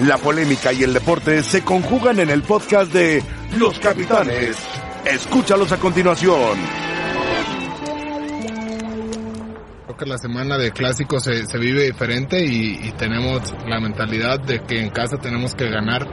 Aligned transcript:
La 0.00 0.18
polémica 0.18 0.72
y 0.74 0.82
el 0.82 0.92
deporte 0.92 1.42
se 1.42 1.64
conjugan 1.64 2.20
en 2.20 2.28
el 2.28 2.42
podcast 2.42 2.92
de 2.92 3.22
Los 3.56 3.78
Capitanes. 3.78 4.56
Escúchalos 5.06 5.72
a 5.72 5.78
continuación. 5.78 6.58
Creo 9.84 9.96
que 9.96 10.04
la 10.04 10.18
semana 10.18 10.58
de 10.58 10.70
clásicos 10.72 11.24
se, 11.24 11.46
se 11.46 11.58
vive 11.58 11.84
diferente 11.84 12.44
y, 12.44 12.88
y 12.88 12.92
tenemos 12.92 13.54
la 13.66 13.80
mentalidad 13.80 14.38
de 14.40 14.62
que 14.62 14.80
en 14.80 14.90
casa 14.90 15.16
tenemos 15.16 15.54
que 15.54 15.70
ganar 15.70 16.06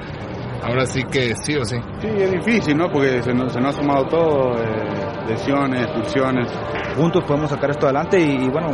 ahora 0.63 0.85
sí 0.85 1.03
que 1.03 1.35
sí 1.35 1.55
o 1.55 1.65
sí. 1.65 1.75
Sí, 2.01 2.07
es 2.07 2.31
difícil, 2.31 2.77
¿no? 2.77 2.89
Porque 2.89 3.21
se 3.21 3.33
nos, 3.33 3.51
se 3.51 3.59
nos 3.59 3.75
ha 3.75 3.79
sumado 3.79 4.07
todo, 4.07 4.63
eh, 4.63 5.02
lesiones, 5.27 5.83
expulsiones. 5.83 6.47
Juntos 6.95 7.23
podemos 7.25 7.49
sacar 7.49 7.71
esto 7.71 7.85
adelante 7.85 8.19
y, 8.19 8.45
y 8.45 8.49
bueno, 8.49 8.69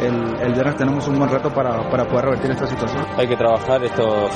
el, 0.00 0.40
el, 0.40 0.52
viernes 0.52 0.76
tenemos 0.76 1.06
un 1.08 1.18
buen 1.18 1.30
reto 1.30 1.50
para, 1.50 1.88
para, 1.88 2.04
poder 2.04 2.26
revertir 2.26 2.50
esta 2.50 2.66
situación. 2.66 3.04
Hay 3.16 3.26
que 3.26 3.36
trabajar 3.36 3.82
estos, 3.84 4.30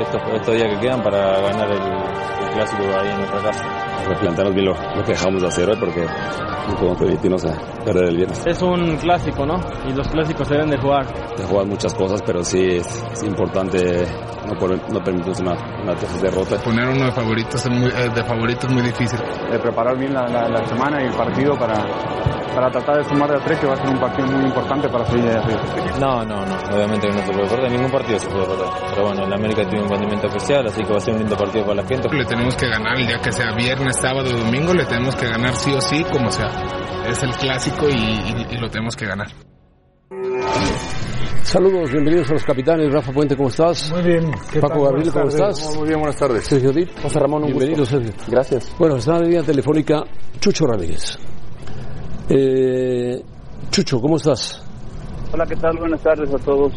estos, 0.00 0.22
estos 0.34 0.54
días 0.54 0.68
que 0.74 0.80
quedan 0.80 1.02
para 1.02 1.40
ganar 1.40 1.70
el, 1.70 1.82
el 1.82 2.54
clásico 2.54 2.82
ahí 2.98 3.08
en 3.08 3.18
nuestra 3.18 3.42
casa. 3.42 3.64
Replantearnos 4.08 4.54
bien 4.54 4.66
lo, 4.66 4.74
lo, 4.96 5.04
que 5.04 5.12
dejamos 5.12 5.42
de 5.42 5.48
hacer 5.48 5.68
hoy 5.68 5.76
porque 5.78 6.02
no 6.02 6.74
podemos 6.74 6.98
permitirnos 6.98 7.44
a 7.44 7.84
perder 7.84 8.04
el 8.04 8.16
viernes. 8.16 8.46
Es 8.46 8.62
un 8.62 8.96
clásico, 8.96 9.46
¿no? 9.46 9.60
Y 9.88 9.92
los 9.92 10.08
clásicos 10.08 10.48
se 10.48 10.54
deben 10.54 10.70
de 10.70 10.78
jugar. 10.78 11.06
Se 11.36 11.44
juegan 11.44 11.68
muchas 11.68 11.94
cosas, 11.94 12.22
pero 12.22 12.42
sí 12.42 12.76
es, 12.76 13.04
es 13.12 13.22
importante 13.22 14.06
no, 14.46 14.58
por, 14.58 14.70
no 14.92 15.02
permitirse 15.02 15.42
una, 15.42 15.54
una 15.82 15.94
derrota. 16.20 16.56
Poner 16.62 16.88
uno 16.88 17.06
de 17.06 17.12
favoritos 17.12 17.64
es 17.64 17.70
muy, 17.70 17.88
eh, 17.90 18.10
de 18.14 18.24
favoritos 18.24 18.64
es 18.64 18.72
muy 18.72 18.82
difícil. 18.82 19.18
De 19.50 19.58
preparar 19.58 19.96
bien 19.96 20.14
la, 20.14 20.26
la, 20.26 20.48
la, 20.48 20.66
semana 20.66 21.02
y 21.02 21.06
el 21.06 21.14
partido 21.14 21.56
para, 21.58 21.74
para 22.54 22.70
tratar 22.70 22.98
de 22.98 23.04
sumar 23.04 23.30
de 23.30 23.36
a 23.36 23.44
tres, 23.44 23.58
que 23.58 23.66
va 23.66 23.74
a 23.74 23.76
ser 23.76 23.88
un 23.88 24.00
partido 24.00 24.26
muy 24.28 24.44
importante 24.46 24.88
para 24.88 25.04
seguir 25.06 25.24
de 25.24 25.36
arriba. 25.36 25.60
No, 26.00 26.24
no, 26.24 26.44
no. 26.44 26.56
Obviamente 26.74 27.08
que 27.08 27.14
no 27.14 27.26
se 27.26 27.32
puede 27.32 27.48
perder. 27.48 27.70
Ningún 27.72 27.90
partido 27.90 28.18
se 28.18 28.28
puede 28.28 28.46
perder. 28.46 28.68
Pero 28.90 29.06
bueno, 29.06 29.24
en 29.24 29.32
América 29.32 29.68
tiene 29.68 29.84
un 29.90 29.96
rendimiento 29.96 30.26
especial, 30.28 30.66
así 30.66 30.82
que 30.82 30.90
va 30.90 30.96
a 30.96 31.00
ser 31.00 31.14
un 31.14 31.20
lindo 31.20 31.36
partido 31.36 31.64
para 31.64 31.82
la 31.82 31.88
gente. 31.88 32.08
Le 32.12 32.24
tenemos 32.24 32.54
que 32.56 32.66
ganar 32.68 32.96
el 32.96 33.06
día 33.06 33.18
que 33.18 33.32
sea 33.32 33.52
viernes, 33.54 33.96
sábado 33.96 34.30
domingo, 34.30 34.72
le 34.72 34.84
tenemos 34.84 35.16
que 35.16 35.26
ganar 35.26 35.54
sí 35.54 35.72
o 35.72 35.80
sí, 35.80 36.04
como 36.12 36.30
sea. 36.30 36.50
Es 37.08 37.22
el 37.22 37.30
clásico 37.32 37.88
y, 37.88 37.94
y, 37.94 38.46
y 38.54 38.58
lo 38.58 38.68
tenemos 38.70 38.94
que 38.94 39.06
ganar. 39.06 39.28
Saludos, 41.42 41.90
bienvenidos 41.90 42.30
a 42.30 42.34
los 42.34 42.44
capitanes. 42.44 42.92
Rafa 42.92 43.10
Puente, 43.12 43.36
¿cómo 43.36 43.48
estás? 43.48 43.90
Muy 43.90 44.02
bien. 44.02 44.30
Paco 44.60 44.84
Gabriel, 44.84 45.10
¿cómo 45.12 45.28
estás? 45.28 45.76
Muy 45.76 45.88
bien, 45.88 45.98
buenas 45.98 46.16
tardes. 46.16 46.46
Sergio 46.46 46.70
Dip. 46.70 46.88
José 47.02 47.18
Ramón, 47.18 47.42
un 47.42 47.48
Bienvenido, 47.48 47.80
gusto. 47.80 47.96
Sergio. 47.98 48.12
Gracias. 48.28 48.72
Bueno, 48.78 48.96
está 48.96 49.12
en 49.16 49.18
la 49.18 49.24
línea 49.26 49.42
telefónica 49.42 50.04
Chucho 50.38 50.66
Ramírez. 50.66 51.18
Eh, 52.28 53.20
Chucho, 53.70 54.00
¿cómo 54.00 54.16
estás? 54.16 54.62
Hola, 55.32 55.44
¿qué 55.46 55.56
tal? 55.56 55.76
Buenas 55.78 56.00
tardes 56.02 56.32
a 56.32 56.38
todos. 56.38 56.72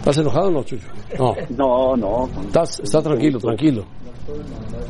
¿Estás 0.00 0.16
enojado 0.16 0.48
o 0.48 0.50
no, 0.50 0.62
Chucho? 0.64 0.88
No. 1.18 1.34
no, 1.50 1.94
no. 1.94 2.42
¿Estás, 2.46 2.80
está 2.80 3.02
tranquilo, 3.02 3.38
tranquilo. 3.38 3.84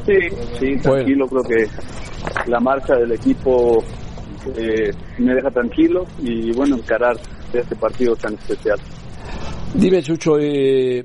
Sí, 0.07 0.15
sí, 0.57 0.77
tranquilo. 0.81 1.27
Bueno. 1.29 1.45
Creo 1.49 1.67
que 1.67 2.51
la 2.51 2.61
marcha 2.61 2.95
del 2.95 3.11
equipo 3.11 3.83
eh, 4.57 4.91
me 5.19 5.35
deja 5.35 5.51
tranquilo 5.51 6.05
y 6.23 6.53
bueno, 6.53 6.77
encarar 6.77 7.17
este 7.53 7.75
partido 7.75 8.15
tan 8.15 8.35
especial. 8.35 8.79
Dime, 9.75 10.01
Chucho, 10.01 10.39
eh, 10.39 11.05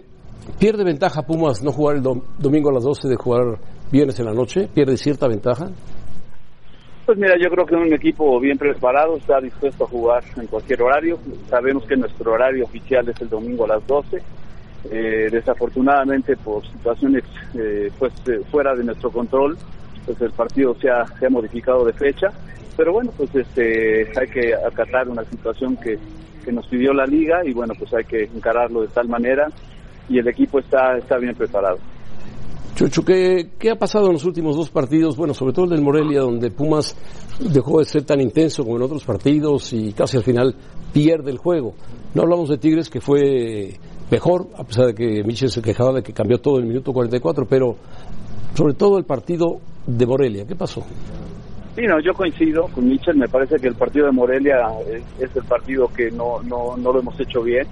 ¿pierde 0.59 0.83
ventaja 0.83 1.23
Pumas 1.23 1.63
no 1.63 1.71
jugar 1.71 1.95
el 1.95 2.03
dom 2.03 2.21
domingo 2.37 2.69
a 2.69 2.73
las 2.73 2.83
12 2.83 3.07
de 3.07 3.15
jugar 3.15 3.59
viernes 3.91 4.19
en 4.19 4.25
la 4.25 4.33
noche? 4.33 4.69
¿Pierde 4.71 4.97
cierta 4.97 5.27
ventaja? 5.27 5.71
Pues 7.05 7.19
mira, 7.19 7.37
yo 7.37 7.51
creo 7.51 7.67
que 7.67 7.75
un 7.75 7.93
equipo 7.93 8.39
bien 8.39 8.57
preparado 8.57 9.17
está 9.17 9.39
dispuesto 9.39 9.83
a 9.83 9.87
jugar 9.87 10.23
en 10.37 10.47
cualquier 10.47 10.81
horario. 10.81 11.19
Sabemos 11.47 11.85
que 11.85 11.95
nuestro 11.95 12.31
horario 12.31 12.65
oficial 12.65 13.07
es 13.07 13.21
el 13.21 13.29
domingo 13.29 13.65
a 13.65 13.75
las 13.75 13.85
12. 13.85 14.23
Eh, 14.89 15.29
desafortunadamente, 15.31 16.35
por 16.35 16.65
situaciones 16.65 17.23
eh, 17.53 17.91
pues 17.99 18.11
eh, 18.25 18.41
fuera 18.49 18.75
de 18.75 18.83
nuestro 18.83 19.11
control, 19.11 19.55
pues 20.03 20.19
el 20.19 20.31
partido 20.31 20.75
se 20.81 20.89
ha, 20.89 21.05
se 21.19 21.27
ha 21.27 21.29
modificado 21.29 21.85
de 21.85 21.93
fecha. 21.93 22.31
Pero 22.75 22.93
bueno, 22.93 23.13
pues 23.15 23.33
este 23.35 24.11
hay 24.19 24.27
que 24.27 24.55
acatar 24.55 25.07
una 25.07 25.23
situación 25.25 25.77
que, 25.77 25.99
que 26.43 26.51
nos 26.51 26.65
pidió 26.65 26.91
la 26.91 27.05
liga 27.05 27.45
y 27.45 27.53
bueno, 27.53 27.75
pues 27.77 27.93
hay 27.93 28.05
que 28.05 28.23
encararlo 28.23 28.81
de 28.81 28.87
tal 28.87 29.07
manera 29.07 29.47
y 30.09 30.17
el 30.17 30.27
equipo 30.27 30.57
está, 30.57 30.97
está 30.97 31.19
bien 31.19 31.35
preparado. 31.35 31.77
Chucho, 32.75 33.05
¿qué, 33.05 33.51
¿qué, 33.57 33.71
ha 33.71 33.77
pasado 33.77 34.07
en 34.07 34.13
los 34.13 34.25
últimos 34.25 34.57
dos 34.57 34.69
partidos? 34.69 35.15
Bueno, 35.15 35.33
sobre 35.33 35.53
todo 35.53 35.63
el 35.63 35.71
del 35.71 35.81
Morelia, 35.81 36.19
donde 36.19 36.51
Pumas 36.51 36.93
dejó 37.39 37.79
de 37.79 37.85
ser 37.85 38.03
tan 38.03 38.19
intenso 38.19 38.65
como 38.65 38.75
en 38.75 38.81
otros 38.83 39.05
partidos 39.05 39.71
y 39.71 39.93
casi 39.93 40.17
al 40.17 40.23
final 40.23 40.53
pierde 40.91 41.31
el 41.31 41.37
juego. 41.37 41.73
No 42.13 42.23
hablamos 42.23 42.49
de 42.49 42.57
Tigres, 42.57 42.89
que 42.89 42.99
fue 42.99 43.75
mejor, 44.11 44.47
a 44.57 44.65
pesar 44.65 44.87
de 44.87 44.93
que 44.93 45.23
Michel 45.23 45.51
se 45.51 45.61
quejaba 45.61 45.93
de 45.93 46.03
que 46.03 46.11
cambió 46.11 46.39
todo 46.39 46.57
en 46.57 46.63
el 46.63 46.67
minuto 46.67 46.91
44, 46.91 47.45
pero 47.49 47.77
sobre 48.55 48.73
todo 48.73 48.97
el 48.97 49.05
partido 49.05 49.61
de 49.87 50.05
Morelia. 50.05 50.45
¿Qué 50.45 50.57
pasó? 50.57 50.81
Sí, 51.77 51.81
no, 51.87 52.01
yo 52.01 52.11
coincido 52.13 52.67
con 52.73 52.89
Michel, 52.89 53.15
me 53.15 53.29
parece 53.29 53.55
que 53.55 53.69
el 53.69 53.75
partido 53.75 54.07
de 54.07 54.11
Morelia 54.11 54.67
es, 54.85 55.03
es 55.21 55.33
el 55.33 55.45
partido 55.45 55.87
que 55.87 56.11
no, 56.11 56.41
no, 56.43 56.75
no 56.75 56.91
lo 56.91 56.99
hemos 56.99 57.17
hecho 57.21 57.41
bien 57.41 57.67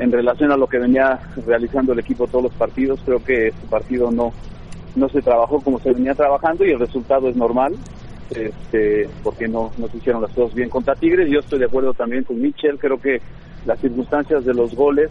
en 0.00 0.10
relación 0.10 0.50
a 0.50 0.56
lo 0.56 0.66
que 0.66 0.78
venía 0.78 1.20
realizando 1.46 1.92
el 1.92 1.98
equipo 1.98 2.26
todos 2.26 2.44
los 2.44 2.54
partidos, 2.54 3.00
creo 3.04 3.22
que 3.22 3.48
este 3.48 3.66
partido 3.68 4.10
no, 4.10 4.32
no 4.96 5.08
se 5.10 5.20
trabajó 5.20 5.60
como 5.60 5.78
se 5.78 5.92
venía 5.92 6.14
trabajando 6.14 6.64
y 6.64 6.70
el 6.70 6.78
resultado 6.78 7.28
es 7.28 7.36
normal, 7.36 7.76
este, 8.30 9.10
porque 9.22 9.46
no, 9.46 9.70
no 9.76 9.88
se 9.88 9.98
hicieron 9.98 10.22
las 10.22 10.32
cosas 10.32 10.54
bien 10.54 10.70
contra 10.70 10.94
Tigres. 10.94 11.28
Yo 11.30 11.40
estoy 11.40 11.58
de 11.58 11.66
acuerdo 11.66 11.92
también 11.92 12.24
con 12.24 12.40
Michel, 12.40 12.78
creo 12.78 12.98
que 12.98 13.20
las 13.66 13.78
circunstancias 13.78 14.42
de 14.46 14.54
los 14.54 14.74
goles 14.74 15.10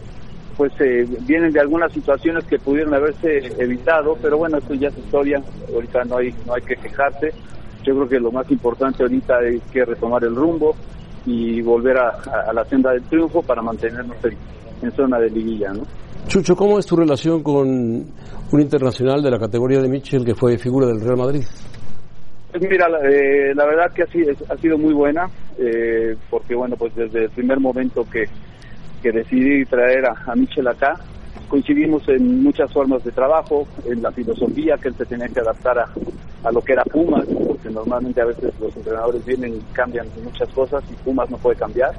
pues 0.56 0.72
eh, 0.80 1.06
vienen 1.20 1.52
de 1.52 1.60
algunas 1.60 1.92
situaciones 1.92 2.44
que 2.44 2.58
pudieron 2.58 2.92
haberse 2.92 3.38
evitado, 3.62 4.18
pero 4.20 4.38
bueno, 4.38 4.58
esto 4.58 4.74
ya 4.74 4.88
es 4.88 4.98
historia, 4.98 5.40
ahorita 5.72 6.04
no 6.04 6.16
hay, 6.16 6.34
no 6.44 6.54
hay 6.54 6.62
que 6.62 6.76
quejarse. 6.76 7.32
Yo 7.84 7.94
creo 7.94 8.08
que 8.08 8.20
lo 8.20 8.32
más 8.32 8.50
importante 8.50 9.04
ahorita 9.04 9.40
es 9.44 9.62
que 9.72 9.84
retomar 9.84 10.24
el 10.24 10.34
rumbo 10.34 10.74
y 11.24 11.62
volver 11.62 11.96
a, 11.96 12.10
a, 12.48 12.52
la 12.52 12.64
senda 12.64 12.90
del 12.90 13.02
triunfo 13.04 13.40
para 13.40 13.62
mantenernos 13.62 14.16
en, 14.24 14.36
en 14.82 14.92
zona 14.92 15.18
de 15.18 15.30
liguilla, 15.30 15.72
¿no? 15.72 15.82
Chucho, 16.26 16.54
¿cómo 16.54 16.78
es 16.78 16.86
tu 16.86 16.96
relación 16.96 17.42
con 17.42 17.66
un 17.68 18.60
internacional 18.60 19.22
de 19.22 19.30
la 19.30 19.38
categoría 19.38 19.80
de 19.80 19.88
Mitchell 19.88 20.24
que 20.24 20.34
fue 20.34 20.58
figura 20.58 20.86
del 20.86 21.00
Real 21.00 21.16
Madrid? 21.16 21.44
Pues 22.50 22.62
mira, 22.68 22.86
eh, 23.02 23.54
la 23.54 23.64
verdad 23.64 23.92
que 23.94 24.02
ha 24.02 24.06
sido, 24.06 24.32
ha 24.48 24.56
sido 24.56 24.76
muy 24.76 24.92
buena, 24.92 25.28
eh, 25.58 26.16
porque 26.28 26.54
bueno, 26.54 26.76
pues 26.76 26.94
desde 26.94 27.24
el 27.24 27.30
primer 27.30 27.60
momento 27.60 28.04
que, 28.10 28.24
que 29.02 29.12
decidí 29.12 29.64
traer 29.64 30.04
a, 30.06 30.30
a 30.30 30.34
Mitchell 30.34 30.66
acá, 30.66 30.94
coincidimos 31.48 32.08
en 32.08 32.42
muchas 32.42 32.72
formas 32.72 33.04
de 33.04 33.12
trabajo, 33.12 33.66
en 33.84 34.02
la 34.02 34.10
filosofía 34.12 34.76
que 34.76 34.88
él 34.88 34.94
se 34.94 35.06
tenía 35.06 35.28
que 35.28 35.40
adaptar 35.40 35.78
a, 35.78 35.86
a 36.44 36.52
lo 36.52 36.60
que 36.60 36.72
era 36.72 36.84
Pumas, 36.84 37.26
porque 37.26 37.70
normalmente 37.70 38.20
a 38.20 38.26
veces 38.26 38.52
los 38.60 38.76
entrenadores 38.76 39.24
vienen 39.24 39.54
y 39.54 39.60
cambian 39.72 40.06
muchas 40.24 40.48
cosas 40.50 40.82
y 40.90 40.94
Pumas 41.04 41.30
no 41.30 41.36
puede 41.38 41.56
cambiar. 41.56 41.90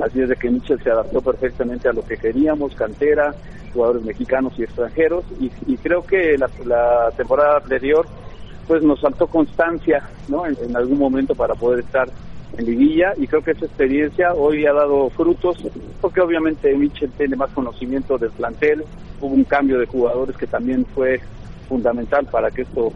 Así 0.00 0.20
es 0.20 0.28
de 0.28 0.36
que 0.36 0.50
Mitchell 0.50 0.82
se 0.82 0.90
adaptó 0.90 1.20
perfectamente 1.20 1.88
a 1.88 1.92
lo 1.92 2.02
que 2.04 2.16
queríamos, 2.16 2.74
cantera, 2.74 3.34
jugadores 3.72 4.04
mexicanos 4.04 4.52
y 4.58 4.62
extranjeros, 4.62 5.24
y, 5.40 5.50
y 5.66 5.76
creo 5.76 6.02
que 6.02 6.38
la, 6.38 6.48
la, 6.64 7.10
temporada 7.16 7.58
anterior 7.58 8.06
pues 8.66 8.82
nos 8.82 9.00
faltó 9.00 9.26
constancia 9.26 10.02
¿no? 10.28 10.46
En, 10.46 10.56
en, 10.62 10.76
algún 10.76 10.98
momento 10.98 11.34
para 11.34 11.54
poder 11.54 11.80
estar 11.80 12.08
en 12.56 12.66
liguilla 12.66 13.14
y 13.16 13.26
creo 13.26 13.42
que 13.42 13.52
esa 13.52 13.64
experiencia 13.64 14.34
hoy 14.34 14.66
ha 14.66 14.72
dado 14.72 15.08
frutos 15.10 15.56
porque 16.00 16.20
obviamente 16.20 16.74
Mitchell 16.76 17.10
tiene 17.12 17.36
más 17.36 17.50
conocimiento 17.50 18.18
del 18.18 18.30
plantel, 18.30 18.84
hubo 19.20 19.34
un 19.34 19.44
cambio 19.44 19.78
de 19.78 19.86
jugadores 19.86 20.36
que 20.36 20.46
también 20.46 20.84
fue 20.94 21.20
fundamental 21.68 22.26
para 22.26 22.50
que 22.50 22.62
esto 22.62 22.90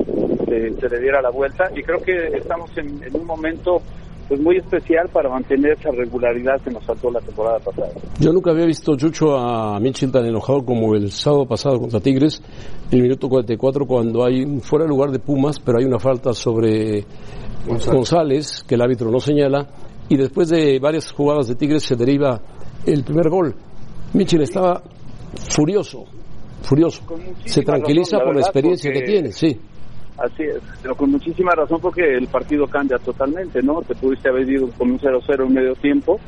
se, 0.47 0.75
se 0.75 0.89
le 0.89 0.99
diera 1.01 1.23
la 1.23 1.31
vuelta 1.31 1.71
y 1.75 1.83
creo 1.83 2.03
que 2.03 2.29
estamos 2.37 2.77
en, 2.77 3.03
en 3.03 3.15
un 3.17 3.27
momento 3.27 3.83
pues 4.33 4.41
muy 4.41 4.57
especial 4.57 5.11
para 5.13 5.29
mantener 5.29 5.73
esa 5.79 5.91
regularidad 5.91 6.59
que 6.63 6.71
nos 6.71 6.83
faltó 6.87 7.11
la 7.11 7.21
temporada 7.21 7.59
pasada. 7.59 7.91
Yo 8.19 8.33
nunca 8.33 8.51
había 8.51 8.65
visto 8.65 8.97
Chucho 8.97 9.37
a 9.37 9.79
Mitchell 9.79 10.11
tan 10.11 10.25
enojado 10.25 10.65
como 10.65 10.95
el 10.95 11.11
sábado 11.11 11.45
pasado 11.45 11.79
contra 11.79 12.01
Tigres, 12.01 12.43
en 12.91 12.97
el 12.97 13.03
minuto 13.03 13.29
44, 13.29 13.85
cuando 13.85 14.25
hay 14.25 14.47
fuera 14.61 14.87
de 14.87 14.89
lugar 14.89 15.11
de 15.11 15.19
Pumas, 15.19 15.61
pero 15.61 15.81
hay 15.81 15.85
una 15.85 15.99
falta 15.99 16.33
sobre 16.33 17.05
González. 17.67 17.95
González, 17.95 18.65
que 18.67 18.75
el 18.77 18.81
árbitro 18.81 19.11
no 19.11 19.21
señala, 19.21 19.69
y 20.09 20.17
después 20.17 20.49
de 20.49 20.79
varias 20.79 21.13
jugadas 21.13 21.49
de 21.49 21.55
Tigres 21.55 21.83
se 21.83 21.95
deriva 21.95 22.41
el 22.87 23.05
primer 23.05 23.29
gol. 23.29 23.55
Mitchell 24.15 24.41
estaba 24.41 24.83
furioso, 25.51 26.07
furioso. 26.63 27.03
Se 27.45 27.61
tranquiliza 27.61 28.17
razón, 28.17 28.29
por 28.29 28.37
la 28.37 28.41
experiencia 28.41 28.91
porque... 28.91 29.05
que 29.05 29.13
tiene, 29.13 29.33
sí. 29.33 29.61
Así 30.19 30.43
es, 30.43 30.61
pero 30.83 30.95
con 30.95 31.11
muchísima 31.11 31.55
razón 31.55 31.81
porque 31.81 32.15
el 32.15 32.29
partido 32.29 32.67
cambia 32.67 32.99
totalmente, 32.99 33.63
¿no? 33.63 33.81
Te 33.83 33.95
pudiste 33.95 34.29
haber 34.29 34.49
ido 34.49 34.69
con 34.73 34.91
un 34.91 34.99
0-0 34.99 35.47
en 35.47 35.55
medio 35.55 35.75
tiempo 35.75 36.21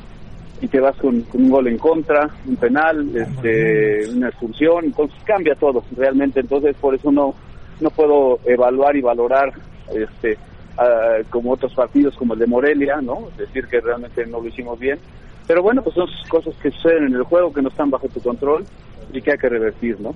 y 0.61 0.69
te 0.69 0.81
vas 0.81 0.97
con, 0.97 1.21
con, 1.23 1.43
un 1.43 1.51
gol 1.51 1.69
en 1.69 1.79
contra, 1.79 2.31
un 2.47 2.57
penal, 2.57 3.15
este, 3.15 4.09
una 4.11 4.29
expulsión, 4.29 4.87
entonces 4.87 5.17
cambia 5.25 5.55
todo 5.55 5.85
realmente, 5.97 6.41
entonces 6.41 6.75
por 6.77 6.95
eso 6.95 7.13
no 7.13 7.35
no 7.81 7.91
puedo 7.91 8.39
evaluar 8.45 8.97
y 8.97 9.01
valorar 9.01 9.53
este 9.93 10.39
uh, 10.79 11.25
como 11.31 11.53
otros 11.53 11.75
partidos 11.75 12.15
como 12.17 12.35
el 12.35 12.41
de 12.41 12.47
Morelia, 12.47 13.01
¿no? 13.03 13.29
Decir 13.37 13.67
que 13.67 13.81
realmente 13.81 14.25
no 14.27 14.41
lo 14.41 14.49
hicimos 14.49 14.79
bien, 14.79 14.99
pero 15.47 15.63
bueno, 15.63 15.83
pues 15.83 15.95
son 15.95 16.09
cosas 16.29 16.55
que 16.63 16.71
suceden 16.71 17.09
en 17.09 17.15
el 17.15 17.23
juego 17.25 17.53
que 17.53 17.63
no 17.63 17.69
están 17.69 17.91
bajo 17.91 18.09
tu 18.09 18.21
control 18.21 18.65
y 19.13 19.21
que 19.21 19.33
hay 19.33 19.39
que 19.39 19.49
revertir, 19.49 20.01
¿no? 20.01 20.15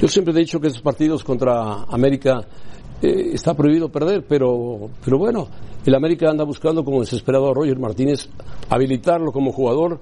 Yo 0.00 0.08
siempre 0.08 0.32
he 0.32 0.38
dicho 0.38 0.58
que 0.60 0.68
esos 0.68 0.82
partidos 0.82 1.22
contra 1.22 1.84
América 1.90 2.40
eh, 3.02 3.30
está 3.32 3.54
prohibido 3.54 3.88
perder, 3.88 4.24
pero, 4.28 4.90
pero 5.04 5.18
bueno, 5.18 5.48
el 5.86 5.94
América 5.94 6.28
anda 6.30 6.44
buscando 6.44 6.84
como 6.84 7.00
desesperado 7.00 7.50
a 7.50 7.54
Roger 7.54 7.78
Martínez 7.78 8.28
habilitarlo 8.68 9.32
como 9.32 9.52
jugador, 9.52 9.98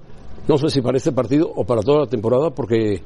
no 0.48 0.58
sé 0.58 0.68
si 0.70 0.80
para 0.80 0.96
este 0.96 1.12
partido 1.12 1.50
o 1.54 1.64
para 1.64 1.82
toda 1.82 2.00
la 2.00 2.06
temporada, 2.06 2.50
porque 2.50 3.00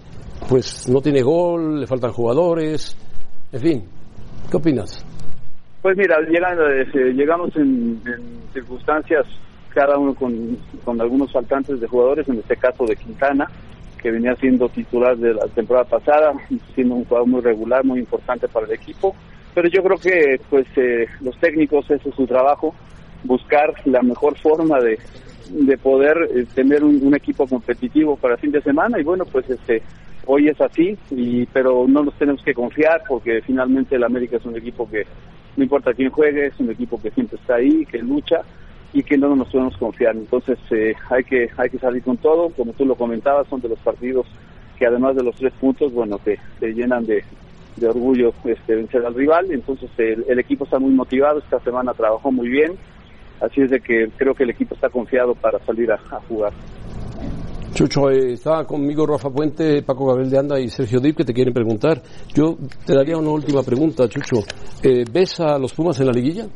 pues 0.49 0.89
no 0.89 1.01
tiene 1.01 1.23
gol, 1.23 1.81
le 1.81 1.87
faltan 1.87 2.13
jugadores, 2.13 2.97
en 3.53 3.61
fin, 3.61 3.85
¿qué 4.51 4.57
opinas? 4.57 5.05
Pues 5.83 5.97
mira, 5.97 6.17
llegando, 6.21 6.67
eh, 6.69 7.13
llegamos 7.13 7.55
en, 7.57 8.01
circunstancias, 8.53 9.27
cada 9.75 9.99
uno 9.99 10.15
con, 10.15 10.57
con 10.85 11.01
algunos 11.01 11.33
faltantes 11.33 11.81
de 11.81 11.89
jugadores, 11.89 12.29
en 12.29 12.39
este 12.39 12.57
caso 12.57 12.85
de 12.87 12.97
Quintana, 12.97 13.47
que 14.03 14.11
venía 14.11 14.35
siendo 14.37 14.69
titular 14.69 15.17
de 15.17 15.35
la 15.35 15.47
temporada 15.47 15.85
pasada, 15.85 16.33
siendo 16.75 16.97
un 16.97 17.05
jugador 17.05 17.29
muy 17.29 17.41
regular, 17.41 17.85
muy 17.85 18.01
importante 18.01 18.49
para 18.49 18.67
el 18.67 18.73
equipo. 18.73 19.15
Pero 19.55 19.69
yo 19.69 19.83
creo 19.83 19.99
que 19.99 20.41
pues 20.51 20.67
eh, 20.77 21.07
los 21.21 21.39
técnicos, 21.39 21.91
ese 21.91 22.09
es 22.09 22.15
su 22.15 22.27
trabajo, 22.27 22.75
buscar 23.25 23.75
la 23.85 24.03
mejor 24.03 24.37
forma 24.39 24.81
de, 24.81 24.99
de 25.51 25.79
poder 25.79 26.17
eh, 26.35 26.47
tener 26.55 26.83
un, 26.83 27.15
equipo 27.15 27.47
competitivo 27.47 28.17
para 28.17 28.37
fin 28.37 28.51
de 28.51 28.63
semana 28.63 28.99
y 28.99 29.05
bueno, 29.05 29.25
pues 29.25 29.49
este 29.49 29.83
hoy 30.25 30.49
es 30.49 30.61
así, 30.61 30.97
y, 31.11 31.47
pero 31.47 31.85
no 31.89 32.05
nos 32.05 32.15
tenemos 32.15 32.43
que 32.43 32.55
confiar 32.55 33.03
porque 33.09 33.43
finalmente 33.43 33.97
el 33.97 34.05
América 34.05 34.37
es 34.37 34.45
un 34.45 34.57
equipo 34.57 34.89
que 34.89 35.05
no 35.57 35.65
importa 35.65 35.93
quién 35.93 36.11
juegue, 36.11 36.47
es 36.47 36.59
un 36.59 36.71
equipo 36.71 37.01
que 37.01 37.11
siempre 37.11 37.39
está 37.39 37.57
ahí, 37.57 37.85
que 37.87 37.99
lucha 37.99 38.41
y 38.93 39.03
que 39.03 39.17
no 39.17 39.35
nos 39.35 39.49
podemos 39.49 39.77
confiar. 39.77 40.17
Entonces 40.17 40.59
eh, 40.71 40.95
hay 41.11 41.25
que 41.25 41.49
hay 41.57 41.71
que 41.71 41.79
salir 41.79 42.03
con 42.03 42.17
todo, 42.19 42.51
como 42.51 42.73
tú 42.73 42.85
lo 42.85 42.95
comentabas, 42.95 43.49
son 43.49 43.61
de 43.61 43.69
los 43.69 43.79
partidos 43.79 44.27
que 44.83 44.89
además 44.89 45.15
de 45.15 45.23
los 45.23 45.37
tres 45.37 45.53
puntos, 45.61 45.93
bueno, 45.93 46.19
te, 46.19 46.39
llenan 46.61 47.07
de, 47.07 47.23
orgullo 47.87 48.33
este, 48.45 48.75
vencer 48.75 49.07
al 49.07 49.15
rival. 49.15 49.53
Entonces 49.53 49.89
el, 49.97 50.39
equipo 50.41 50.65
está 50.65 50.81
muy 50.81 50.91
motivado, 50.91 51.39
esta 51.39 51.61
semana 51.61 51.95
trabajó 51.95 52.33
muy 52.33 52.49
bien, 52.49 52.73
así 53.41 53.61
es 53.61 53.71
de 53.71 53.79
que 53.79 54.09
creo 54.17 54.35
que 54.35 54.43
el 54.43 54.51
equipo 54.51 54.75
está 54.75 54.89
confiado 54.89 55.37
para 55.37 55.65
salir 55.65 55.93
a, 55.93 55.99
jugar. 56.29 56.53
Chucho, 57.75 58.11
eh, 58.11 58.33
estaba 58.33 58.67
conmigo 58.67 59.07
Rafa 59.07 59.31
Puente, 59.31 59.83
Paco 59.83 60.07
Gabriel 60.07 60.31
de 60.31 60.39
Anda 60.39 60.59
y 60.59 60.69
Sergio 60.69 60.99
Dip 60.99 61.17
que 61.17 61.25
te 61.25 61.33
quieren 61.33 61.55
preguntar. 61.55 62.03
Yo 62.35 62.57
te 62.85 62.95
daría 62.97 63.17
una 63.17 63.31
última 63.31 63.63
pregunta, 63.63 64.09
Chucho. 64.09 64.41
Eh, 64.83 65.05
¿Ves 65.11 65.39
a 65.39 65.59
los 65.59 65.73
Pumas 65.73 66.01
en 66.01 66.07
la 66.07 66.13
liguilla? 66.13 66.47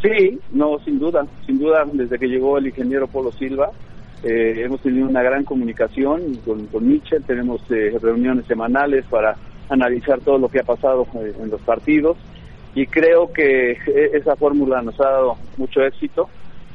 Sí, 0.00 0.38
no, 0.52 0.78
sin 0.84 0.98
duda, 0.98 1.26
sin 1.44 1.58
duda, 1.58 1.84
desde 1.92 2.18
que 2.18 2.28
llegó 2.28 2.58
el 2.58 2.68
ingeniero 2.68 3.08
Polo 3.08 3.32
Silva, 3.32 3.70
eh, 4.22 4.62
hemos 4.64 4.80
tenido 4.80 5.08
una 5.08 5.22
gran 5.22 5.44
comunicación 5.44 6.36
con, 6.44 6.66
con 6.66 6.88
Michel, 6.88 7.24
tenemos 7.24 7.60
eh, 7.70 7.96
reuniones 8.00 8.46
semanales 8.46 9.04
para 9.10 9.36
analizar 9.68 10.20
todo 10.20 10.38
lo 10.38 10.48
que 10.48 10.60
ha 10.60 10.64
pasado 10.64 11.06
eh, 11.14 11.32
en 11.40 11.50
los 11.50 11.60
partidos 11.62 12.16
y 12.74 12.86
creo 12.86 13.32
que 13.32 13.76
esa 14.12 14.36
fórmula 14.36 14.82
nos 14.82 15.00
ha 15.00 15.10
dado 15.10 15.36
mucho 15.56 15.82
éxito 15.82 16.28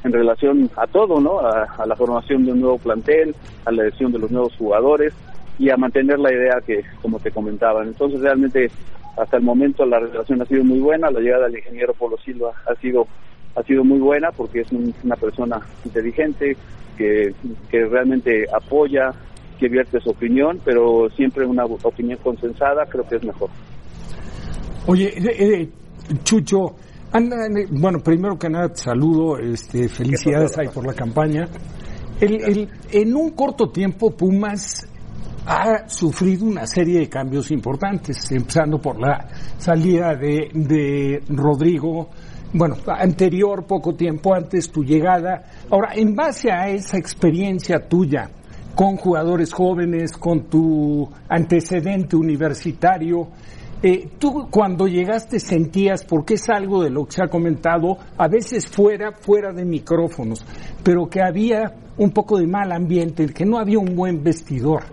en 0.03 0.11
relación 0.11 0.69
a 0.75 0.85
todo, 0.87 1.21
¿no? 1.21 1.39
A, 1.39 1.63
a, 1.63 1.85
la 1.85 1.95
formación 1.95 2.45
de 2.45 2.51
un 2.51 2.59
nuevo 2.59 2.77
plantel, 2.77 3.35
a 3.65 3.71
la 3.71 3.83
elección 3.83 4.11
de 4.11 4.19
los 4.19 4.31
nuevos 4.31 4.53
jugadores 4.57 5.13
y 5.57 5.69
a 5.69 5.77
mantener 5.77 6.19
la 6.19 6.33
idea 6.33 6.61
que, 6.65 6.83
como 7.01 7.19
te 7.19 7.31
comentaban. 7.31 7.87
Entonces, 7.87 8.19
realmente 8.19 8.69
hasta 9.17 9.37
el 9.37 9.43
momento 9.43 9.85
la 9.85 9.99
relación 9.99 10.41
ha 10.41 10.45
sido 10.45 10.63
muy 10.63 10.79
buena, 10.79 11.11
la 11.11 11.19
llegada 11.19 11.45
del 11.45 11.57
ingeniero 11.57 11.93
Polo 11.93 12.17
Silva 12.17 12.51
ha 12.65 12.75
sido 12.75 13.07
ha 13.55 13.63
sido 13.63 13.83
muy 13.83 13.99
buena 13.99 14.31
porque 14.31 14.61
es 14.61 14.71
una 14.71 15.15
persona 15.15 15.59
inteligente 15.85 16.57
que, 16.97 17.33
que 17.69 17.85
realmente 17.85 18.45
apoya, 18.51 19.11
que 19.59 19.69
vierte 19.69 19.99
su 19.99 20.09
opinión, 20.09 20.59
pero 20.65 21.07
siempre 21.15 21.45
una 21.45 21.65
opinión 21.65 22.17
consensada 22.23 22.85
creo 22.87 23.07
que 23.07 23.17
es 23.17 23.23
mejor. 23.23 23.49
Oye, 24.87 25.07
eh, 25.15 25.35
eh, 25.39 25.69
Chucho, 26.23 26.75
anda, 27.11 27.37
bueno, 27.71 27.99
primero 27.99 28.37
que 28.37 28.49
nada 28.49 28.69
te 28.69 28.77
saludo, 28.77 29.37
este, 29.37 29.87
felicidades 29.87 30.57
ahí 30.57 30.67
por 30.73 30.85
la 30.85 30.93
campaña. 30.93 31.47
El, 32.19 32.41
el, 32.43 32.69
en 32.91 33.15
un 33.15 33.31
corto 33.31 33.69
tiempo 33.69 34.11
Pumas 34.11 34.87
ha 35.45 35.87
sufrido 35.87 36.45
una 36.45 36.65
serie 36.65 36.99
de 36.99 37.09
cambios 37.09 37.51
importantes, 37.51 38.31
empezando 38.31 38.79
por 38.79 38.99
la 38.99 39.27
salida 39.57 40.15
de, 40.15 40.49
de 40.53 41.23
Rodrigo, 41.27 42.09
bueno, 42.53 42.75
anterior, 42.87 43.65
poco 43.65 43.95
tiempo 43.95 44.33
antes, 44.33 44.71
tu 44.71 44.83
llegada. 44.83 45.43
Ahora, 45.69 45.93
en 45.95 46.15
base 46.15 46.51
a 46.51 46.69
esa 46.69 46.97
experiencia 46.97 47.79
tuya, 47.87 48.29
con 48.75 48.95
jugadores 48.95 49.53
jóvenes, 49.53 50.13
con 50.13 50.49
tu 50.49 51.09
antecedente 51.27 52.15
universitario, 52.15 53.27
eh, 53.81 54.07
tú 54.17 54.47
cuando 54.49 54.87
llegaste 54.87 55.39
sentías, 55.39 56.05
porque 56.05 56.35
es 56.35 56.49
algo 56.49 56.83
de 56.83 56.89
lo 56.89 57.05
que 57.05 57.13
se 57.13 57.23
ha 57.23 57.27
comentado, 57.27 57.97
a 58.17 58.27
veces 58.27 58.67
fuera, 58.67 59.11
fuera 59.11 59.51
de 59.51 59.65
micrófonos, 59.65 60.45
pero 60.83 61.07
que 61.07 61.21
había 61.21 61.73
un 61.97 62.11
poco 62.11 62.39
de 62.39 62.47
mal 62.47 62.71
ambiente, 62.71 63.25
que 63.27 63.45
no 63.45 63.59
había 63.59 63.79
un 63.79 63.95
buen 63.95 64.23
vestidor. 64.23 64.83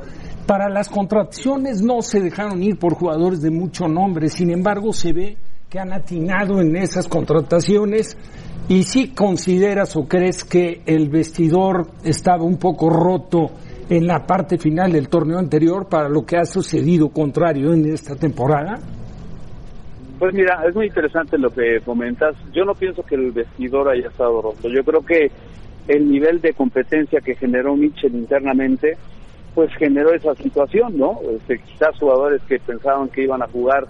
Para 0.50 0.68
las 0.68 0.88
contrataciones 0.88 1.80
no 1.80 2.02
se 2.02 2.20
dejaron 2.20 2.60
ir 2.60 2.76
por 2.76 2.94
jugadores 2.94 3.40
de 3.40 3.52
mucho 3.52 3.86
nombre, 3.86 4.28
sin 4.28 4.50
embargo 4.50 4.92
se 4.92 5.12
ve 5.12 5.36
que 5.70 5.78
han 5.78 5.92
atinado 5.92 6.60
en 6.60 6.74
esas 6.74 7.06
contrataciones 7.06 8.18
y 8.68 8.82
si 8.82 9.14
consideras 9.14 9.94
o 9.94 10.08
crees 10.08 10.42
que 10.42 10.80
el 10.86 11.08
vestidor 11.08 11.92
estaba 12.02 12.42
un 12.42 12.58
poco 12.58 12.90
roto 12.90 13.52
en 13.88 14.08
la 14.08 14.26
parte 14.26 14.58
final 14.58 14.90
del 14.90 15.08
torneo 15.08 15.38
anterior 15.38 15.88
para 15.88 16.08
lo 16.08 16.26
que 16.26 16.38
ha 16.38 16.44
sucedido 16.44 17.10
contrario 17.10 17.72
en 17.72 17.86
esta 17.86 18.16
temporada? 18.16 18.80
Pues 20.18 20.34
mira, 20.34 20.64
es 20.68 20.74
muy 20.74 20.86
interesante 20.86 21.38
lo 21.38 21.50
que 21.50 21.78
comentas. 21.84 22.34
Yo 22.52 22.64
no 22.64 22.74
pienso 22.74 23.04
que 23.04 23.14
el 23.14 23.30
vestidor 23.30 23.88
haya 23.88 24.08
estado 24.08 24.42
roto. 24.42 24.68
Yo 24.68 24.82
creo 24.82 25.06
que 25.06 25.30
el 25.86 26.10
nivel 26.10 26.40
de 26.40 26.54
competencia 26.54 27.20
que 27.20 27.36
generó 27.36 27.76
Mitchell 27.76 28.16
internamente 28.16 28.98
pues 29.60 29.74
generó 29.74 30.14
esa 30.14 30.34
situación, 30.36 30.96
¿no? 30.96 31.20
Este, 31.36 31.58
quizás 31.58 31.98
jugadores 31.98 32.40
que 32.48 32.58
pensaban 32.58 33.10
que 33.10 33.24
iban 33.24 33.42
a 33.42 33.46
jugar 33.46 33.86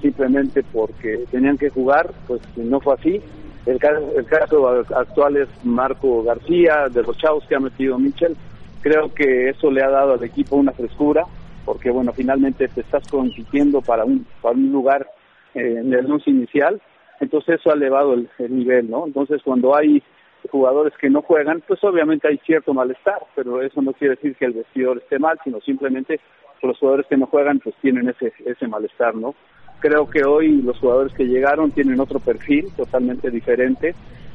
simplemente 0.00 0.64
porque 0.64 1.26
tenían 1.30 1.56
que 1.56 1.70
jugar, 1.70 2.10
pues 2.26 2.40
no 2.56 2.80
fue 2.80 2.94
así. 2.94 3.20
El 3.64 3.78
caso, 3.78 4.04
el 4.16 4.24
caso 4.26 4.84
actual 4.96 5.36
es 5.36 5.48
Marco 5.62 6.24
García, 6.24 6.88
de 6.88 7.04
los 7.04 7.16
chavos 7.18 7.46
que 7.46 7.54
ha 7.54 7.60
metido 7.60 8.00
Michel. 8.00 8.36
Creo 8.80 9.14
que 9.14 9.50
eso 9.50 9.70
le 9.70 9.84
ha 9.84 9.90
dado 9.90 10.14
al 10.14 10.24
equipo 10.24 10.56
una 10.56 10.72
frescura, 10.72 11.24
porque 11.64 11.92
bueno, 11.92 12.12
finalmente 12.12 12.66
te 12.66 12.80
estás 12.80 13.06
compitiendo 13.06 13.80
para 13.80 14.04
un, 14.04 14.26
para 14.40 14.56
un 14.56 14.72
lugar 14.72 15.06
eh, 15.54 15.76
en 15.82 15.94
el 15.94 16.10
once 16.10 16.30
inicial, 16.30 16.82
entonces 17.20 17.60
eso 17.60 17.70
ha 17.70 17.74
elevado 17.74 18.14
el 18.14 18.28
nivel, 18.48 18.90
¿no? 18.90 19.06
Entonces 19.06 19.40
cuando 19.44 19.76
hay 19.76 20.02
jugadores 20.50 20.92
que 21.00 21.10
no 21.10 21.22
juegan, 21.22 21.62
pues 21.66 21.82
obviamente 21.84 22.28
hay 22.28 22.38
cierto 22.38 22.74
malestar, 22.74 23.20
pero 23.34 23.62
eso 23.62 23.80
no 23.82 23.92
quiere 23.92 24.16
decir 24.16 24.36
que 24.36 24.46
el 24.46 24.52
vestidor 24.52 24.98
esté 24.98 25.18
mal, 25.18 25.38
sino 25.44 25.60
simplemente 25.60 26.20
los 26.62 26.78
jugadores 26.78 27.06
que 27.06 27.16
no 27.16 27.26
juegan 27.26 27.58
pues 27.58 27.74
tienen 27.82 28.08
ese, 28.08 28.32
ese 28.44 28.68
malestar, 28.68 29.14
¿no? 29.14 29.34
Creo 29.80 30.08
que 30.08 30.24
hoy 30.24 30.62
los 30.62 30.78
jugadores 30.78 31.12
que 31.12 31.24
llegaron 31.24 31.72
tienen 31.72 31.98
otro 31.98 32.20
perfil 32.20 32.66
totalmente 32.76 33.30
diferente, 33.30 33.94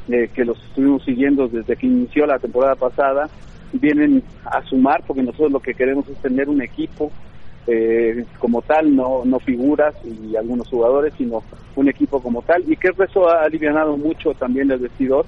eh, 0.09 0.29
que 0.33 0.43
los 0.43 0.61
estuvimos 0.65 1.03
siguiendo 1.03 1.47
desde 1.47 1.75
que 1.75 1.85
inició 1.87 2.25
la 2.25 2.39
temporada 2.39 2.75
pasada, 2.75 3.29
vienen 3.73 4.23
a 4.45 4.61
sumar 4.63 5.03
porque 5.05 5.23
nosotros 5.23 5.51
lo 5.51 5.59
que 5.59 5.73
queremos 5.73 6.07
es 6.09 6.21
tener 6.21 6.49
un 6.49 6.61
equipo 6.61 7.11
eh, 7.67 8.23
como 8.39 8.61
tal, 8.61 8.95
no, 8.95 9.23
no 9.25 9.39
figuras 9.39 9.93
y 10.05 10.35
algunos 10.37 10.69
jugadores, 10.69 11.13
sino 11.17 11.43
un 11.75 11.89
equipo 11.89 12.21
como 12.21 12.41
tal. 12.41 12.63
Y 12.71 12.77
que 12.77 12.89
eso 12.97 13.29
ha 13.29 13.43
alivianado 13.43 13.97
mucho 13.97 14.33
también 14.33 14.71
el 14.71 14.79
vestidor, 14.79 15.25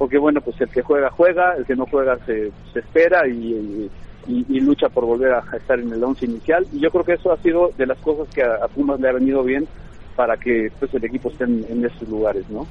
porque 0.00 0.16
bueno, 0.16 0.40
pues 0.40 0.58
el 0.62 0.70
que 0.70 0.80
juega, 0.80 1.10
juega, 1.10 1.56
el 1.56 1.66
que 1.66 1.76
no 1.76 1.84
juega 1.84 2.16
se, 2.24 2.52
se 2.72 2.78
espera 2.78 3.28
y, 3.28 3.90
y, 4.26 4.60
lucha 4.60 4.88
por 4.88 5.04
volver 5.04 5.34
a, 5.34 5.44
estar 5.54 5.78
en 5.78 5.92
el 5.92 6.02
once 6.02 6.24
inicial. 6.24 6.66
Y 6.72 6.80
yo 6.80 6.90
creo 6.90 7.04
que 7.04 7.12
eso 7.12 7.30
ha 7.30 7.36
sido 7.36 7.70
de 7.76 7.84
las 7.84 7.98
cosas 7.98 8.26
que 8.34 8.42
a, 8.42 8.66
Pumas 8.74 8.98
le 8.98 9.10
ha 9.10 9.12
venido 9.12 9.44
bien 9.44 9.68
para 10.16 10.36
que 10.36 10.68
pues 10.78 10.92
el 10.94 11.04
equipo 11.04 11.30
esté 11.30 11.44
en, 11.44 11.84
esos 11.84 12.08
lugares, 12.08 12.48
¿no? 12.50 12.66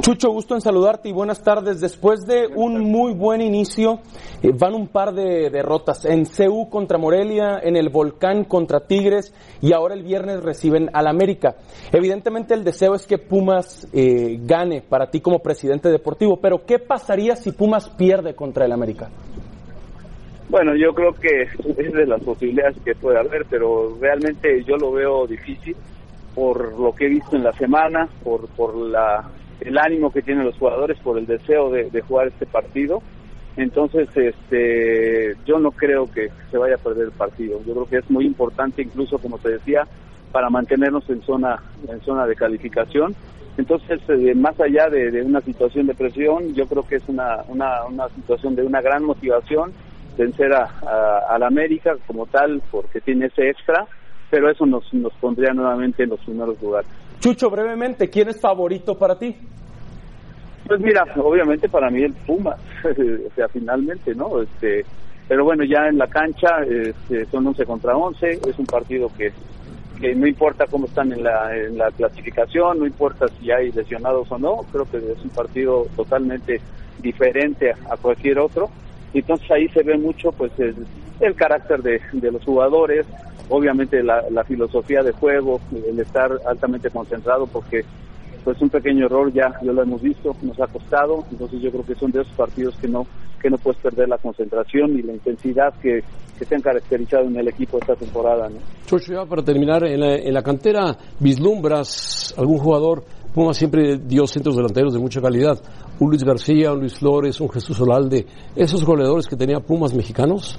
Chucho, 0.00 0.30
gusto 0.30 0.54
en 0.54 0.60
saludarte 0.60 1.08
y 1.08 1.12
buenas 1.12 1.42
tardes. 1.42 1.80
Después 1.80 2.26
de 2.26 2.46
un 2.54 2.80
muy 2.80 3.14
buen 3.14 3.40
inicio, 3.40 4.00
eh, 4.42 4.52
van 4.52 4.74
un 4.74 4.88
par 4.88 5.14
de 5.14 5.48
derrotas 5.50 6.04
en 6.04 6.24
CU 6.26 6.68
contra 6.68 6.98
Morelia, 6.98 7.58
en 7.62 7.76
el 7.76 7.88
Volcán 7.88 8.44
contra 8.44 8.86
Tigres 8.86 9.34
y 9.62 9.72
ahora 9.72 9.94
el 9.94 10.02
viernes 10.02 10.42
reciben 10.42 10.90
al 10.92 11.06
América. 11.06 11.56
Evidentemente 11.92 12.54
el 12.54 12.62
deseo 12.62 12.94
es 12.94 13.06
que 13.06 13.18
Pumas 13.18 13.88
eh, 13.92 14.38
gane 14.42 14.82
para 14.82 15.10
ti 15.10 15.20
como 15.20 15.38
presidente 15.38 15.88
deportivo, 15.88 16.38
pero 16.40 16.64
¿qué 16.66 16.78
pasaría 16.78 17.36
si 17.36 17.52
Pumas 17.52 17.88
pierde 17.90 18.34
contra 18.34 18.66
el 18.66 18.72
América? 18.72 19.08
Bueno, 20.48 20.76
yo 20.76 20.94
creo 20.94 21.12
que 21.12 21.42
es 21.42 21.92
de 21.92 22.06
las 22.06 22.22
posibilidades 22.22 22.76
que 22.84 22.94
puede 22.94 23.18
haber, 23.18 23.46
pero 23.50 23.96
realmente 24.00 24.62
yo 24.64 24.76
lo 24.76 24.92
veo 24.92 25.26
difícil 25.26 25.74
por 26.36 26.78
lo 26.78 26.94
que 26.94 27.06
he 27.06 27.08
visto 27.08 27.34
en 27.34 27.42
la 27.42 27.54
semana, 27.54 28.08
por, 28.22 28.46
por 28.48 28.76
la, 28.76 29.24
el 29.60 29.78
ánimo 29.78 30.12
que 30.12 30.20
tienen 30.20 30.44
los 30.44 30.58
jugadores, 30.58 30.98
por 30.98 31.16
el 31.16 31.26
deseo 31.26 31.70
de, 31.70 32.00
jugar 32.02 32.28
este 32.28 32.44
partido. 32.44 33.02
Entonces, 33.56 34.06
este, 34.14 35.34
yo 35.46 35.58
no 35.58 35.70
creo 35.70 36.12
que 36.12 36.28
se 36.50 36.58
vaya 36.58 36.74
a 36.74 36.78
perder 36.78 37.06
el 37.06 37.12
partido. 37.12 37.58
Yo 37.66 37.72
creo 37.72 37.86
que 37.86 37.96
es 37.96 38.10
muy 38.10 38.26
importante, 38.26 38.82
incluso 38.82 39.18
como 39.18 39.38
te 39.38 39.48
decía, 39.48 39.88
para 40.30 40.50
mantenernos 40.50 41.08
en 41.08 41.22
zona, 41.22 41.62
en 41.88 42.02
zona 42.02 42.26
de 42.26 42.36
calificación. 42.36 43.16
Entonces, 43.56 44.02
eh, 44.08 44.34
más 44.34 44.60
allá 44.60 44.90
de, 44.90 45.22
una 45.22 45.40
situación 45.40 45.86
de 45.86 45.94
presión, 45.94 46.54
yo 46.54 46.66
creo 46.66 46.86
que 46.86 46.96
es 46.96 47.08
una, 47.08 47.38
una, 47.48 47.82
una 47.86 48.10
situación 48.10 48.54
de 48.54 48.62
una 48.62 48.82
gran 48.82 49.04
motivación 49.04 49.72
vencer 50.18 50.52
a, 50.52 50.68
a, 51.30 51.38
la 51.38 51.46
América 51.46 51.96
como 52.06 52.26
tal, 52.26 52.60
porque 52.70 53.00
tiene 53.00 53.26
ese 53.26 53.48
extra, 53.48 53.86
pero 54.30 54.50
eso 54.50 54.66
nos, 54.66 54.92
nos 54.92 55.12
pondría 55.14 55.52
nuevamente 55.52 56.02
en 56.02 56.10
los 56.10 56.20
primeros 56.20 56.60
lugares. 56.60 56.90
Chucho, 57.20 57.50
brevemente, 57.50 58.08
¿quién 58.10 58.28
es 58.28 58.40
favorito 58.40 58.96
para 58.96 59.18
ti? 59.18 59.36
Pues 60.66 60.80
mira, 60.80 61.04
obviamente 61.16 61.68
para 61.68 61.90
mí 61.90 62.02
el 62.02 62.12
Puma, 62.12 62.56
o 62.84 63.34
sea, 63.34 63.48
finalmente, 63.48 64.14
¿no? 64.14 64.42
Este, 64.42 64.84
pero 65.28 65.44
bueno, 65.44 65.64
ya 65.64 65.88
en 65.88 65.98
la 65.98 66.06
cancha 66.06 66.62
este, 66.62 67.26
son 67.26 67.46
11 67.46 67.64
contra 67.64 67.96
11, 67.96 68.40
es 68.48 68.58
un 68.58 68.66
partido 68.66 69.10
que, 69.16 69.32
que 70.00 70.14
no 70.14 70.26
importa 70.26 70.66
cómo 70.66 70.86
están 70.86 71.12
en 71.12 71.22
la, 71.22 71.56
en 71.56 71.78
la 71.78 71.90
clasificación, 71.90 72.80
no 72.80 72.86
importa 72.86 73.26
si 73.40 73.50
hay 73.50 73.72
lesionados 73.72 74.30
o 74.30 74.38
no, 74.38 74.58
creo 74.72 74.84
que 74.90 74.98
es 74.98 75.22
un 75.22 75.30
partido 75.30 75.86
totalmente 75.96 76.60
diferente 77.00 77.72
a, 77.72 77.96
cualquier 77.96 78.38
otro. 78.38 78.68
Entonces 79.14 79.50
ahí 79.50 79.68
se 79.68 79.82
ve 79.82 79.96
mucho 79.96 80.32
pues 80.32 80.52
el, 80.58 80.74
el 81.20 81.34
carácter 81.34 81.82
de, 81.82 82.00
de, 82.12 82.32
los 82.32 82.44
jugadores, 82.44 83.06
obviamente 83.48 84.02
la, 84.02 84.44
filosofía 84.44 85.02
de 85.02 85.12
juego, 85.12 85.60
el 85.72 85.98
estar 85.98 86.30
altamente 86.46 86.90
concentrado 86.90 87.46
porque 87.46 87.84
pues 88.44 88.60
un 88.62 88.70
pequeño 88.70 89.06
error 89.06 89.32
ya, 89.32 89.54
ya 89.60 89.72
lo 89.72 89.82
hemos 89.82 90.00
visto, 90.00 90.36
nos 90.42 90.60
ha 90.60 90.68
costado, 90.68 91.24
entonces 91.32 91.60
yo 91.60 91.70
creo 91.72 91.84
que 91.84 91.96
son 91.96 92.12
de 92.12 92.20
esos 92.20 92.32
partidos 92.34 92.76
que 92.78 92.86
no 92.86 93.06
que 93.42 93.50
no 93.50 93.58
puedes 93.58 93.80
perder 93.80 94.08
la 94.08 94.18
concentración 94.18 94.98
y 94.98 95.02
la 95.02 95.12
intensidad 95.12 95.74
que, 95.82 96.02
que 96.38 96.44
se 96.44 96.54
han 96.54 96.62
caracterizado 96.62 97.26
en 97.26 97.36
el 97.36 97.48
equipo 97.48 97.78
esta 97.78 97.94
temporada. 97.94 98.48
¿no? 98.48 98.56
Chucho, 98.86 99.12
ya 99.12 99.26
para 99.26 99.42
terminar, 99.42 99.84
en 99.84 100.00
la, 100.00 100.14
en 100.16 100.32
la 100.32 100.42
cantera, 100.42 100.96
¿vislumbras 101.20 102.34
algún 102.38 102.58
jugador? 102.58 103.04
Puma 103.34 103.52
siempre 103.52 103.98
dio 103.98 104.26
centros 104.26 104.56
delanteros 104.56 104.94
de 104.94 104.98
mucha 104.98 105.20
calidad. 105.20 105.60
Un 106.00 106.08
Luis 106.08 106.24
García, 106.24 106.72
un 106.72 106.80
Luis 106.80 106.98
Flores, 106.98 107.38
un 107.40 107.50
Jesús 107.50 107.78
Olalde. 107.80 108.24
¿Esos 108.54 108.82
goleadores 108.84 109.26
que 109.26 109.36
tenía 109.36 109.60
Pumas 109.60 109.92
mexicanos? 109.92 110.58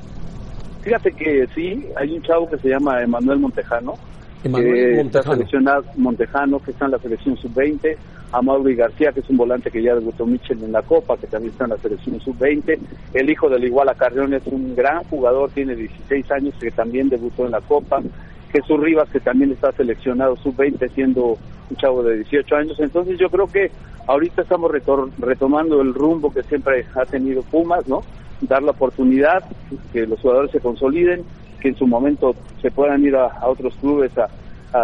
Fíjate 0.88 1.12
que 1.12 1.46
sí, 1.54 1.86
hay 1.98 2.16
un 2.16 2.22
chavo 2.22 2.50
que 2.50 2.58
se 2.60 2.70
llama 2.70 3.04
Emanuel 3.04 3.40
Montejano, 3.40 3.96
Emanuel 4.42 4.96
Montejano. 4.96 5.34
seleccionado 5.36 5.84
Montejano, 5.98 6.60
que 6.60 6.72
está 6.72 6.86
en 6.86 6.92
la 6.92 7.00
selección 7.00 7.36
sub-20, 7.36 7.98
a 8.32 8.42
Mauri 8.42 8.74
García, 8.74 9.12
que 9.12 9.20
es 9.20 9.30
un 9.30 9.36
volante 9.36 9.70
que 9.70 9.84
ya 9.84 9.96
debutó 9.96 10.26
Michel 10.26 10.64
en 10.64 10.72
la 10.72 10.82
Copa, 10.84 11.18
que 11.18 11.28
también 11.28 11.52
está 11.52 11.66
en 11.66 11.72
la 11.72 11.78
selección 11.80 12.22
sub-20, 12.22 12.80
el 13.16 13.30
hijo 13.30 13.50
del 13.50 13.66
Iguala 13.66 13.96
Carrión 13.96 14.34
es 14.34 14.48
un 14.48 14.78
gran 14.78 15.04
jugador, 15.04 15.52
tiene 15.52 15.76
16 15.76 16.32
años, 16.32 16.54
que 16.58 16.72
también 16.72 17.10
debutó 17.10 17.46
en 17.46 17.52
la 17.52 17.60
Copa, 17.60 18.02
Jesús 18.52 18.80
Rivas, 18.80 19.10
que 19.10 19.20
también 19.20 19.52
está 19.52 19.72
seleccionado 19.72 20.36
sub-20, 20.38 20.90
siendo 20.94 21.38
un 21.70 21.78
chavo 21.78 22.04
de 22.04 22.18
18 22.18 22.56
años, 22.56 22.80
entonces 22.80 23.20
yo 23.20 23.30
creo 23.30 23.48
que 23.48 23.72
ahorita 24.08 24.42
estamos 24.42 24.72
retomando 25.18 25.82
el 25.82 25.94
rumbo 25.94 26.34
que 26.34 26.44
siempre 26.44 26.86
ha 26.96 27.06
tenido 27.06 27.44
Pumas, 27.44 27.88
¿no? 27.88 28.04
Dar 28.42 28.64
la 28.64 28.72
oportunidad, 28.72 29.44
que 29.92 30.08
los 30.08 30.20
jugadores 30.22 30.52
se 30.52 30.60
consoliden, 30.60 31.24
que 31.60 31.70
en 31.70 31.76
su 31.76 31.88
momento 31.88 32.36
se 32.62 32.72
puedan 32.72 33.04
ir 33.04 33.16
a, 33.16 33.32
otros 33.48 33.76
clubes 33.76 34.18
a, 34.18 34.30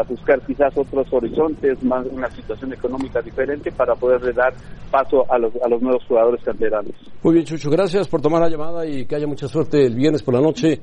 buscar 0.02 0.42
quizás 0.42 0.76
otros 0.76 1.06
horizontes, 1.12 1.84
más 1.84 2.06
una 2.08 2.30
situación 2.32 2.74
económica 2.74 3.22
diferente 3.22 3.72
para 3.72 3.94
poder 3.94 4.34
dar 4.34 4.54
paso 4.90 5.32
a 5.32 5.38
los, 5.38 5.54
a 5.64 5.70
los 5.70 5.82
nuevos 5.82 6.04
jugadores 6.08 6.44
canteranos. 6.44 6.94
Muy 7.22 7.36
bien, 7.36 7.46
Chucho, 7.46 7.70
gracias 7.70 8.08
por 8.08 8.22
tomar 8.22 8.42
la 8.42 8.50
llamada 8.50 8.86
y 8.86 9.06
que 9.06 9.16
haya 9.16 9.28
mucha 9.28 9.48
suerte 9.48 9.86
el 9.86 9.96
viernes 9.96 10.24
por 10.24 10.34
la 10.34 10.42
noche. 10.42 10.80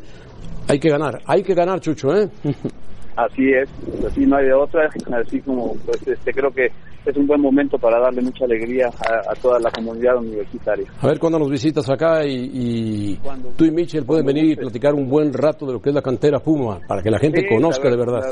Hay 0.68 0.78
que 0.78 0.88
ganar, 0.88 1.20
hay 1.26 1.42
que 1.42 1.54
ganar, 1.54 1.80
Chucho, 1.80 2.14
¿eh? 2.14 2.28
Así 3.16 3.50
es, 3.50 3.68
así 4.06 4.24
no 4.24 4.36
hay 4.36 4.46
de 4.46 4.54
otra, 4.54 4.88
así 5.20 5.40
como 5.40 5.74
pues 5.84 6.06
este 6.06 6.32
creo 6.32 6.50
que 6.50 6.68
es 7.04 7.16
un 7.16 7.26
buen 7.26 7.40
momento 7.40 7.76
para 7.76 8.00
darle 8.00 8.22
mucha 8.22 8.44
alegría 8.44 8.88
a, 8.88 9.34
toda 9.34 9.58
la 9.58 9.70
comunidad 9.70 10.16
universitaria. 10.16 10.86
A 11.00 11.06
ver 11.06 11.18
cuándo 11.18 11.38
nos 11.38 11.50
visitas 11.50 11.88
acá 11.90 12.24
y, 12.24 13.18
tú 13.56 13.64
y 13.64 13.70
Michel 13.70 14.04
pueden 14.04 14.24
venir 14.24 14.44
y 14.44 14.56
platicar 14.56 14.94
un 14.94 15.08
buen 15.08 15.32
rato 15.32 15.66
de 15.66 15.74
lo 15.74 15.82
que 15.82 15.90
es 15.90 15.94
la 15.94 16.02
cantera 16.02 16.38
Puma, 16.38 16.80
para 16.86 17.02
que 17.02 17.10
la 17.10 17.18
gente 17.18 17.46
conozca 17.46 17.90
de 17.90 17.96
verdad. 17.96 18.22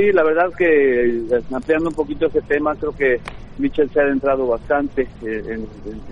Sí, 0.00 0.12
la 0.12 0.22
verdad 0.22 0.50
que 0.56 0.66
eh, 0.66 1.42
ampliando 1.52 1.88
un 1.88 1.94
poquito 1.94 2.26
ese 2.26 2.40
tema, 2.42 2.74
creo 2.76 2.92
que 2.92 3.20
Michel 3.58 3.90
se 3.90 4.00
ha 4.00 4.04
adentrado 4.04 4.46
bastante 4.46 5.02
eh, 5.22 5.58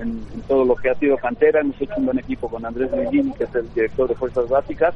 en, 0.00 0.23
todo 0.47 0.64
lo 0.64 0.75
que 0.76 0.90
ha 0.90 0.95
sido 0.95 1.16
cantera. 1.16 1.61
Hemos 1.61 1.80
hecho 1.80 1.95
un 1.97 2.07
buen 2.07 2.18
equipo 2.18 2.49
con 2.49 2.64
Andrés 2.64 2.90
Medellín, 2.90 3.33
que 3.33 3.45
es 3.45 3.54
el 3.54 3.73
director 3.75 4.09
de 4.09 4.14
Fuerzas 4.14 4.49
Básicas. 4.49 4.95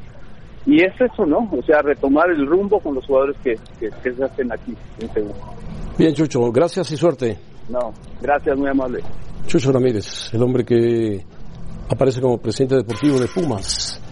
Y 0.65 0.81
es 0.81 0.93
eso, 0.99 1.25
¿no? 1.25 1.49
O 1.51 1.61
sea, 1.63 1.81
retomar 1.81 2.29
el 2.29 2.45
rumbo 2.45 2.79
con 2.79 2.95
los 2.95 3.05
jugadores 3.05 3.35
que, 3.43 3.55
que, 3.79 3.89
se 4.13 4.23
hacen 4.23 4.51
aquí 4.51 4.73
en 4.99 5.13
Seúl. 5.13 5.31
Bien, 5.97 6.13
Chucho, 6.13 6.51
gracias 6.51 6.89
y 6.91 6.97
suerte. 6.97 7.37
No, 7.69 7.93
gracias, 8.21 8.57
muy 8.57 8.69
amable. 8.69 9.01
Chucho 9.45 9.71
Ramírez, 9.71 10.33
el 10.33 10.41
hombre 10.41 10.63
que 10.63 11.21
aparece 11.89 12.21
como 12.21 12.37
presidente 12.37 12.75
deportivo 12.75 13.19
de 13.19 13.27
Pumas. 13.27 14.02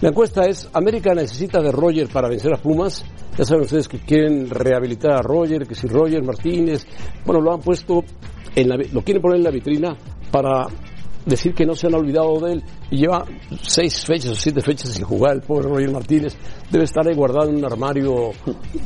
La 0.00 0.08
encuesta 0.08 0.46
es, 0.46 0.66
¿América 0.72 1.12
necesita 1.14 1.60
de 1.60 1.70
Roger 1.70 2.08
para 2.08 2.28
vencer 2.28 2.54
a 2.54 2.56
Pumas? 2.56 3.04
Ya 3.36 3.44
saben 3.44 3.64
ustedes 3.64 3.86
que 3.86 3.98
quieren 3.98 4.48
rehabilitar 4.48 5.12
a 5.12 5.22
Roger, 5.22 5.66
que 5.66 5.74
si 5.74 5.86
Roger 5.86 6.22
Martínez, 6.24 6.86
bueno, 7.26 7.42
lo 7.42 7.52
han 7.52 7.60
puesto, 7.60 8.02
en 8.54 8.68
la, 8.70 8.76
lo 8.76 9.02
quieren 9.02 9.20
poner 9.20 9.36
en 9.38 9.44
la 9.44 9.50
vitrina 9.50 9.94
para 10.30 10.66
decir 11.26 11.52
que 11.52 11.66
no 11.66 11.74
se 11.74 11.86
han 11.86 11.94
olvidado 11.94 12.40
de 12.40 12.54
él 12.54 12.64
y 12.90 12.96
lleva 12.96 13.26
seis 13.60 14.04
fechas 14.06 14.30
o 14.30 14.34
siete 14.34 14.62
fechas 14.62 14.90
sin 14.90 15.04
jugar 15.04 15.34
el 15.34 15.42
pobre 15.42 15.68
Roger 15.68 15.92
Martínez 15.92 16.34
debe 16.70 16.84
estar 16.84 17.06
ahí 17.06 17.14
guardado 17.14 17.50
en 17.50 17.56
un 17.56 17.64
armario 17.66 18.30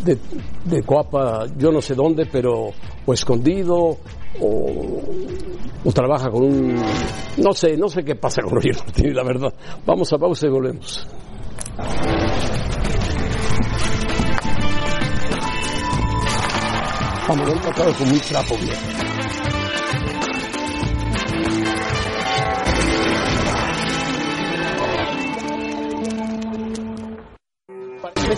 de, 0.05 0.19
de 0.65 0.83
coapa 0.83 1.47
yo 1.57 1.71
no 1.71 1.81
sé 1.81 1.95
dónde 1.95 2.27
pero 2.27 2.71
o 3.07 3.13
escondido 3.13 3.99
o, 4.41 5.93
trabaja 5.93 6.31
con 6.31 6.43
un 6.43 6.83
no 7.37 7.53
sé 7.53 7.77
no 7.77 7.89
sé 7.89 8.05
qué 8.05 8.17
pasa 8.17 8.43
con 8.43 8.55
Roger 8.55 8.77
Martínez 8.77 9.15
la 9.15 9.23
verdad 9.23 9.55
vamos 9.87 10.13
a 10.13 10.19
pausa 10.19 10.47
y 10.47 10.51
volvemos 10.51 11.07
vamos 17.29 17.67
a 17.67 17.95
con 17.95 18.09
muy 18.09 18.19
trapo 18.19 18.57
bien. 18.57 19.05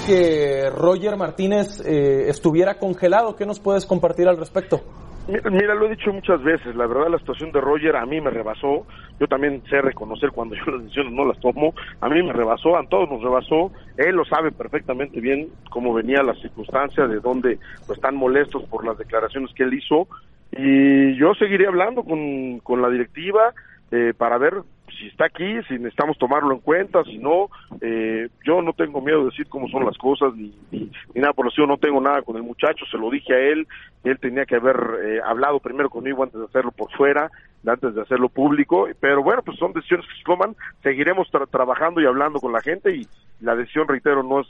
que 0.07 0.71
Roger 0.71 1.17
Martínez 1.17 1.81
eh, 1.85 2.29
estuviera 2.29 2.79
congelado. 2.79 3.35
¿Qué 3.35 3.45
nos 3.45 3.59
puedes 3.59 3.87
compartir 3.87 4.29
al 4.29 4.37
respecto? 4.37 4.81
Mira, 5.29 5.75
lo 5.75 5.87
he 5.87 5.97
dicho 5.97 6.13
muchas 6.13 6.41
veces, 6.45 6.77
la 6.77 6.87
verdad 6.87 7.09
la 7.11 7.19
situación 7.19 7.51
de 7.51 7.61
Roger 7.61 7.97
a 7.97 8.07
mí 8.07 8.21
me 8.21 8.31
rebasó, 8.31 8.87
yo 9.19 9.27
también 9.27 9.61
sé 9.69 9.81
reconocer 9.81 10.31
cuando 10.31 10.55
yo 10.55 10.63
las 10.67 10.83
decisiones 10.83 11.13
no 11.13 11.25
las 11.25 11.41
tomo, 11.41 11.75
a 12.01 12.09
mí 12.09 12.23
me 12.23 12.33
rebasó, 12.33 12.77
a 12.77 12.87
todos 12.87 13.11
nos 13.11 13.23
rebasó, 13.23 13.73
él 13.97 14.15
lo 14.15 14.25
sabe 14.25 14.53
perfectamente 14.53 15.21
bien 15.21 15.49
cómo 15.69 15.93
venía 15.93 16.23
la 16.23 16.35
circunstancia, 16.35 17.09
de 17.09 17.19
dónde 17.19 17.59
pues, 17.87 17.99
están 17.99 18.15
molestos 18.15 18.63
por 18.69 18.87
las 18.87 18.99
declaraciones 18.99 19.53
que 19.55 19.65
él 19.65 19.75
hizo, 19.75 20.07
y 20.53 21.17
yo 21.17 21.35
seguiré 21.35 21.67
hablando 21.67 22.05
con, 22.05 22.61
con 22.61 22.81
la 22.81 22.89
directiva 22.89 23.53
eh, 23.91 24.15
para 24.17 24.39
ver 24.39 24.63
si 24.99 25.07
está 25.09 25.27
aquí, 25.27 25.63
si 25.69 25.75
necesitamos 25.75 26.19
tomarlo 26.19 26.53
en 26.53 26.61
cuenta, 26.61 27.05
si 27.05 27.19
no, 27.19 27.49
eh, 27.81 28.29
yo 28.45 28.63
no 28.63 28.73
tengo 28.73 29.01
miedo 29.01 29.21
de 29.21 29.31
decir 29.31 29.47
cómo 29.49 29.69
son 29.69 29.85
las 29.85 29.97
cosas, 29.99 30.35
ni, 30.35 30.55
ni, 30.71 30.91
nada 31.15 31.33
por 31.33 31.47
eso, 31.47 31.67
no 31.67 31.77
tengo 31.77 32.01
nada 32.01 32.23
con 32.23 32.37
el 32.37 32.43
muchacho, 32.43 32.85
se 32.91 32.99
lo 32.99 33.11
dije 33.11 33.35
a 33.35 33.39
él, 33.39 33.67
él 34.05 34.19
tenía 34.19 34.47
que 34.47 34.57
haber 34.57 34.77
eh, 35.05 35.21
hablado 35.25 35.61
primero 35.61 35.91
conmigo 35.91 36.23
antes 36.23 36.39
de 36.39 36.47
hacerlo 36.47 36.73
por 36.73 36.91
fuera, 36.93 37.31
antes 37.67 37.95
de 37.95 38.03
hacerlo 38.03 38.29
público, 38.29 38.89
pero 39.01 39.23
bueno, 39.23 39.43
pues 39.43 39.59
son 39.59 39.73
decisiones 39.73 40.07
que 40.07 40.17
se 40.17 40.25
toman, 40.25 40.55
seguiremos 40.83 41.29
trabajando 41.51 42.01
y 42.01 42.07
hablando 42.07 42.41
con 42.41 42.53
la 42.53 42.61
gente 42.61 42.95
y 42.95 43.07
la 43.41 43.57
decisión, 43.57 43.89
reitero, 43.89 44.23
no 44.23 44.41
es, 44.41 44.47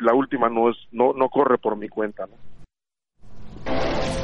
la 0.00 0.14
última 0.14 0.48
no 0.48 0.70
es, 0.70 0.76
no, 0.92 1.12
no 1.12 1.28
corre 1.28 1.58
por 1.58 1.76
mi 1.76 1.88
cuenta, 1.88 2.26
¿no? 2.26 2.59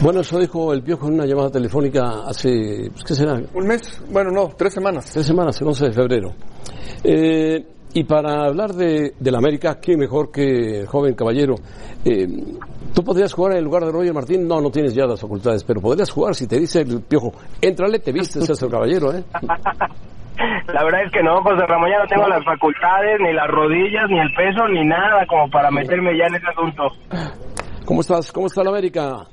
Bueno, 0.03 0.21
eso 0.21 0.39
dijo 0.39 0.73
el 0.73 0.83
Piojo 0.83 1.09
en 1.09 1.15
una 1.15 1.25
llamada 1.25 1.51
telefónica 1.51 2.23
hace, 2.27 2.91
pues, 2.91 3.03
¿qué 3.05 3.15
será? 3.15 3.41
Un 3.55 3.67
mes, 3.67 4.03
bueno, 4.11 4.31
no, 4.31 4.49
tres 4.57 4.75
semanas. 4.75 5.11
Tres 5.11 5.27
semanas, 5.27 5.61
el 5.61 5.69
11 5.69 5.87
de 5.87 5.93
febrero. 5.93 6.29
Eh, 7.03 7.65
y 7.95 8.05
para 8.05 8.45
hablar 8.45 8.75
de, 8.75 9.15
de, 9.19 9.31
la 9.31 9.39
América, 9.39 9.79
¿qué 9.81 9.97
mejor 9.97 10.31
que 10.31 10.81
el 10.81 10.87
joven 10.87 11.15
caballero? 11.15 11.55
Eh, 12.05 12.27
¿Tú 12.95 13.03
podrías 13.03 13.33
jugar 13.33 13.53
en 13.53 13.59
el 13.59 13.65
lugar 13.65 13.85
de 13.85 13.93
Roger 13.93 14.13
Martín? 14.13 14.47
No, 14.47 14.61
no 14.61 14.71
tienes 14.71 14.95
ya 14.95 15.07
las 15.07 15.21
facultades, 15.21 15.65
pero 15.65 15.81
podrías 15.81 16.11
jugar 16.11 16.35
si 16.35 16.47
te 16.47 16.59
dice 16.59 16.83
el 16.83 17.01
Piojo, 17.01 17.33
éntrale, 17.61 17.99
te 17.99 18.13
viste, 18.13 18.43
seas 18.43 18.63
el 18.63 18.71
caballero, 18.71 19.15
¿eh? 19.15 19.25
La 20.69 20.85
verdad 20.85 21.05
es 21.07 21.13
que 21.13 21.23
no, 21.23 21.43
José 21.43 21.65
Ramón, 21.67 21.89
ya 21.91 21.99
no 21.99 22.07
tengo 22.07 22.29
las 22.29 22.45
facultades, 22.45 23.19
ni 23.21 23.33
las 23.33 23.49
rodillas, 23.49 24.05
ni 24.11 24.19
el 24.19 24.31
peso, 24.35 24.69
ni 24.69 24.85
nada 24.85 25.25
como 25.27 25.49
para 25.49 25.71
meterme 25.71 26.17
ya 26.19 26.27
en 26.27 26.35
ese 26.35 26.47
asunto. 26.49 26.83
¿Cómo 27.87 28.03
estás? 28.03 28.31
¿Cómo 28.31 28.47
está 28.47 28.63
la 28.63 28.71
América? 28.71 29.27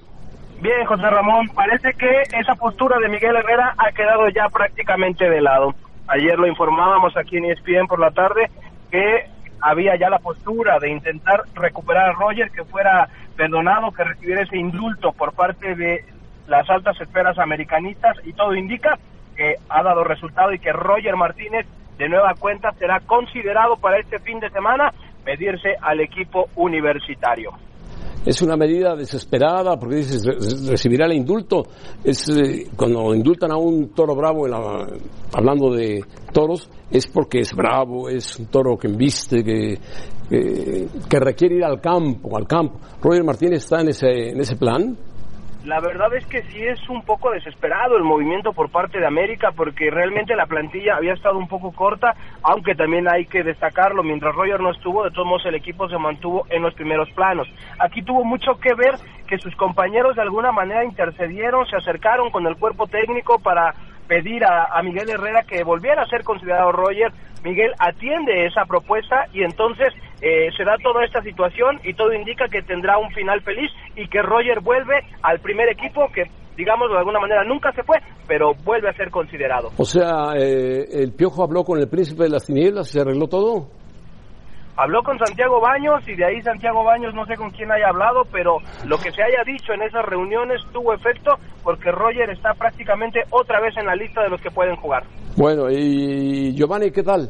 Bien, 0.63 0.85
José 0.85 1.09
Ramón, 1.09 1.49
parece 1.49 1.93
que 1.93 2.21
esa 2.39 2.55
postura 2.55 2.97
de 2.97 3.09
Miguel 3.09 3.35
Herrera 3.35 3.75
ha 3.77 3.91
quedado 3.91 4.29
ya 4.29 4.47
prácticamente 4.47 5.29
de 5.29 5.41
lado. 5.41 5.75
ayer 6.07 6.39
lo 6.39 6.47
informábamos 6.47 7.17
aquí 7.17 7.35
en 7.35 7.43
ESPN 7.43 7.85
por 7.85 7.99
la 7.99 8.11
tarde, 8.11 8.49
que 8.89 9.25
había 9.59 9.97
ya 9.97 10.09
la 10.09 10.19
postura 10.19 10.79
de 10.79 10.89
intentar 10.89 11.43
recuperar 11.53 12.11
a 12.11 12.13
Roger, 12.13 12.49
que 12.49 12.63
fuera 12.63 13.09
perdonado, 13.35 13.91
que 13.91 14.05
recibiera 14.05 14.43
ese 14.43 14.55
indulto 14.55 15.11
por 15.11 15.33
parte 15.33 15.75
de 15.75 16.05
las 16.47 16.69
altas 16.69 16.95
esferas 17.01 17.37
americanistas 17.39 18.15
y 18.23 18.31
todo 18.31 18.55
indica 18.55 18.97
que 19.35 19.55
ha 19.67 19.83
dado 19.83 20.05
resultado 20.05 20.53
y 20.53 20.59
que 20.59 20.71
Roger 20.71 21.17
Martínez 21.17 21.67
de 21.97 22.07
nueva 22.07 22.35
cuenta 22.35 22.71
será 22.79 23.01
considerado 23.01 23.75
para 23.75 23.99
este 23.99 24.17
fin 24.19 24.39
de 24.39 24.49
semana 24.49 24.93
medirse 25.25 25.75
al 25.81 25.99
equipo 25.99 26.47
universitario. 26.55 27.51
Es 28.25 28.41
una 28.41 28.55
medida 28.55 28.95
desesperada 28.95 29.77
porque 29.77 29.97
dices 29.97 30.23
re- 30.25 30.69
recibirá 30.71 31.05
el 31.05 31.13
indulto. 31.13 31.63
Es 32.03 32.29
eh, 32.29 32.67
cuando 32.75 33.13
indultan 33.13 33.51
a 33.51 33.57
un 33.57 33.89
toro 33.89 34.15
bravo, 34.15 34.45
en 34.45 34.51
la- 34.51 34.87
hablando 35.33 35.73
de 35.73 36.03
toros, 36.31 36.69
es 36.89 37.07
porque 37.07 37.39
es 37.39 37.53
bravo, 37.53 38.07
es 38.09 38.39
un 38.39 38.45
toro 38.45 38.77
que 38.77 38.87
embiste, 38.87 39.43
que, 39.43 39.77
que, 40.29 40.87
que 41.09 41.19
requiere 41.19 41.55
ir 41.57 41.63
al 41.65 41.81
campo, 41.81 42.37
al 42.37 42.47
campo. 42.47 42.79
Roger 43.01 43.23
Martínez 43.23 43.63
está 43.63 43.81
en 43.81 43.89
ese, 43.89 44.29
en 44.29 44.39
ese 44.39 44.55
plan. 44.55 44.97
La 45.65 45.79
verdad 45.79 46.13
es 46.13 46.25
que 46.25 46.43
sí 46.43 46.61
es 46.61 46.89
un 46.89 47.03
poco 47.03 47.31
desesperado 47.31 47.95
el 47.95 48.03
movimiento 48.03 48.51
por 48.51 48.69
parte 48.69 48.99
de 48.99 49.05
América 49.05 49.53
porque 49.55 49.89
realmente 49.89 50.35
la 50.35 50.45
plantilla 50.45 50.97
había 50.97 51.13
estado 51.13 51.37
un 51.37 51.47
poco 51.47 51.71
corta, 51.71 52.15
aunque 52.41 52.75
también 52.75 53.07
hay 53.07 53.25
que 53.25 53.43
destacarlo, 53.43 54.03
mientras 54.03 54.35
Roger 54.35 54.59
no 54.59 54.71
estuvo, 54.71 55.05
de 55.05 55.11
todos 55.11 55.25
modos 55.25 55.45
el 55.45 55.55
equipo 55.55 55.87
se 55.87 55.97
mantuvo 55.97 56.45
en 56.49 56.63
los 56.63 56.73
primeros 56.73 57.09
planos. 57.11 57.47
Aquí 57.79 58.01
tuvo 58.01 58.25
mucho 58.25 58.59
que 58.59 58.73
ver 58.73 58.95
que 59.25 59.37
sus 59.37 59.55
compañeros 59.55 60.17
de 60.17 60.21
alguna 60.21 60.51
manera 60.51 60.83
intercedieron, 60.83 61.65
se 61.67 61.77
acercaron 61.77 62.29
con 62.29 62.45
el 62.45 62.57
cuerpo 62.57 62.87
técnico 62.87 63.39
para 63.39 63.73
pedir 64.07 64.43
a, 64.45 64.81
Miguel 64.83 65.09
Herrera 65.09 65.43
que 65.43 65.63
volviera 65.63 66.03
a 66.03 66.07
ser 66.07 66.23
considerado 66.23 66.71
Roger. 66.71 67.11
Miguel 67.43 67.71
atiende 67.79 68.45
esa 68.45 68.65
propuesta 68.65 69.25
y 69.33 69.43
entonces 69.43 69.93
eh, 70.21 70.49
se 70.55 70.63
da 70.63 70.75
toda 70.81 71.03
esta 71.03 71.21
situación 71.21 71.79
y 71.83 71.93
todo 71.93 72.13
indica 72.13 72.47
que 72.47 72.61
tendrá 72.61 72.97
un 72.97 73.11
final 73.11 73.41
feliz 73.41 73.69
y 73.95 74.07
que 74.07 74.21
Roger 74.21 74.61
vuelve 74.61 74.95
al 75.21 75.39
primer 75.39 75.67
equipo 75.69 76.07
que, 76.13 76.23
digamos, 76.55 76.89
de 76.89 76.97
alguna 76.97 77.19
manera 77.19 77.43
nunca 77.43 77.73
se 77.73 77.83
fue, 77.83 77.97
pero 78.27 78.53
vuelve 78.63 78.89
a 78.89 78.93
ser 78.93 79.09
considerado. 79.11 79.71
O 79.77 79.83
sea, 79.83 80.33
eh, 80.37 80.85
el 80.91 81.13
Piojo 81.13 81.43
habló 81.43 81.63
con 81.63 81.79
el 81.79 81.89
príncipe 81.89 82.23
de 82.23 82.29
las 82.29 82.45
tinieblas 82.45 82.89
y 82.89 82.93
se 82.93 83.01
arregló 83.01 83.27
todo. 83.27 83.82
Habló 84.75 85.03
con 85.03 85.19
Santiago 85.19 85.61
Baños 85.61 86.07
y 86.07 86.15
de 86.15 86.25
ahí 86.25 86.41
Santiago 86.41 86.83
Baños 86.83 87.13
no 87.13 87.25
sé 87.25 87.35
con 87.35 87.51
quién 87.51 87.71
haya 87.71 87.89
hablado, 87.89 88.25
pero 88.31 88.57
lo 88.85 88.97
que 88.97 89.11
se 89.11 89.21
haya 89.21 89.43
dicho 89.45 89.73
en 89.73 89.83
esas 89.83 90.03
reuniones 90.05 90.61
tuvo 90.71 90.93
efecto 90.93 91.37
porque 91.63 91.91
Roger 91.91 92.29
está 92.31 92.53
prácticamente 92.53 93.23
otra 93.29 93.59
vez 93.59 93.77
en 93.77 93.85
la 93.85 93.95
lista 93.95 94.23
de 94.23 94.29
los 94.29 94.41
que 94.41 94.49
pueden 94.49 94.75
jugar. 94.75 95.03
Bueno, 95.37 95.69
y 95.69 96.53
Giovanni, 96.55 96.91
¿qué 96.91 97.03
tal? 97.03 97.29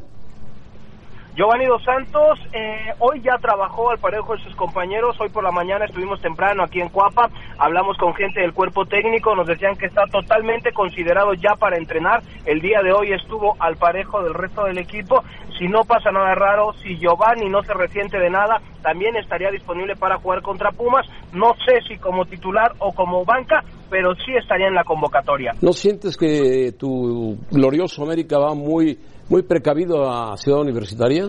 Giovanni 1.36 1.66
Dos 1.66 1.84
Santos 1.84 2.38
eh, 2.54 2.94
hoy 3.00 3.20
ya 3.24 3.40
trabajó 3.42 3.90
al 3.90 3.98
parejo 3.98 4.36
de 4.36 4.44
sus 4.44 4.56
compañeros. 4.56 5.16
Hoy 5.20 5.30
por 5.30 5.44
la 5.44 5.50
mañana 5.50 5.86
estuvimos 5.86 6.22
temprano 6.22 6.62
aquí 6.64 6.80
en 6.80 6.90
Cuapa. 6.90 7.28
Hablamos 7.58 7.98
con 7.98 8.14
gente 8.14 8.42
del 8.42 8.54
cuerpo 8.54 8.86
técnico. 8.86 9.36
Nos 9.36 9.48
decían 9.48 9.76
que 9.76 9.88
está 9.88 10.04
totalmente 10.12 10.72
considerado 10.72 11.34
ya 11.34 11.56
para 11.56 11.78
entrenar. 11.78 12.22
El 12.46 12.62
día 12.62 12.82
de 12.84 12.94
hoy 12.94 13.14
estuvo 13.14 13.56
al 13.58 13.78
parejo 13.78 14.22
del 14.22 14.36
resto 14.36 14.66
del 14.66 14.78
equipo. 14.78 15.24
Si 15.58 15.68
no 15.68 15.84
pasa 15.86 16.12
nada 16.12 16.36
raro, 16.36 16.74
si 16.84 17.00
Giovanni 17.00 17.50
no 17.50 17.64
se 17.64 17.74
resiente 17.74 18.20
de 18.20 18.30
nada, 18.30 18.62
también 18.84 19.16
estaría 19.16 19.50
disponible 19.50 19.96
para 19.96 20.18
jugar 20.18 20.44
contra 20.44 20.72
Pumas. 20.72 21.08
No 21.34 21.54
sé 21.66 21.80
si 21.88 21.98
como 21.98 22.26
titular 22.26 22.74
o 22.78 22.92
como 22.92 23.26
banca, 23.26 23.64
pero 23.90 24.14
sí 24.16 24.34
estaría 24.40 24.68
en 24.68 24.76
la 24.76 24.84
convocatoria. 24.84 25.54
¿No 25.62 25.74
sientes 25.74 26.16
que 26.16 26.74
tu 26.78 27.40
glorioso 27.50 28.04
América 28.04 28.38
va 28.38 28.54
muy, 28.54 29.00
muy 29.30 29.42
precavido 29.44 30.10
a 30.10 30.36
Ciudad 30.38 30.62
Universitaria? 30.62 31.26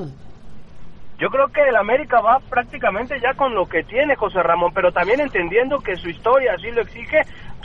Yo 1.20 1.28
creo 1.28 1.46
que 1.48 1.60
el 1.68 1.76
América 1.76 2.20
va 2.20 2.40
prácticamente 2.50 3.14
ya 3.22 3.34
con 3.34 3.54
lo 3.54 3.66
que 3.66 3.84
tiene 3.84 4.16
José 4.16 4.42
Ramón, 4.42 4.72
pero 4.74 4.90
también 4.92 5.20
entendiendo 5.20 5.78
que 5.78 5.94
su 5.96 6.08
historia 6.08 6.54
así 6.58 6.70
lo 6.72 6.82
exige, 6.82 7.18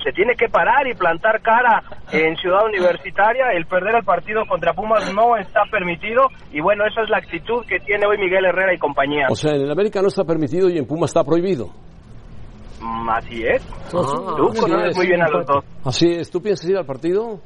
se 0.04 0.12
tiene 0.13 0.36
que 0.36 0.48
parar 0.50 0.88
y 0.88 0.94
plantar 0.94 1.42
cara 1.42 1.82
en 2.12 2.36
Ciudad 2.38 2.63
Universitaria. 2.65 3.48
El 3.54 3.65
perder 3.65 3.96
el 3.96 4.04
partido 4.06 4.44
contra 4.48 4.74
Pumas 4.74 5.12
no 5.15 5.36
está 5.36 5.62
permitido 5.72 6.28
y 6.52 6.62
bueno, 6.62 6.86
esa 6.86 7.02
es 7.02 7.10
la 7.10 7.18
actitud 7.18 7.65
que 7.68 7.80
tiene 7.80 8.06
hoy 8.06 8.18
Miguel 8.20 8.46
Herrera 8.46 8.74
y 8.74 8.78
compañía. 8.78 9.26
O 9.30 9.36
sea, 9.36 9.56
en 9.56 9.62
el 9.63 9.72
América 9.72 10.00
no 10.02 10.10
está 10.10 10.24
permitido 10.24 10.70
y 10.70 10.78
en 10.78 10.86
Puma 10.86 11.06
está 11.06 11.24
prohibido. 11.24 11.70
Mm, 12.80 13.10
Así 13.10 13.44
es. 13.44 13.68
Ah, 13.94 14.36
Tú 14.38 14.50
así 14.52 14.62
conoces 14.62 14.89
es. 14.92 14.98
muy 14.98 15.08
bien 15.08 15.22
a 15.24 15.28
los 15.28 15.46
dos. 15.46 15.65
Así 15.84 16.08
es. 16.08 16.30
¿Tú 16.30 16.39
piensas 16.39 16.70
ir 16.70 16.78
al 16.78 16.86
partido? 16.86 17.39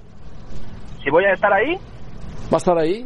Si 1.02 1.10
voy 1.10 1.24
a 1.26 1.34
estar 1.34 1.52
ahí, 1.52 1.76
¿Va 2.52 2.56
a 2.56 2.58
estar 2.58 2.78
ahí? 2.78 3.06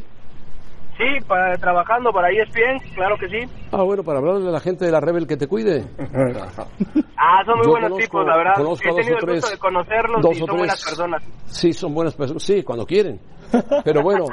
sí, 0.98 1.24
para, 1.28 1.54
trabajando 1.58 2.12
para 2.12 2.30
ESPN, 2.32 2.80
claro 2.96 3.16
que 3.20 3.28
sí. 3.30 3.48
Ah, 3.72 3.84
bueno, 3.84 4.04
para 4.04 4.18
hablarle 4.18 4.48
a 4.50 4.52
la 4.52 4.60
gente 4.60 4.84
de 4.84 4.92
la 4.92 5.00
Rebel 5.00 5.28
que 5.28 5.38
te 5.38 5.46
cuide. 5.48 5.86
Ah, 7.20 7.44
son 7.46 7.58
muy 7.58 7.66
Yo 7.66 7.72
buenos 7.72 7.90
conozco- 7.92 7.98
tipos, 8.04 8.26
la 8.28 8.38
verdad. 8.38 8.54
conozco 8.56 8.90
He 8.90 8.94
tenido 8.94 9.16
o 9.16 9.20
el 9.20 9.26
gusto 9.26 9.26
tres- 9.48 9.52
de 9.52 9.58
conocerlos 9.58 10.22
dos 10.22 10.36
y 10.36 10.40
son 10.40 10.58
buenas 10.58 10.84
personas. 10.86 11.24
Sí, 11.48 11.74
son 11.74 11.94
buenas 11.96 12.16
personas. 12.16 12.44
Sí, 12.44 12.64
cuando 12.64 12.86
quieren. 12.86 13.20
Pero 13.84 14.02
bueno, 14.04 14.26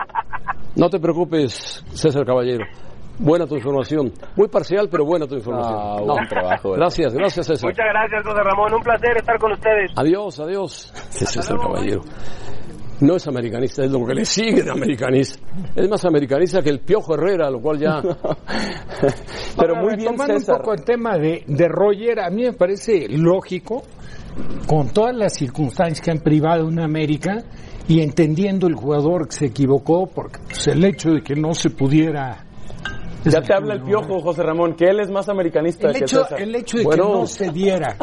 no 0.77 0.91
te 0.91 0.99
preocupes, 1.01 1.83
César 1.93 2.25
Caballero. 2.27 2.65
Buena 3.19 3.47
tu 3.47 3.57
información. 3.57 4.13
Muy 4.37 4.49
parcial, 4.49 4.89
pero 4.91 5.05
buena 5.07 5.27
tu 5.27 5.35
información. 5.37 5.79
Ah, 5.81 5.97
buen 6.03 6.29
trabajo, 6.29 6.71
¿verdad? 6.73 6.85
Gracias, 6.87 7.15
gracias, 7.15 7.47
César. 7.47 7.71
Muchas 7.71 7.87
gracias, 7.89 8.23
José 8.23 8.43
Ramón. 8.43 8.75
Un 8.75 8.83
placer 8.83 9.17
estar 9.17 9.39
con 9.39 9.53
ustedes. 9.53 9.91
Adiós, 9.97 10.39
adiós. 10.41 10.93
César 11.11 11.59
Caballero. 11.59 12.03
No 13.01 13.17
es 13.17 13.27
americanista, 13.27 13.85
es 13.85 13.91
lo 13.91 14.07
que 14.07 14.15
le 14.15 14.25
sigue 14.25 14.63
de 14.63 14.71
americanista. 14.71 15.41
Es 15.75 15.89
más 15.89 16.05
americanista 16.05 16.63
que 16.63 16.71
el 16.71 16.81
Piojo 16.81 17.15
Herrera, 17.15 17.51
lo 17.51 17.61
cual 17.61 17.79
ya... 17.79 18.01
Pero 19.59 19.77
muy 19.77 19.97
bien, 19.97 20.13
un 20.13 20.43
poco 20.45 20.73
el 20.73 20.85
tema 20.85 21.19
de, 21.19 21.45
de 21.47 21.69
Roger, 21.69 22.21
a 22.21 22.31
mí 22.31 22.43
me 22.43 22.53
parece 22.53 23.07
lógico, 23.09 23.83
con 24.67 24.91
todas 24.91 25.15
las 25.15 25.35
circunstancias 25.35 26.01
que 26.01 26.11
han 26.11 26.21
privado 26.21 26.69
en 26.69 26.81
América 26.81 27.43
y 27.89 28.01
entendiendo 28.01 28.67
el 28.67 28.75
jugador 28.75 29.29
que 29.29 29.37
se 29.37 29.47
equivocó, 29.47 30.07
porque 30.07 30.39
pues, 30.45 30.67
el 30.69 30.85
hecho 30.85 31.11
de 31.11 31.23
que 31.23 31.35
no 31.35 31.55
se 31.55 31.71
pudiera... 31.71 32.45
Ya 33.25 33.41
te 33.41 33.55
habla 33.55 33.75
el 33.75 33.83
piojo, 33.83 34.21
José 34.21 34.43
Ramón, 34.43 34.75
que 34.75 34.85
él 34.85 35.01
es 35.01 35.11
más 35.11 35.29
americanista 35.31 35.89
El 35.89 35.95
que 35.95 36.05
hecho, 36.05 36.25
César. 36.25 36.43
el 36.43 36.55
hecho 36.55 36.77
de 36.77 36.85
que 36.85 36.97
no 36.97 37.27
se 37.27 37.51
diera, 37.51 37.97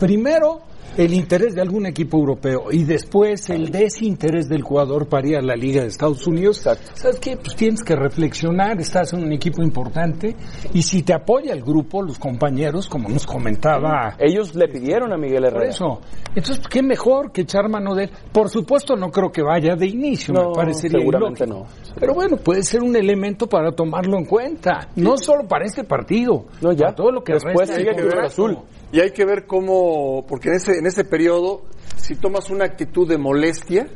primero, 0.00 0.62
el 0.96 1.12
interés 1.14 1.54
de 1.54 1.60
algún 1.62 1.86
equipo 1.86 2.18
europeo 2.18 2.70
y 2.70 2.84
después 2.84 3.50
el 3.50 3.70
desinterés 3.70 4.48
del 4.48 4.62
jugador 4.62 5.08
para 5.08 5.26
ir 5.28 5.36
a 5.36 5.42
la 5.42 5.56
Liga 5.56 5.82
de 5.82 5.88
Estados 5.88 6.26
Unidos. 6.26 6.58
¿Sabes 6.58 7.18
qué? 7.20 7.36
Pues 7.36 7.56
tienes 7.56 7.82
que 7.82 7.96
reflexionar, 7.96 8.80
estás 8.80 9.12
en 9.12 9.24
un 9.24 9.32
equipo 9.32 9.62
importante 9.62 10.34
y 10.72 10.82
si 10.82 11.02
te 11.02 11.12
apoya 11.14 11.52
el 11.52 11.62
grupo, 11.62 12.02
los 12.02 12.18
compañeros, 12.18 12.88
como 12.88 13.08
nos 13.08 13.26
comentaba. 13.26 14.16
Ellos 14.18 14.54
le 14.54 14.68
pidieron 14.68 15.12
a 15.12 15.16
Miguel 15.16 15.42
Por 15.44 15.52
Herrera. 15.54 15.70
eso. 15.70 16.00
Entonces, 16.34 16.66
qué 16.68 16.82
mejor 16.82 17.32
que 17.32 17.42
echar 17.42 17.68
mano 17.68 17.94
de 17.94 18.04
él. 18.04 18.10
Por 18.32 18.48
supuesto, 18.48 18.96
no 18.96 19.10
creo 19.10 19.30
que 19.30 19.42
vaya 19.42 19.76
de 19.76 19.86
inicio, 19.86 20.34
No, 20.34 20.50
me 20.50 20.54
parecería 20.54 20.98
seguramente 20.98 21.44
ilógico. 21.44 21.68
Pero 21.98 22.14
bueno, 22.14 22.36
puede 22.36 22.62
ser 22.62 22.82
un 22.82 22.94
elemento 22.96 23.46
para 23.48 23.72
tomarlo 23.72 24.18
en 24.18 24.24
cuenta. 24.24 24.88
No 24.96 25.16
solo 25.16 25.46
para 25.46 25.64
este 25.64 25.84
partido, 25.84 26.46
no, 26.60 26.72
ya. 26.72 26.86
para 26.86 26.94
todo 26.94 27.10
lo 27.12 27.22
que 27.24 27.34
Después 27.34 27.68
resta 27.68 27.76
sigue. 27.76 27.90
Azul. 28.24 28.58
Y 28.94 29.00
hay 29.00 29.10
que 29.10 29.24
ver 29.24 29.44
cómo, 29.46 30.24
porque 30.28 30.50
en 30.50 30.54
ese, 30.54 30.78
en 30.78 30.86
ese 30.86 31.02
periodo, 31.04 31.62
si 31.96 32.14
tomas 32.14 32.48
una 32.50 32.64
actitud 32.64 33.08
de 33.08 33.18
molestia, 33.18 33.88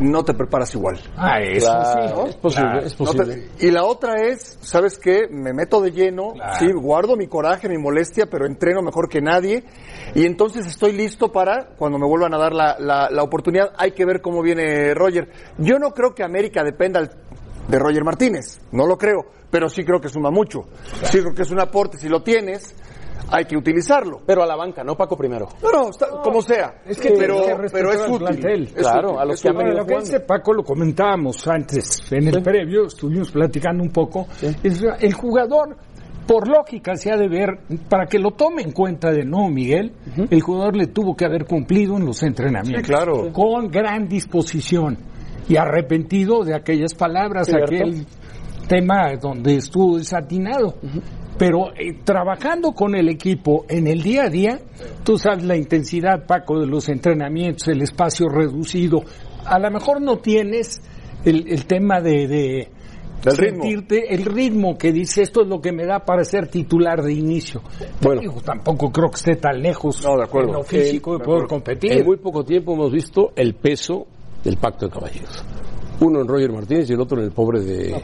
no 0.00 0.24
te 0.24 0.32
preparas 0.32 0.74
igual. 0.74 0.98
Ah, 1.14 1.40
eso 1.42 1.70
sí. 1.70 2.28
Es 2.30 2.36
posible, 2.36 2.70
Claro. 2.70 2.86
es 2.86 2.94
posible. 2.94 3.36
No 3.36 3.42
te- 3.58 3.66
y 3.66 3.70
la 3.70 3.84
otra 3.84 4.14
es, 4.26 4.56
¿sabes 4.62 4.98
qué? 4.98 5.28
Me 5.30 5.52
meto 5.52 5.82
de 5.82 5.90
lleno, 5.90 6.32
sí, 6.58 6.72
guardo 6.72 7.16
mi 7.16 7.26
coraje, 7.26 7.68
mi 7.68 7.76
molestia, 7.76 8.24
pero 8.30 8.46
entreno 8.46 8.80
mejor 8.80 9.10
que 9.10 9.20
nadie. 9.20 9.62
Y 10.14 10.24
entonces 10.24 10.66
estoy 10.66 10.92
listo 10.92 11.30
para, 11.30 11.66
cuando 11.76 11.98
me 11.98 12.06
vuelvan 12.06 12.32
a 12.32 12.38
dar 12.38 12.54
la, 12.54 12.76
la- 12.80 13.10
la 13.10 13.22
oportunidad, 13.22 13.72
hay 13.76 13.92
que 13.92 14.06
ver 14.06 14.22
cómo 14.22 14.40
viene 14.42 14.94
Roger. 14.94 15.28
Yo 15.58 15.78
no 15.78 15.90
creo 15.90 16.14
que 16.14 16.24
América 16.24 16.64
dependa 16.64 16.98
al- 17.00 17.10
de 17.68 17.78
Roger 17.78 18.02
Martínez, 18.04 18.58
no 18.72 18.86
lo 18.86 18.96
creo, 18.96 19.26
pero 19.50 19.68
sí 19.68 19.84
creo 19.84 20.00
que 20.00 20.08
suma 20.08 20.30
mucho. 20.30 20.64
Sí 21.04 21.20
creo 21.20 21.34
que 21.34 21.42
es 21.42 21.50
un 21.50 21.60
aporte, 21.60 21.98
si 21.98 22.08
lo 22.08 22.22
tienes, 22.22 22.74
hay 23.32 23.44
que 23.46 23.56
utilizarlo. 23.56 24.20
Pero 24.26 24.42
a 24.42 24.46
la 24.46 24.54
banca, 24.56 24.84
no 24.84 24.94
Paco 24.94 25.16
primero. 25.16 25.48
No, 25.62 25.70
no, 25.72 25.88
está- 25.90 26.08
como 26.22 26.42
sea. 26.42 26.82
Es 26.86 26.98
que 27.00 27.10
pero, 27.18 27.42
que 27.46 27.68
pero 27.72 27.90
es 27.92 28.00
útil. 28.06 28.18
plantel. 28.18 28.62
Es 28.64 28.70
útil, 28.70 28.78
es 28.78 28.86
útil. 28.86 28.86
Ahora, 29.56 29.72
lo 29.74 29.86
que 29.86 29.98
dice 29.98 30.20
Paco 30.20 30.52
lo 30.52 30.62
comentábamos 30.62 31.46
antes 31.48 32.02
en 32.12 32.28
el 32.28 32.42
previo, 32.42 32.86
estuvimos 32.86 33.30
platicando 33.30 33.82
un 33.82 33.90
poco. 33.90 34.26
Es, 34.62 34.82
el 35.00 35.14
jugador, 35.14 35.76
por 36.26 36.46
lógica, 36.48 36.94
se 36.96 37.10
ha 37.10 37.16
de 37.16 37.28
ver, 37.28 37.58
para 37.88 38.06
que 38.06 38.18
lo 38.18 38.32
tome 38.32 38.62
en 38.62 38.72
cuenta 38.72 39.10
de 39.10 39.24
no, 39.24 39.48
Miguel, 39.48 39.92
el 40.30 40.40
jugador 40.40 40.76
le 40.76 40.86
tuvo 40.88 41.16
que 41.16 41.24
haber 41.24 41.46
cumplido 41.46 41.96
en 41.96 42.04
los 42.04 42.22
entrenamientos. 42.22 42.86
Sí, 42.86 42.92
claro. 42.92 43.32
Con 43.32 43.68
gran 43.68 44.06
disposición 44.08 44.98
y 45.48 45.56
arrepentido 45.56 46.44
de 46.44 46.54
aquellas 46.54 46.94
palabras, 46.94 47.46
Cierto. 47.46 47.64
aquel 47.74 48.06
tema 48.68 49.10
donde 49.20 49.56
estuvo 49.56 49.98
desatinado. 49.98 50.74
Pero 51.38 51.72
eh, 51.76 51.94
trabajando 52.04 52.72
con 52.72 52.94
el 52.94 53.08
equipo 53.08 53.64
en 53.68 53.86
el 53.86 54.02
día 54.02 54.24
a 54.24 54.28
día, 54.28 54.60
tú 55.04 55.16
sabes 55.18 55.44
la 55.44 55.56
intensidad, 55.56 56.26
Paco, 56.26 56.60
de 56.60 56.66
los 56.66 56.88
entrenamientos, 56.88 57.68
el 57.68 57.82
espacio 57.82 58.28
reducido. 58.28 59.02
A 59.44 59.58
lo 59.58 59.70
mejor 59.70 60.00
no 60.00 60.18
tienes 60.18 60.80
el, 61.24 61.48
el 61.48 61.64
tema 61.66 62.00
de, 62.00 62.26
de 62.28 62.68
Del 63.24 63.36
ritmo. 63.36 63.62
sentirte, 63.64 64.14
el 64.14 64.24
ritmo 64.24 64.76
que 64.76 64.92
dice 64.92 65.22
esto 65.22 65.42
es 65.42 65.48
lo 65.48 65.60
que 65.60 65.72
me 65.72 65.84
da 65.86 66.00
para 66.00 66.22
ser 66.24 66.48
titular 66.48 67.02
de 67.02 67.12
inicio. 67.14 67.62
Bueno, 68.00 68.32
tampoco 68.44 68.90
creo 68.92 69.08
que 69.10 69.16
esté 69.16 69.36
tan 69.36 69.60
lejos 69.62 70.02
No, 70.04 70.16
de 70.16 70.24
acuerdo. 70.24 70.48
en 70.50 70.54
lo 70.56 70.62
físico 70.64 71.18
de 71.18 71.24
poder 71.24 71.46
competir. 71.48 71.92
En 71.92 72.04
muy 72.04 72.18
poco 72.18 72.44
tiempo 72.44 72.74
hemos 72.74 72.92
visto 72.92 73.32
el 73.36 73.54
peso 73.54 74.06
del 74.44 74.56
pacto 74.58 74.86
de 74.86 74.92
caballeros. 74.92 75.44
Uno 76.02 76.20
en 76.20 76.28
Roger 76.28 76.52
Martínez 76.52 76.90
y 76.90 76.92
el 76.94 77.00
otro 77.00 77.18
en 77.18 77.24
el 77.26 77.32
pobre 77.32 77.60
de 77.60 77.94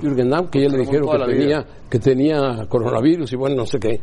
Jürgen 0.00 0.30
Damm. 0.30 0.48
Que 0.48 0.62
ya 0.62 0.68
le 0.68 0.78
dijeron 0.78 1.08
que 1.10 1.24
tenía, 1.26 1.66
que 1.90 1.98
tenía 1.98 2.66
coronavirus 2.68 3.32
y 3.32 3.36
bueno, 3.36 3.56
no 3.56 3.66
sé 3.66 3.78
qué. 3.78 4.00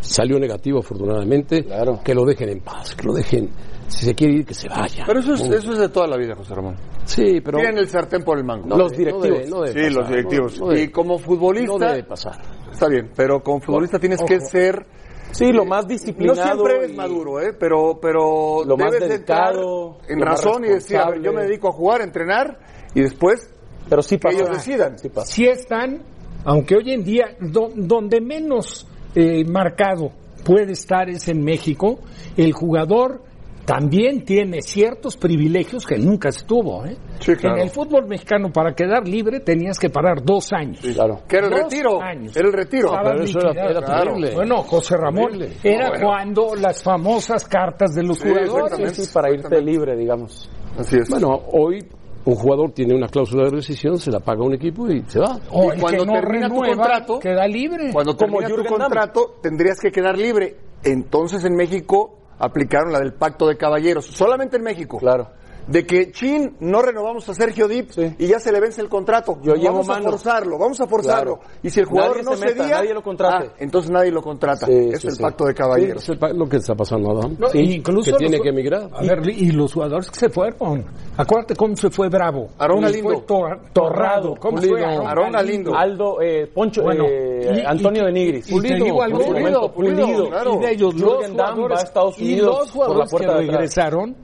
Salió 0.00 0.38
negativo 0.38 0.80
afortunadamente. 0.80 1.64
Que 2.04 2.14
lo 2.14 2.24
dejen 2.24 2.48
en 2.48 2.60
paz, 2.60 2.94
que 2.96 3.06
lo 3.06 3.12
dejen. 3.14 3.50
Si 3.86 4.06
se 4.06 4.14
quiere 4.14 4.34
ir, 4.38 4.44
que 4.46 4.54
se 4.54 4.68
vaya. 4.68 5.04
Pero 5.06 5.20
eso 5.20 5.34
es, 5.34 5.42
eso 5.42 5.72
es 5.72 5.78
de 5.78 5.88
toda 5.90 6.06
la 6.06 6.16
vida, 6.16 6.34
José 6.34 6.54
Ramón. 6.54 6.76
Sí, 7.04 7.40
pero... 7.44 7.58
Tienen 7.58 7.78
el 7.78 7.88
sartén 7.88 8.22
por 8.22 8.38
el 8.38 8.44
mango. 8.44 8.66
No 8.66 8.76
Los 8.78 8.92
no 8.92 8.98
directivos. 8.98 9.28
debe- 9.38 9.48
no 9.50 9.60
debe 9.60 9.72
sí, 9.72 9.80
pasar, 9.88 9.92
los 10.02 10.08
directivos. 10.08 10.60
no- 10.60 10.66
no 10.66 10.72
debe- 10.72 10.82
y 10.84 10.88
como 10.88 11.18
futbolista... 11.18 11.72
no 11.72 11.78
debe 11.78 12.04
pasar. 12.04 12.40
Está 12.72 12.88
bien, 12.88 13.10
pero 13.14 13.40
como 13.42 13.60
futbolista 13.60 13.98
tienes 13.98 14.22
que 14.22 14.40
ser... 14.40 14.86
Sí, 15.32 15.52
lo 15.52 15.64
más 15.64 15.84
No 15.84 15.88
disciplinado. 15.88 16.42
siempre 16.44 16.76
eres 16.76 16.90
y- 16.92 16.94
maduro, 16.96 17.40
¿eh? 17.40 17.52
Pero, 17.58 17.98
pero 18.00 18.64
Lo 18.64 18.76
más 18.76 18.92
entrar 18.94 19.08
dedicado, 19.10 19.98
en 20.08 20.18
lo 20.20 20.26
más 20.26 20.44
razón 20.44 20.64
y 20.64 20.68
decir, 20.68 20.96
a 20.98 21.10
ver, 21.10 21.22
yo 21.22 21.32
me 21.32 21.42
dedico 21.42 21.68
a 21.68 21.72
jugar, 21.72 22.00
a 22.00 22.04
entrenar 22.04 22.58
y 22.94 23.00
después 23.00 23.50
Pero 23.88 24.02
sí 24.02 24.18
que 24.18 24.28
ellos 24.28 24.50
decidan. 24.50 24.98
Sí 24.98 25.08
pasa. 25.08 25.26
si 25.32 25.46
están, 25.46 26.02
aunque 26.44 26.76
hoy 26.76 26.92
en 26.92 27.04
día 27.04 27.36
do- 27.40 27.70
donde 27.74 28.20
menos 28.20 28.86
eh, 29.14 29.44
marcado 29.44 30.12
puede 30.44 30.72
estar 30.72 31.08
es 31.08 31.28
en 31.28 31.42
México, 31.44 31.98
el 32.36 32.52
jugador 32.52 33.22
también 33.64 34.24
tiene 34.24 34.60
ciertos 34.62 35.16
privilegios 35.16 35.86
que 35.86 35.96
nunca 35.98 36.30
estuvo. 36.30 36.84
¿eh? 36.84 36.96
Sí, 37.20 37.34
claro. 37.36 37.56
En 37.56 37.62
el 37.62 37.70
fútbol 37.70 38.06
mexicano 38.08 38.50
para 38.52 38.74
quedar 38.74 39.06
libre 39.06 39.40
tenías 39.40 39.78
que 39.78 39.88
parar 39.90 40.22
dos 40.24 40.52
años. 40.52 40.80
Claro. 40.80 41.20
Que 41.28 41.36
era 41.36 41.46
el 41.46 41.52
Dos 41.52 41.62
retiro. 41.64 42.02
años. 42.02 42.36
Era 42.36 42.48
el 42.48 42.52
retiro. 42.52 42.88
Pero 43.02 43.22
eso 43.22 43.38
era- 43.38 43.48
liquidado. 43.50 43.70
era 43.70 43.80
terrible. 43.86 44.34
Bueno, 44.34 44.56
José 44.62 44.96
Ramón, 44.96 45.32
Terrible. 45.32 45.56
era 45.62 45.88
Bueno. 45.90 46.06
cuando 46.06 46.54
las 46.56 46.82
famosas 46.82 47.46
cartas 47.46 47.94
de 47.94 48.02
los 48.02 48.18
Sí, 48.18 48.28
jugadores. 48.28 48.92
Sí, 48.96 49.04
sí, 49.04 49.10
para 49.14 49.30
irte 49.32 49.60
libre, 49.62 49.96
digamos. 49.96 50.50
Así 50.78 50.96
es. 50.96 51.08
Bueno, 51.08 51.28
hoy 51.52 51.78
un 52.24 52.34
jugador 52.34 52.72
tiene 52.72 52.94
una 52.94 53.08
cláusula 53.08 53.44
de 53.44 53.50
rescisión, 53.50 53.98
se 53.98 54.10
la 54.10 54.20
paga 54.20 54.44
un 54.44 54.54
equipo 54.54 54.88
y 54.90 55.02
se 55.08 55.18
va. 55.20 55.38
O 55.50 55.72
Y 55.74 55.78
cuando 55.80 56.04
no 56.06 56.12
termina 56.14 56.48
tu 56.48 56.54
contrato, 56.56 57.18
queda 57.18 57.46
libre. 57.46 57.90
Cuando 57.92 58.14
termina 58.16 58.48
tu 58.48 58.64
contrato, 58.64 59.34
tendrías 59.42 59.78
que 59.80 59.90
quedar 59.90 60.16
libre. 60.18 60.56
Entonces 60.84 61.44
en 61.44 61.54
México 61.54 62.18
aplicaron 62.42 62.92
la 62.92 62.98
del 62.98 63.14
pacto 63.14 63.46
de 63.46 63.56
caballeros. 63.56 64.06
Solamente 64.06 64.56
en 64.56 64.64
México. 64.64 64.98
Claro. 64.98 65.30
De 65.66 65.86
que 65.86 66.10
Chin 66.12 66.56
no 66.60 66.82
renovamos 66.82 67.28
a 67.28 67.34
Sergio 67.34 67.68
Dip 67.68 67.90
Sí. 67.90 68.14
y 68.18 68.26
ya 68.26 68.38
se 68.40 68.50
le 68.52 68.60
vence 68.60 68.80
el 68.80 68.88
contrato. 68.88 69.38
Yo 69.42 69.54
llevo 69.54 69.74
vamos 69.74 69.88
a 69.88 69.92
mano. 69.94 70.10
forzarlo, 70.10 70.58
vamos 70.58 70.80
a 70.80 70.86
forzarlo. 70.86 71.36
Claro. 71.38 71.52
Y 71.62 71.70
si 71.70 71.80
el 71.80 71.86
jugador 71.86 72.16
Nadie 72.16 72.24
no 72.30 72.36
se 72.36 72.44
meta, 72.46 72.62
cedía, 72.64 72.76
nadie 72.76 72.94
lo 72.94 73.02
contrate. 73.02 73.46
ah, 73.50 73.56
entonces 73.58 73.90
nadie 73.90 74.10
lo 74.10 74.22
contrata. 74.22 74.66
Sí, 74.66 74.72
es 74.92 75.00
sí, 75.00 75.08
el 75.08 75.14
sí. 75.14 75.22
pacto 75.22 75.44
de 75.44 75.52
Sí, 75.52 75.56
caballeros. 75.56 76.08
es 76.08 76.18
lo 76.34 76.48
que 76.48 76.56
está 76.56 76.74
pasando. 76.74 77.12
No, 77.38 77.48
Sí, 77.48 77.58
incluso 77.58 78.10
que 78.12 78.16
tiene 78.18 78.36
los- 78.38 78.42
que 78.42 78.48
emigrar. 78.50 78.90
A 78.92 79.02
ver, 79.02 79.28
y 79.28 79.50
los 79.52 79.72
jugadores 79.72 80.10
que 80.10 80.16
se 80.18 80.28
fueron. 80.30 80.84
Acuérdate 81.16 81.54
cómo 81.56 81.76
se 81.76 81.90
fue 81.90 82.08
Bravo. 82.08 82.48
Aarón 82.58 82.78
Y 82.78 82.82
Galindo. 82.82 83.08
fue 83.10 83.22
Tor- 83.26 83.60
Torrado. 83.72 84.34
¿Cómo 84.38 84.56
Pulido. 84.56 84.76
fue 84.76 84.84
Aarón, 84.84 85.06
Aarón 85.06 85.32
Galindo. 85.32 85.74
Aldo, 85.76 86.20
eh, 86.20 86.46
Poncho, 86.52 86.82
Bueno, 86.82 87.04
eh, 87.08 87.58
y- 87.62 87.66
Antonio 87.66 88.02
y- 88.02 88.06
de 88.06 88.12
Nigris. 88.12 88.50
y 88.50 88.60
te 88.60 88.74
digo 88.74 89.02
algo, 89.02 89.18
en 89.20 89.24
su 89.26 89.32
Pulido, 89.32 89.60
momento, 89.60 89.72
Pulido, 89.74 90.28
claro. 90.28 90.54
Y 90.54 90.58
de 90.64 90.72
ellos 90.72 90.94
los 90.94 91.02
jugadores, 91.30 91.76
va 91.76 91.80
a 91.80 91.82
Estados 91.84 92.18
y 92.18 92.24
Unidos 92.32 92.46
los 92.58 92.70
por 92.72 92.96
la 92.96 93.06
jugadores 93.06 93.46
que 93.46 93.52
regresaron 93.52 94.16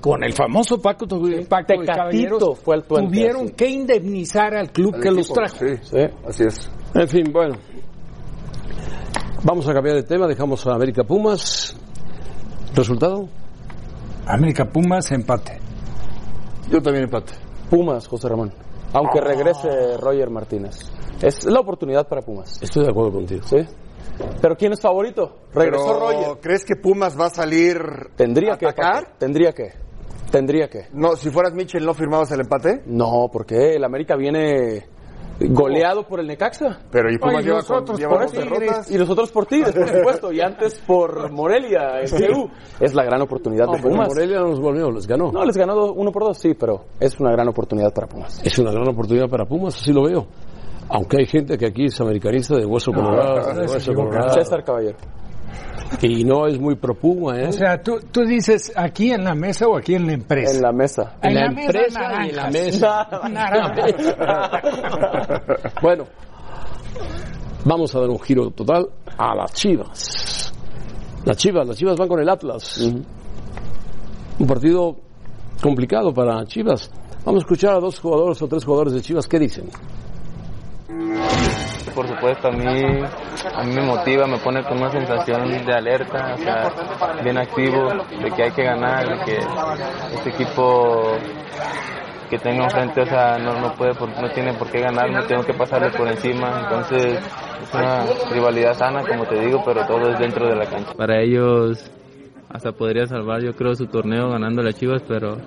con 0.00 0.24
el 0.24 0.32
famoso 0.32 0.75
de 0.76 1.44
Tecatito 1.44 1.84
caballeros 1.86 2.58
fue 2.58 2.76
el 2.76 2.82
puente, 2.82 3.08
tuvieron 3.08 3.48
sí. 3.48 3.54
que 3.54 3.68
indemnizar 3.68 4.54
al 4.54 4.70
club 4.70 4.94
Al 4.94 5.00
que 5.00 5.10
los 5.10 5.28
trajo. 5.28 5.56
Sí, 5.58 5.76
Sí. 5.82 5.98
así 6.26 6.44
es. 6.44 6.70
En 6.94 7.08
fin, 7.08 7.24
bueno. 7.32 7.54
Vamos 9.44 9.68
a 9.68 9.74
cambiar 9.74 9.96
de 9.96 10.02
tema, 10.02 10.26
dejamos 10.26 10.66
a 10.66 10.72
América 10.74 11.04
Pumas. 11.04 11.76
¿Resultado? 12.74 13.28
América 14.26 14.64
Pumas 14.64 15.10
empate. 15.12 15.58
Yo 16.70 16.80
también 16.82 17.04
empate. 17.04 17.32
Pumas, 17.70 18.06
José 18.08 18.28
Ramón. 18.28 18.52
Aunque 18.92 19.20
regrese 19.20 19.96
Roger 19.98 20.30
Martínez. 20.30 20.78
Es 21.22 21.44
la 21.44 21.60
oportunidad 21.60 22.08
para 22.08 22.22
Pumas. 22.22 22.60
Estoy 22.62 22.84
de 22.84 22.90
acuerdo 22.90 23.12
contigo. 23.12 23.42
¿Sí? 23.46 23.58
¿Pero 24.40 24.56
quién 24.56 24.72
es 24.72 24.80
favorito? 24.80 25.36
Regresó 25.52 25.86
Pero, 25.86 26.00
Roger. 26.00 26.38
¿Crees 26.40 26.64
que 26.64 26.76
Pumas 26.76 27.18
va 27.18 27.26
a 27.26 27.30
salir 27.30 27.78
Tendría 28.16 28.54
a 28.54 28.58
que. 28.58 28.66
atacar? 28.66 29.04
Paco, 29.04 29.16
Tendría 29.18 29.52
que. 29.52 29.72
Tendría 30.30 30.68
que. 30.68 30.86
No, 30.92 31.16
si 31.16 31.30
fueras 31.30 31.54
Mitchell, 31.54 31.84
¿no 31.84 31.94
firmabas 31.94 32.30
el 32.32 32.40
empate? 32.40 32.82
No, 32.86 33.28
porque 33.32 33.74
el 33.74 33.84
América 33.84 34.16
viene 34.16 34.84
goleado 35.38 36.06
por 36.06 36.18
el 36.20 36.26
Necaxa. 36.26 36.78
Pero 36.90 37.12
y 37.12 37.18
Pumas 37.18 37.36
Ay, 37.38 37.44
lleva, 37.44 37.56
nosotros 37.58 37.90
con, 37.90 37.96
lleva 37.98 38.12
por 38.18 38.30
Tigres. 38.30 38.50
derrotas. 38.50 38.90
Y 38.90 38.98
los 38.98 39.10
otros 39.10 39.30
por 39.32 39.46
Tigres, 39.46 39.74
por 39.74 39.88
supuesto. 39.96 40.32
Y 40.32 40.40
antes 40.40 40.80
por 40.86 41.30
Morelia, 41.30 42.00
en 42.00 42.08
CU. 42.08 42.50
Es 42.80 42.94
la 42.94 43.04
gran 43.04 43.20
oportunidad 43.22 43.66
No, 43.66 43.72
de 43.72 43.78
pero 43.78 43.90
Pumas. 43.90 44.08
Morelia 44.08 44.40
no 44.40 44.48
nos 44.48 44.60
volvió, 44.60 44.90
les 44.90 45.06
ganó. 45.06 45.30
No, 45.30 45.44
les 45.44 45.56
ganó 45.56 45.92
uno 45.92 46.10
por 46.10 46.24
dos, 46.24 46.38
sí, 46.38 46.54
pero 46.58 46.84
es 46.98 47.18
una 47.20 47.30
gran 47.32 47.48
oportunidad 47.48 47.92
para 47.92 48.06
Pumas. 48.06 48.40
Es 48.44 48.58
una 48.58 48.72
gran 48.72 48.88
oportunidad 48.88 49.28
para 49.28 49.44
Pumas, 49.44 49.74
así 49.76 49.92
lo 49.92 50.04
veo. 50.04 50.26
Aunque 50.88 51.18
hay 51.18 51.26
gente 51.26 51.58
que 51.58 51.66
aquí 51.66 51.86
es 51.86 52.00
americanista 52.00 52.56
de 52.56 52.64
hueso 52.64 52.92
colorado, 52.92 53.60
de 53.60 53.66
hueso 53.66 53.92
colorado. 53.92 54.30
César 54.30 54.62
Caballero. 54.64 54.96
Y 56.02 56.24
no 56.24 56.46
es 56.46 56.58
muy 56.58 56.76
pro 56.76 56.94
Puma, 56.94 57.38
¿eh? 57.38 57.48
O 57.48 57.52
sea, 57.52 57.82
tú, 57.82 57.98
tú 58.10 58.22
dices 58.24 58.72
aquí 58.76 59.12
en 59.12 59.24
la 59.24 59.34
mesa 59.34 59.66
o 59.66 59.76
aquí 59.76 59.94
en 59.94 60.06
la 60.06 60.12
empresa. 60.14 60.54
En 60.54 60.62
la 60.62 60.72
mesa. 60.72 61.16
En 61.22 61.34
la, 61.34 61.46
empresa 61.46 62.08
mesa, 62.08 62.26
y 62.26 62.28
en 62.28 62.80
la. 62.80 63.28
Naranjas. 63.30 64.16
bueno, 65.82 66.04
vamos 67.64 67.94
a 67.94 68.00
dar 68.00 68.10
un 68.10 68.20
giro 68.20 68.50
total 68.50 68.88
a 69.16 69.34
las 69.34 69.52
Chivas. 69.52 70.52
Las 71.24 71.36
Chivas, 71.36 71.66
las 71.66 71.76
Chivas 71.76 71.96
van 71.96 72.08
con 72.08 72.20
el 72.20 72.28
Atlas. 72.28 72.78
Un 74.38 74.46
partido 74.46 74.96
complicado 75.62 76.12
para 76.12 76.44
Chivas. 76.46 76.90
Vamos 77.24 77.42
a 77.42 77.44
escuchar 77.44 77.74
a 77.74 77.80
dos 77.80 77.98
jugadores 77.98 78.40
o 78.42 78.46
tres 78.46 78.64
jugadores 78.64 78.92
de 78.92 79.00
Chivas. 79.00 79.26
¿Qué 79.26 79.38
dicen? 79.38 79.68
Por 81.96 82.06
supuesto, 82.06 82.48
a 82.48 82.52
mí, 82.52 82.66
a 83.54 83.62
mí 83.64 83.72
me 83.74 83.80
motiva, 83.80 84.26
me 84.26 84.36
pone 84.38 84.62
con 84.64 84.76
una 84.76 84.90
sensación 84.90 85.64
de 85.64 85.72
alerta, 85.72 86.34
o 86.34 86.36
sea, 86.38 86.70
bien 87.24 87.38
activo, 87.38 87.88
de 88.22 88.30
que 88.32 88.42
hay 88.44 88.50
que 88.52 88.62
ganar, 88.64 89.08
de 89.18 89.24
que 89.24 89.38
este 90.16 90.28
equipo 90.30 91.16
que 92.28 92.38
tengo 92.38 92.64
enfrente, 92.64 93.00
o 93.00 93.06
sea, 93.06 93.38
no, 93.38 93.58
no 93.60 93.72
puede, 93.72 93.94
por- 93.94 94.10
no 94.20 94.28
tiene 94.30 94.52
por 94.54 94.68
qué 94.70 94.80
ganar, 94.80 95.10
no 95.10 95.24
tengo 95.24 95.42
que 95.42 95.54
pasarle 95.54 95.88
por 95.90 96.06
encima, 96.06 96.60
entonces 96.64 97.18
es 97.62 97.74
una 97.74 98.04
rivalidad 98.30 98.74
sana, 98.74 99.02
como 99.02 99.24
te 99.24 99.40
digo, 99.40 99.62
pero 99.64 99.86
todo 99.86 100.10
es 100.12 100.18
dentro 100.18 100.46
de 100.48 100.54
la 100.56 100.66
cancha. 100.66 100.92
Para 100.98 101.22
ellos, 101.22 101.90
hasta 102.52 102.72
podría 102.72 103.06
salvar, 103.06 103.40
yo 103.42 103.54
creo, 103.54 103.74
su 103.74 103.86
torneo 103.86 104.28
ganando 104.30 104.62
las 104.62 104.74
Chivas, 104.74 105.02
pero 105.08 105.38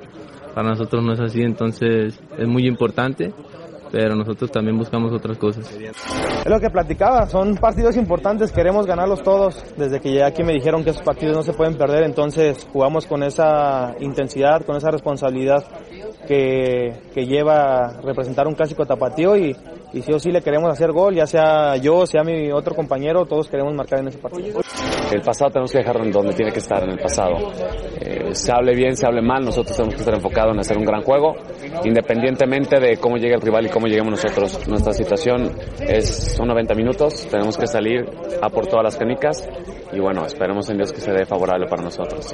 para 0.55 0.69
nosotros 0.69 1.03
no 1.03 1.13
es 1.13 1.19
así, 1.19 1.43
entonces 1.43 2.19
es 2.39 2.47
muy 2.47 2.65
importante, 2.65 3.33
pero 3.91 4.15
nosotros 4.15 4.52
también 4.52 4.78
buscamos 4.78 5.12
otras 5.13 5.38
cosas. 5.38 5.69
Es 5.71 6.49
lo 6.49 6.60
que 6.60 6.69
platicaba, 6.69 7.28
son 7.28 7.56
partidos 7.56 7.95
importantes, 7.97 8.52
queremos 8.52 8.86
ganarlos 8.86 9.23
todos. 9.23 9.63
Desde 9.78 9.99
que 9.99 10.10
llegué 10.10 10.23
aquí 10.23 10.43
me 10.43 10.54
dijeron 10.54 10.84
que 10.84 10.91
esos 10.91 11.02
partidos 11.02 11.36
no 11.36 11.43
se 11.43 11.54
pueden 11.54 11.75
perder, 11.75 12.04
entonces 12.04 12.67
jugamos 12.71 13.06
con 13.06 13.23
esa 13.23 13.95
intensidad, 13.99 14.65
con 14.65 14.75
esa 14.75 14.91
responsabilidad 14.91 15.65
que, 16.27 16.93
que 17.13 17.25
lleva 17.25 17.99
representar 18.01 18.47
un 18.47 18.55
clásico 18.55 18.86
tapatío 18.86 19.36
y, 19.36 19.55
y 19.93 20.01
sí 20.01 20.12
o 20.12 20.19
sí 20.19 20.32
le 20.32 20.41
queremos 20.41 20.69
hacer 20.71 20.91
gol, 20.91 21.15
ya 21.15 21.25
sea 21.25 21.75
yo, 21.77 22.05
sea 22.05 22.23
mi 22.23 22.51
otro 22.51 22.75
compañero, 22.75 23.25
todos 23.25 23.49
queremos 23.49 23.73
marcar 23.73 23.99
en 23.99 24.10
ese 24.10 24.19
partido. 24.19 24.62
El 25.12 25.21
pasado 25.21 25.51
tenemos 25.51 25.71
que 25.71 25.79
dejarlo 25.79 26.03
en 26.03 26.12
donde 26.12 26.34
tiene 26.34 26.51
que 26.51 26.60
estar, 26.60 26.84
en 26.84 26.91
el 26.91 26.99
pasado. 26.99 27.36
Eh, 27.99 28.29
se 28.34 28.51
hable 28.51 28.75
bien, 28.75 28.95
se 28.95 29.05
hable 29.08 29.21
mal, 29.21 29.43
nosotros 29.43 29.75
tenemos 29.75 29.95
que 29.95 30.01
estar 30.01 30.13
enfocados 30.13 30.53
en 30.53 30.60
hacer 30.60 30.77
un 30.77 30.86
gran 30.86 31.01
juego, 31.01 31.34
independientemente 31.84 32.79
de 32.79 32.97
cómo 32.97 33.17
llegue 33.17 33.36
el 33.36 33.41
rival 33.41 33.65
y 33.65 33.69
cómo 33.69 33.88
lleguemos 33.88 34.12
nosotros. 34.12 34.67
Nuestra 34.67 34.93
situación 34.93 35.51
es, 35.79 36.36
son 36.36 36.47
90 36.47 36.75
minutos, 36.75 37.27
tenemos 37.27 37.58
que 37.58 37.67
salir 37.67 38.05
a 38.41 38.49
por 38.49 38.67
todas 38.67 38.84
las 38.84 38.97
canicas 38.97 39.47
y 39.91 39.99
bueno, 39.99 40.25
esperemos 40.25 40.69
en 40.69 40.78
Dios 40.78 40.93
que 40.93 41.02
se 41.02 41.12
dé 41.12 41.25
favorable 41.25 41.67
para 41.67 41.84
nosotros. 41.84 42.34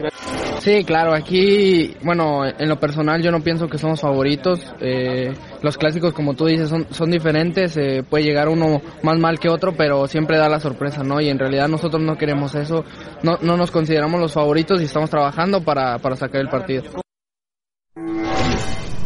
Sí, 0.60 0.84
claro, 0.84 1.14
aquí, 1.14 1.96
bueno, 2.04 2.46
en 2.46 2.68
lo 2.70 2.80
personal 2.80 3.22
yo 3.22 3.32
no 3.32 3.42
pienso 3.42 3.68
que 3.68 3.78
somos 3.78 4.02
favoritos. 4.02 4.74
Eh, 4.80 5.32
los 5.62 5.78
clásicos, 5.78 6.14
como 6.14 6.34
tú 6.34 6.46
dices, 6.46 6.70
son, 6.70 6.88
son 6.92 7.12
diferentes. 7.12 7.78
eh, 7.78 8.04
puede 8.08 8.24
llegar 8.24 8.50
uno 8.50 8.82
más 9.04 9.18
mal 9.20 9.40
que 9.40 9.50
otro, 9.50 9.74
pero 9.78 10.08
siempre 10.08 10.38
da 10.38 10.50
la 10.50 10.60
sorpresa, 10.60 11.04
¿no? 11.04 11.22
Y 11.22 11.30
en 11.30 11.40
realidad 11.40 11.68
nosotros 11.68 12.02
no 12.02 12.18
queremos 12.18 12.56
eso. 12.56 12.84
No, 13.24 13.38
no 13.42 13.58
nos 13.58 13.72
consideramos 13.72 14.20
los 14.20 14.34
favoritos 14.34 14.82
y 14.82 14.86
estamos 14.86 15.10
trabajando 15.10 15.64
para, 15.64 16.00
para 16.00 16.16
sacar 16.16 16.42
el 16.42 16.50
partido. 16.50 16.84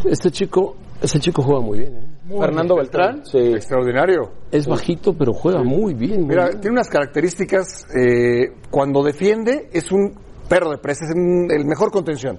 Este 0.04 0.30
chico, 0.30 0.76
este 1.02 1.20
chico 1.20 1.42
juega 1.42 1.60
muy 1.60 1.78
bien, 1.78 1.96
¿eh? 1.96 2.09
Fernando 2.38 2.76
Beltrán, 2.76 3.24
sí. 3.26 3.38
Extraordinario. 3.38 4.30
Es 4.50 4.66
bajito, 4.66 5.14
pero 5.16 5.32
juega 5.32 5.62
muy 5.62 5.94
bien. 5.94 6.20
muy 6.20 6.28
Mira, 6.30 6.48
bien. 6.48 6.60
tiene 6.60 6.74
unas 6.74 6.88
características. 6.88 7.86
eh, 7.96 8.52
cuando 8.70 9.02
defiende, 9.02 9.68
es 9.72 9.90
un 9.90 10.12
perro 10.48 10.70
de 10.70 10.78
presa, 10.78 11.04
es 11.04 11.12
un- 11.14 11.48
el 11.50 11.64
mejor 11.64 11.90
contención. 11.92 12.38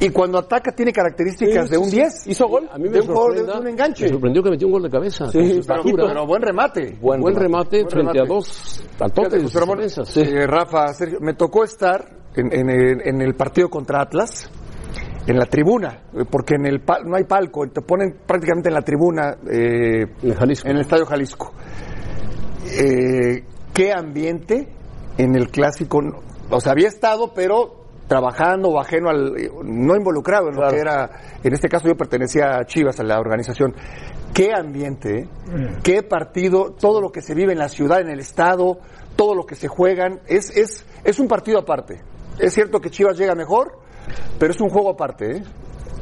Y 0.00 0.08
cuando 0.08 0.38
ataca 0.38 0.72
tiene 0.72 0.92
características 0.92 1.66
Sí, 1.66 1.70
de 1.72 1.78
un 1.78 1.84
sí. 1.88 1.96
10. 1.96 2.26
¿Hizo 2.26 2.48
gol? 2.48 2.68
A 2.72 2.78
mí 2.78 2.84
De 2.84 2.90
me 2.90 3.00
un 3.00 3.06
jugador 3.06 3.34
de- 3.36 3.52
de 3.52 3.58
un 3.60 3.68
enganche. 3.68 4.04
Me 4.04 4.10
sorprendió 4.10 4.42
que 4.42 4.50
metió 4.50 4.66
un 4.66 4.72
gol 4.72 4.82
de 4.82 4.90
cabeza. 4.90 5.26
Sí, 5.28 5.38
pero-. 5.66 6.08
Pero 6.08 6.26
buen 6.26 6.42
remate. 6.42 6.98
Buen, 7.00 7.20
remate 7.36 7.78
Buen 7.82 7.90
frente 7.90 8.12
remate. 8.12 8.20
a 8.20 8.24
dos 8.24 8.84
de. 9.38 9.38
Sí. 10.08 10.20
eh, 10.20 10.46
Rafa, 10.48 10.92
Sergio, 10.94 11.18
me 11.20 11.34
tocó 11.34 11.62
estar 11.62 12.04
en, 12.34 12.52
en 12.52 12.68
en 13.06 13.22
el 13.22 13.34
partido 13.34 13.68
contra 13.70 14.00
Atlas, 14.02 14.50
en 15.26 15.38
la 15.38 15.46
tribuna, 15.46 16.02
porque 16.30 16.54
en 16.56 16.66
el 16.66 16.80
pa- 16.82 17.00
no 17.04 17.16
hay 17.16 17.24
palco, 17.24 17.66
te 17.68 17.80
ponen 17.80 18.16
prácticamente 18.26 18.68
en 18.68 18.74
la 18.74 18.82
tribuna 18.82 19.36
eh, 19.50 20.06
en 20.70 20.76
el 20.76 20.80
Estadio 20.82 21.06
Jalisco. 21.06 21.52
Eh, 22.66 23.44
¿Qué 23.72 23.92
ambiente 23.92 24.68
en 25.18 25.34
el 25.34 25.48
clásico? 25.50 26.00
O 26.50 26.60
sea, 26.60 26.72
había 26.72 26.88
estado, 26.88 27.32
pero 27.34 27.84
trabajando 28.06 28.68
o 28.68 28.78
ajeno 28.80 29.08
al, 29.08 29.36
eh, 29.38 29.50
no 29.64 29.96
involucrado 29.96 30.48
en 30.50 30.56
lo 30.56 30.68
que 30.68 30.76
era, 30.78 31.10
en 31.42 31.52
este 31.54 31.68
caso 31.68 31.88
yo 31.88 31.94
pertenecía 31.96 32.56
a 32.58 32.64
Chivas, 32.66 33.00
a 33.00 33.02
la 33.02 33.18
organización. 33.18 33.74
¿Qué 34.34 34.50
ambiente? 34.52 35.20
eh? 35.20 35.28
¿Qué 35.82 36.02
partido? 36.02 36.72
Todo 36.78 37.00
lo 37.00 37.10
que 37.10 37.22
se 37.22 37.34
vive 37.34 37.52
en 37.52 37.58
la 37.58 37.68
ciudad, 37.68 38.00
en 38.00 38.10
el 38.10 38.20
estado, 38.20 38.78
todo 39.16 39.34
lo 39.34 39.44
que 39.46 39.54
se 39.54 39.68
juegan, 39.68 40.20
es, 40.26 40.54
es, 40.56 40.84
es 41.04 41.18
un 41.18 41.28
partido 41.28 41.60
aparte. 41.60 42.02
Es 42.38 42.52
cierto 42.52 42.80
que 42.80 42.90
Chivas 42.90 43.16
llega 43.16 43.34
mejor, 43.34 43.78
pero 44.38 44.52
es 44.52 44.60
un 44.60 44.68
juego 44.68 44.90
aparte, 44.90 45.36
¿eh? 45.38 45.42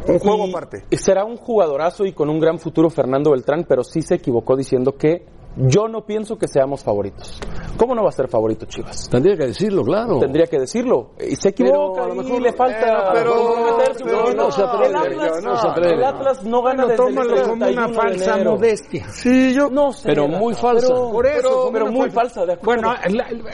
Un 0.08 0.18
juego 0.18 0.46
Y 0.46 0.50
aparte. 0.50 0.84
Será 0.92 1.24
un 1.24 1.36
jugadorazo 1.36 2.04
y 2.04 2.12
con 2.12 2.28
un 2.28 2.40
gran 2.40 2.58
futuro 2.58 2.90
Fernando 2.90 3.30
Beltrán, 3.30 3.64
pero 3.68 3.84
sí 3.84 4.02
se 4.02 4.16
equivocó 4.16 4.56
diciendo 4.56 4.96
que 4.96 5.24
yo 5.54 5.86
no 5.86 6.04
pienso 6.06 6.36
que 6.38 6.48
seamos 6.48 6.82
favoritos. 6.82 7.38
¿Cómo 7.76 7.94
no 7.94 8.02
va 8.02 8.08
a 8.08 8.12
ser 8.12 8.26
favorito 8.26 8.64
Chivas? 8.64 9.08
Tendría 9.10 9.36
que 9.36 9.46
decirlo, 9.48 9.82
claro. 9.82 10.18
Tendría 10.18 10.46
que 10.46 10.58
decirlo. 10.58 11.10
Y 11.20 11.36
se 11.36 11.50
equivoca, 11.50 12.02
Pero 12.08 12.12
a 12.20 12.24
lo 12.24 12.36
y 12.36 12.40
le 12.40 12.52
falta 12.54 12.80
Eh, 12.80 13.10
pero 13.12 13.34
poquito. 13.34 14.34
no 14.34 14.50
se 14.50 14.62
atreve, 14.62 14.86
el 14.88 14.96
Atlas, 14.96 15.44
no 15.44 15.56
se 15.56 15.68
atreve. 15.68 15.94
el 15.94 16.04
Atlas 16.04 16.44
no 16.44 16.62
gana 16.62 16.84
Bueno, 16.86 16.88
desde 16.88 16.94
el 16.94 17.44
como 17.44 17.52
una 17.52 17.66
31 17.66 17.88
de 17.88 17.94
falsa 17.94 18.34
enero. 18.34 18.50
modestia. 18.52 19.08
Sí, 19.10 19.54
yo. 19.54 19.68
No 19.70 19.92
sé. 19.92 20.08
Pero 20.08 20.26
muy 20.26 20.54
falsa. 20.54 20.86
Pero, 20.88 21.10
Por 21.12 21.26
eso, 21.26 21.70
pero, 21.72 21.86
muy 21.92 22.10
falsa. 22.10 22.46
de 22.46 22.54
acuerdo. 22.54 22.82
Bueno, 22.88 22.96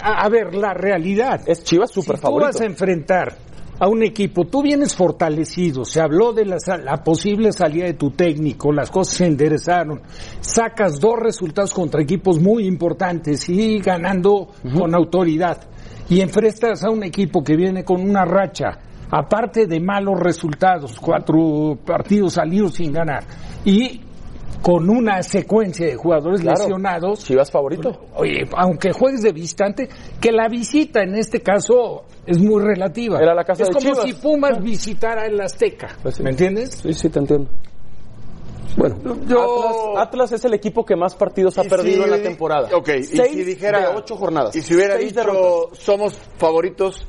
a 0.00 0.22
a 0.24 0.28
ver, 0.28 0.54
la 0.54 0.72
realidad. 0.74 1.40
es 1.46 1.64
Chivas 1.64 1.90
Si 1.90 2.00
súper 2.00 2.16
tú 2.16 2.22
favorito. 2.22 2.46
vas 2.52 2.60
a 2.60 2.64
enfrentar 2.64 3.34
a 3.80 3.88
un 3.88 4.02
equipo, 4.02 4.44
tú 4.44 4.62
vienes 4.62 4.94
fortalecido, 4.94 5.84
se 5.84 6.00
habló 6.00 6.32
de 6.32 6.44
la, 6.44 6.56
la 6.82 7.02
posible 7.04 7.52
salida 7.52 7.86
de 7.86 7.94
tu 7.94 8.10
técnico, 8.10 8.72
las 8.72 8.90
cosas 8.90 9.14
se 9.14 9.26
enderezaron, 9.26 10.02
sacas 10.40 10.98
dos 10.98 11.18
resultados 11.18 11.72
contra 11.72 12.02
equipos 12.02 12.40
muy 12.40 12.66
importantes 12.66 13.48
y 13.48 13.78
ganando 13.78 14.48
con 14.76 14.94
autoridad, 14.94 15.68
y 16.08 16.20
enfrentas 16.20 16.84
a 16.84 16.90
un 16.90 17.04
equipo 17.04 17.42
que 17.44 17.56
viene 17.56 17.84
con 17.84 18.00
una 18.00 18.24
racha, 18.24 18.78
aparte 19.10 19.66
de 19.66 19.80
malos 19.80 20.18
resultados, 20.18 20.98
cuatro 20.98 21.78
partidos 21.84 22.34
salidos 22.34 22.74
sin 22.74 22.92
ganar, 22.92 23.24
y 23.64 24.00
con 24.62 24.90
una 24.90 25.22
secuencia 25.22 25.86
de 25.86 25.94
jugadores 25.96 26.40
Claro. 26.40 26.58
lesionados, 26.58 27.24
Chivas 27.24 27.50
favorito. 27.50 28.06
Oye, 28.16 28.44
aunque 28.56 28.92
juegues 28.92 29.22
de 29.22 29.32
visitante, 29.32 29.88
que 30.20 30.32
la 30.32 30.48
visita 30.48 31.02
en 31.02 31.14
este 31.14 31.40
caso 31.40 32.04
es 32.26 32.38
muy 32.38 32.62
relativa. 32.62 33.18
Era 33.20 33.34
la 33.34 33.44
casa 33.44 33.62
es 33.62 33.68
de 33.68 33.74
como 33.74 33.90
Chivas. 33.94 34.04
si 34.04 34.12
Pumas 34.14 34.60
visitara 34.62 35.26
el 35.26 35.40
Azteca. 35.40 35.96
Pues 36.02 36.16
sí. 36.16 36.22
¿Me 36.22 36.30
entiendes? 36.30 36.74
Sí, 36.82 36.92
sí, 36.92 37.08
te 37.08 37.18
entiendo. 37.20 37.48
Bueno, 38.76 38.94
Atlas, 38.96 39.76
Atlas 39.96 40.32
es 40.32 40.44
el 40.44 40.54
equipo 40.54 40.84
que 40.84 40.94
más 40.94 41.16
partidos 41.16 41.58
ha 41.58 41.64
perdido 41.64 41.96
si- 41.98 42.02
en 42.04 42.10
la 42.10 42.22
temporada. 42.22 42.68
Ok, 42.76 42.88
y 42.98 43.02
si 43.04 43.44
dijera. 43.44 43.80
de 43.80 43.96
ocho 43.96 44.14
jornadas. 44.16 44.54
Y 44.54 44.60
si 44.62 44.74
hubiera 44.74 44.96
Seis 44.96 45.08
dicho, 45.08 45.20
derrotas. 45.20 45.78
somos 45.78 46.14
favoritos, 46.36 47.04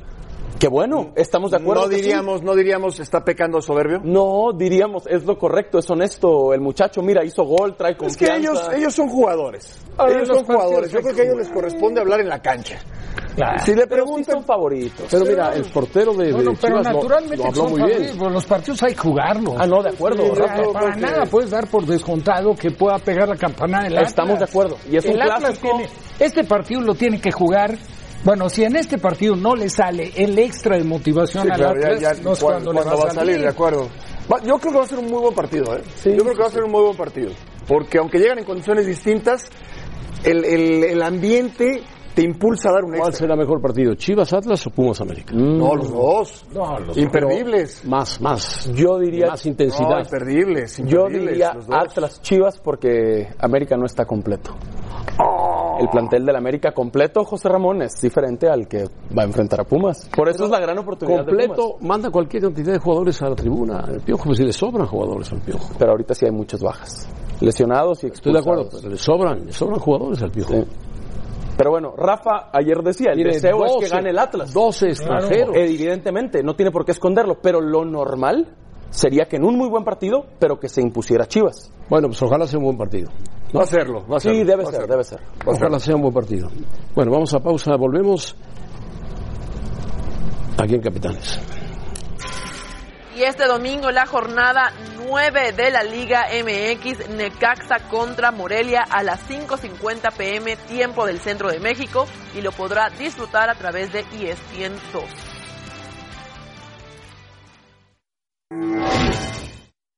Qué 0.58 0.68
bueno, 0.68 1.12
estamos 1.16 1.52
de 1.52 1.58
acuerdo. 1.58 1.84
no 1.84 1.90
sí. 1.90 1.96
diríamos, 2.02 2.44
no 2.44 2.54
diríamos, 2.54 3.00
está 3.00 3.24
pecando 3.24 3.62
soberbio. 3.62 4.02
No, 4.04 4.52
diríamos, 4.54 5.08
es 5.08 5.24
lo 5.24 5.38
correcto, 5.38 5.80
es 5.80 5.90
honesto. 5.90 6.54
El 6.54 6.60
muchacho, 6.60 7.02
mira, 7.02 7.24
hizo 7.24 7.44
gol, 7.44 7.78
trae 7.78 7.92
Es 7.94 7.98
confianza. 7.98 8.34
que 8.34 8.40
ellos, 8.42 8.70
ellos 8.76 8.94
son 8.94 9.08
jugadores. 9.08 9.80
Ver, 9.98 10.18
ellos 10.18 10.28
los 10.28 10.38
son 10.40 10.46
jugadores. 10.48 10.92
Yo 10.92 11.00
creo 11.02 11.16
que 11.16 11.22
a 11.22 11.24
ellos 11.26 11.38
les 11.38 11.50
corresponde 11.50 12.02
hablar 12.02 12.20
en 12.20 12.28
la 12.28 12.42
cancha. 12.42 12.78
Claro. 13.36 13.60
Si 13.64 13.72
le 13.74 13.88
Pero 13.88 14.04
sí 14.04 14.10
preguntan, 14.12 14.36
son 14.36 14.44
favoritos. 14.44 15.06
pero 15.10 15.26
mira, 15.26 15.54
el 15.56 15.64
portero 15.66 16.14
de, 16.14 16.26
de 16.26 16.34
Bueno, 16.34 16.52
pero 16.60 16.68
Chivas 16.82 16.88
lo- 16.88 16.94
naturalmente 17.00 17.38
lo, 17.38 17.44
habló 17.46 17.56
son 17.56 17.72
muy 17.72 17.80
favoritos, 17.80 18.04
bien. 18.06 18.18
pero 18.20 18.30
los 18.32 18.46
partidos 18.46 18.84
hay 18.84 18.92
que 18.94 19.00
jugarlos. 19.00 19.56
Ah, 19.58 19.66
no, 19.68 19.82
de 19.84 19.90
acuerdo. 19.90 20.34
Para 20.74 20.96
nada 20.98 21.24
que- 21.24 21.30
puedes 21.30 21.50
dar 21.52 21.68
por 21.68 21.86
descontado 21.86 22.54
que 22.56 22.72
pueda 22.72 22.98
pegar 23.00 23.30
la 23.30 23.38
campana 23.38 23.84
del 23.84 23.94
Atlas. 23.94 24.10
Estamos 24.10 24.40
de 24.40 24.44
acuerdo. 24.46 24.76
Y 24.92 24.98
es 24.98 25.06
un 25.06 25.12
el 25.12 25.22
Atlas 25.22 25.40
clásico. 25.58 25.70
tiene- 25.70 25.90
este 26.20 26.44
partido 26.44 26.82
lo 26.82 26.96
tiene 26.96 27.22
que 27.22 27.32
jugar. 27.32 27.78
Bueno, 28.24 28.50
si 28.50 28.64
en 28.64 28.76
este 28.76 28.98
partido 28.98 29.36
no 29.36 29.56
le 29.56 29.70
sale 29.70 30.12
el 30.16 30.38
extra 30.38 30.78
de 30.78 30.84
motivación 30.84 31.44
Sí, 31.46 31.50
al 31.52 31.58
claro, 31.58 31.80
ya- 31.82 31.88
Atlas, 31.88 32.02
ya 32.18 32.24
no 32.24 32.34
es 32.34 32.40
cuando, 32.40 32.66
cuando, 32.66 32.74
le 32.74 32.82
cuando 32.82 33.04
va 33.04 33.10
a 33.10 33.14
salir. 33.14 33.42
de 33.42 33.48
acuerdo. 33.48 33.90
Va- 34.32 34.42
yo 34.44 34.58
creo 34.60 34.72
que 34.74 34.78
va 34.80 34.84
a 34.84 34.88
ser 34.88 35.00
un 35.00 35.06
muy 35.10 35.22
buen 35.22 35.34
partido, 35.34 35.76
¿eh? 35.76 35.82
yo 36.06 36.18
creo 36.24 36.34
que 36.36 36.42
va 36.42 36.48
a 36.48 36.52
ser 36.52 36.64
un 36.64 36.72
muy 36.72 36.82
buen 36.84 36.98
partido. 36.98 37.32
Porque 37.68 37.98
aunque 37.98 38.20
llegan 38.20 38.40
en 38.40 38.46
condiciones 38.46 38.86
distintas, 38.86 39.48
el, 40.24 40.44
el, 40.44 40.84
el 40.84 41.02
ambiente 41.02 41.82
te 42.14 42.24
impulsa 42.24 42.70
a 42.70 42.74
dar 42.74 42.84
un 42.84 42.90
¿Cuál 42.92 43.10
extra. 43.10 43.28
será 43.28 43.36
mejor 43.38 43.62
partido? 43.62 43.94
¿Chivas 43.96 44.34
Atlas 44.34 44.68
o 44.68 44.72
Pumas 44.72 45.00
América? 45.00 45.34
No, 45.34 45.76
los 45.76 45.90
dos. 45.92 46.46
No, 46.54 46.78
los- 46.80 46.98
Imperdibles. 46.98 47.86
Más, 47.86 48.20
más. 48.20 48.70
Yo 48.74 49.00
diría, 49.00 49.28
Más 49.28 49.46
intensidad. 49.46 49.90
No, 49.90 50.00
imperdibles. 50.02 50.78
yo 50.80 50.84
imperdibles, 51.08 51.30
diría 51.32 51.54
los 51.54 51.68
dos. 51.68 51.76
Atlas 51.80 52.22
Chivas 52.22 52.60
porque 52.60 53.30
América 53.40 53.78
no 53.78 53.86
está 53.86 54.04
completo. 54.06 54.56
El 55.80 55.88
plantel 55.90 56.26
del 56.26 56.36
América 56.36 56.72
completo, 56.74 57.24
José 57.24 57.48
Ramón, 57.50 57.82
es 57.82 58.02
diferente 58.02 58.50
al 58.50 58.68
que 58.68 58.84
va 59.18 59.24
a 59.24 59.26
enfrentar 59.26 59.62
a 59.62 59.64
Pumas. 59.64 60.10
Por 60.16 60.28
eso 60.30 60.46
es 60.46 60.52
la 60.52 60.60
gran 60.60 60.78
oportunidad 60.78 61.20
de 61.20 61.26
Completo, 61.26 61.78
Pumas. 61.78 61.84
manda 61.88 62.10
cualquier 62.10 62.44
cantidad 62.44 62.74
de 62.74 62.80
jugadores 62.80 63.22
a 63.22 63.30
la 63.30 63.36
tribuna. 63.36 63.86
El 63.92 64.02
Piojo, 64.02 64.26
pues 64.26 64.38
si 64.38 64.44
le 64.44 64.54
sobran 64.54 64.88
jugadores 64.88 65.32
al 65.32 65.40
Piojo. 65.40 65.74
Pero 65.78 65.92
ahorita 65.92 66.14
sí 66.14 66.26
hay 66.26 66.32
muchas 66.32 66.62
bajas. 66.62 67.08
Lesionados 67.40 68.04
y 68.04 68.08
Estoy 68.08 68.34
de 68.34 68.40
acuerdo, 68.40 68.64
expulsados. 68.64 68.82
pero 68.84 68.92
le 68.92 68.98
sobran, 68.98 69.46
le 69.46 69.52
sobran 69.54 69.80
jugadores 69.80 70.22
al 70.22 70.32
Piojo. 70.32 70.54
Sí. 70.54 70.64
Pero 71.58 71.72
bueno, 71.72 71.94
Rafa 71.98 72.50
ayer 72.54 72.78
decía, 72.84 73.12
el 73.14 73.24
deseo 73.24 73.66
es 73.66 73.72
12, 73.74 73.86
que 73.86 73.96
gane 73.96 74.10
el 74.12 74.20
Atlas. 74.20 74.54
12 74.54 74.88
extranjeros. 74.88 75.56
Evidentemente, 75.56 76.42
no 76.44 76.56
tiene 76.56 76.72
por 76.72 76.86
qué 76.86 76.92
esconderlo, 76.92 77.40
pero 77.42 77.60
lo 77.62 77.84
normal 77.84 78.56
sería 78.90 79.26
que 79.26 79.36
en 79.36 79.44
un 79.44 79.58
muy 79.58 79.70
buen 79.70 79.84
partido, 79.84 80.26
pero 80.40 80.60
que 80.60 80.70
se 80.70 80.82
impusiera 80.82 81.26
Chivas. 81.26 81.72
Bueno, 81.90 82.08
pues 82.08 82.22
ojalá 82.22 82.48
sea 82.48 82.60
un 82.60 82.66
buen 82.66 82.78
partido. 82.78 83.10
Va 83.56 83.64
a 83.64 83.66
serlo, 83.66 84.06
va 84.08 84.18
a 84.18 84.20
Sí, 84.20 84.44
debe 84.44 84.66
ser, 84.66 84.88
debe 84.88 85.04
ser. 85.04 85.20
Ojalá 85.46 85.80
sea 85.80 85.96
un 85.96 86.04
buen 86.04 86.14
partido. 86.14 86.50
Bueno, 86.94 87.12
vamos 87.12 87.34
a 87.34 87.40
pausa, 87.40 87.76
volvemos 87.76 88.36
aquí 90.58 90.76
en 90.76 90.82
Capitanes. 90.82 91.40
Y 93.16 93.24
este 93.24 93.48
domingo 93.48 93.92
la 93.92 94.06
jornada 94.06 94.72
9 95.06 95.52
de 95.54 95.72
la 95.72 95.84
Liga 95.84 96.28
MX, 96.32 97.10
Necaxa 97.10 97.90
contra 97.90 98.32
Morelia 98.32 98.84
a 98.90 99.04
las 99.04 99.28
5.50 99.28 100.16
pm 100.16 100.56
tiempo 100.56 101.06
del 101.06 101.20
centro 101.20 101.50
de 101.50 101.60
México 101.60 102.06
y 102.36 102.42
lo 102.42 102.52
podrá 102.52 102.90
disfrutar 102.92 103.50
a 103.50 103.56
través 103.56 103.92
de 103.92 104.00
ESPN 104.02 104.76
2. 104.94 105.04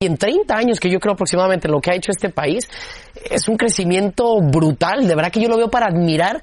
Y 0.01 0.07
en 0.07 0.17
30 0.17 0.57
años, 0.57 0.79
que 0.79 0.89
yo 0.89 0.99
creo 0.99 1.13
aproximadamente 1.13 1.67
lo 1.67 1.79
que 1.79 1.91
ha 1.91 1.93
hecho 1.93 2.11
este 2.11 2.29
país, 2.29 2.67
es 3.29 3.47
un 3.47 3.55
crecimiento 3.55 4.41
brutal. 4.41 5.07
De 5.07 5.13
verdad 5.13 5.31
que 5.31 5.39
yo 5.39 5.47
lo 5.47 5.57
veo 5.57 5.69
para 5.69 5.85
admirar, 5.85 6.41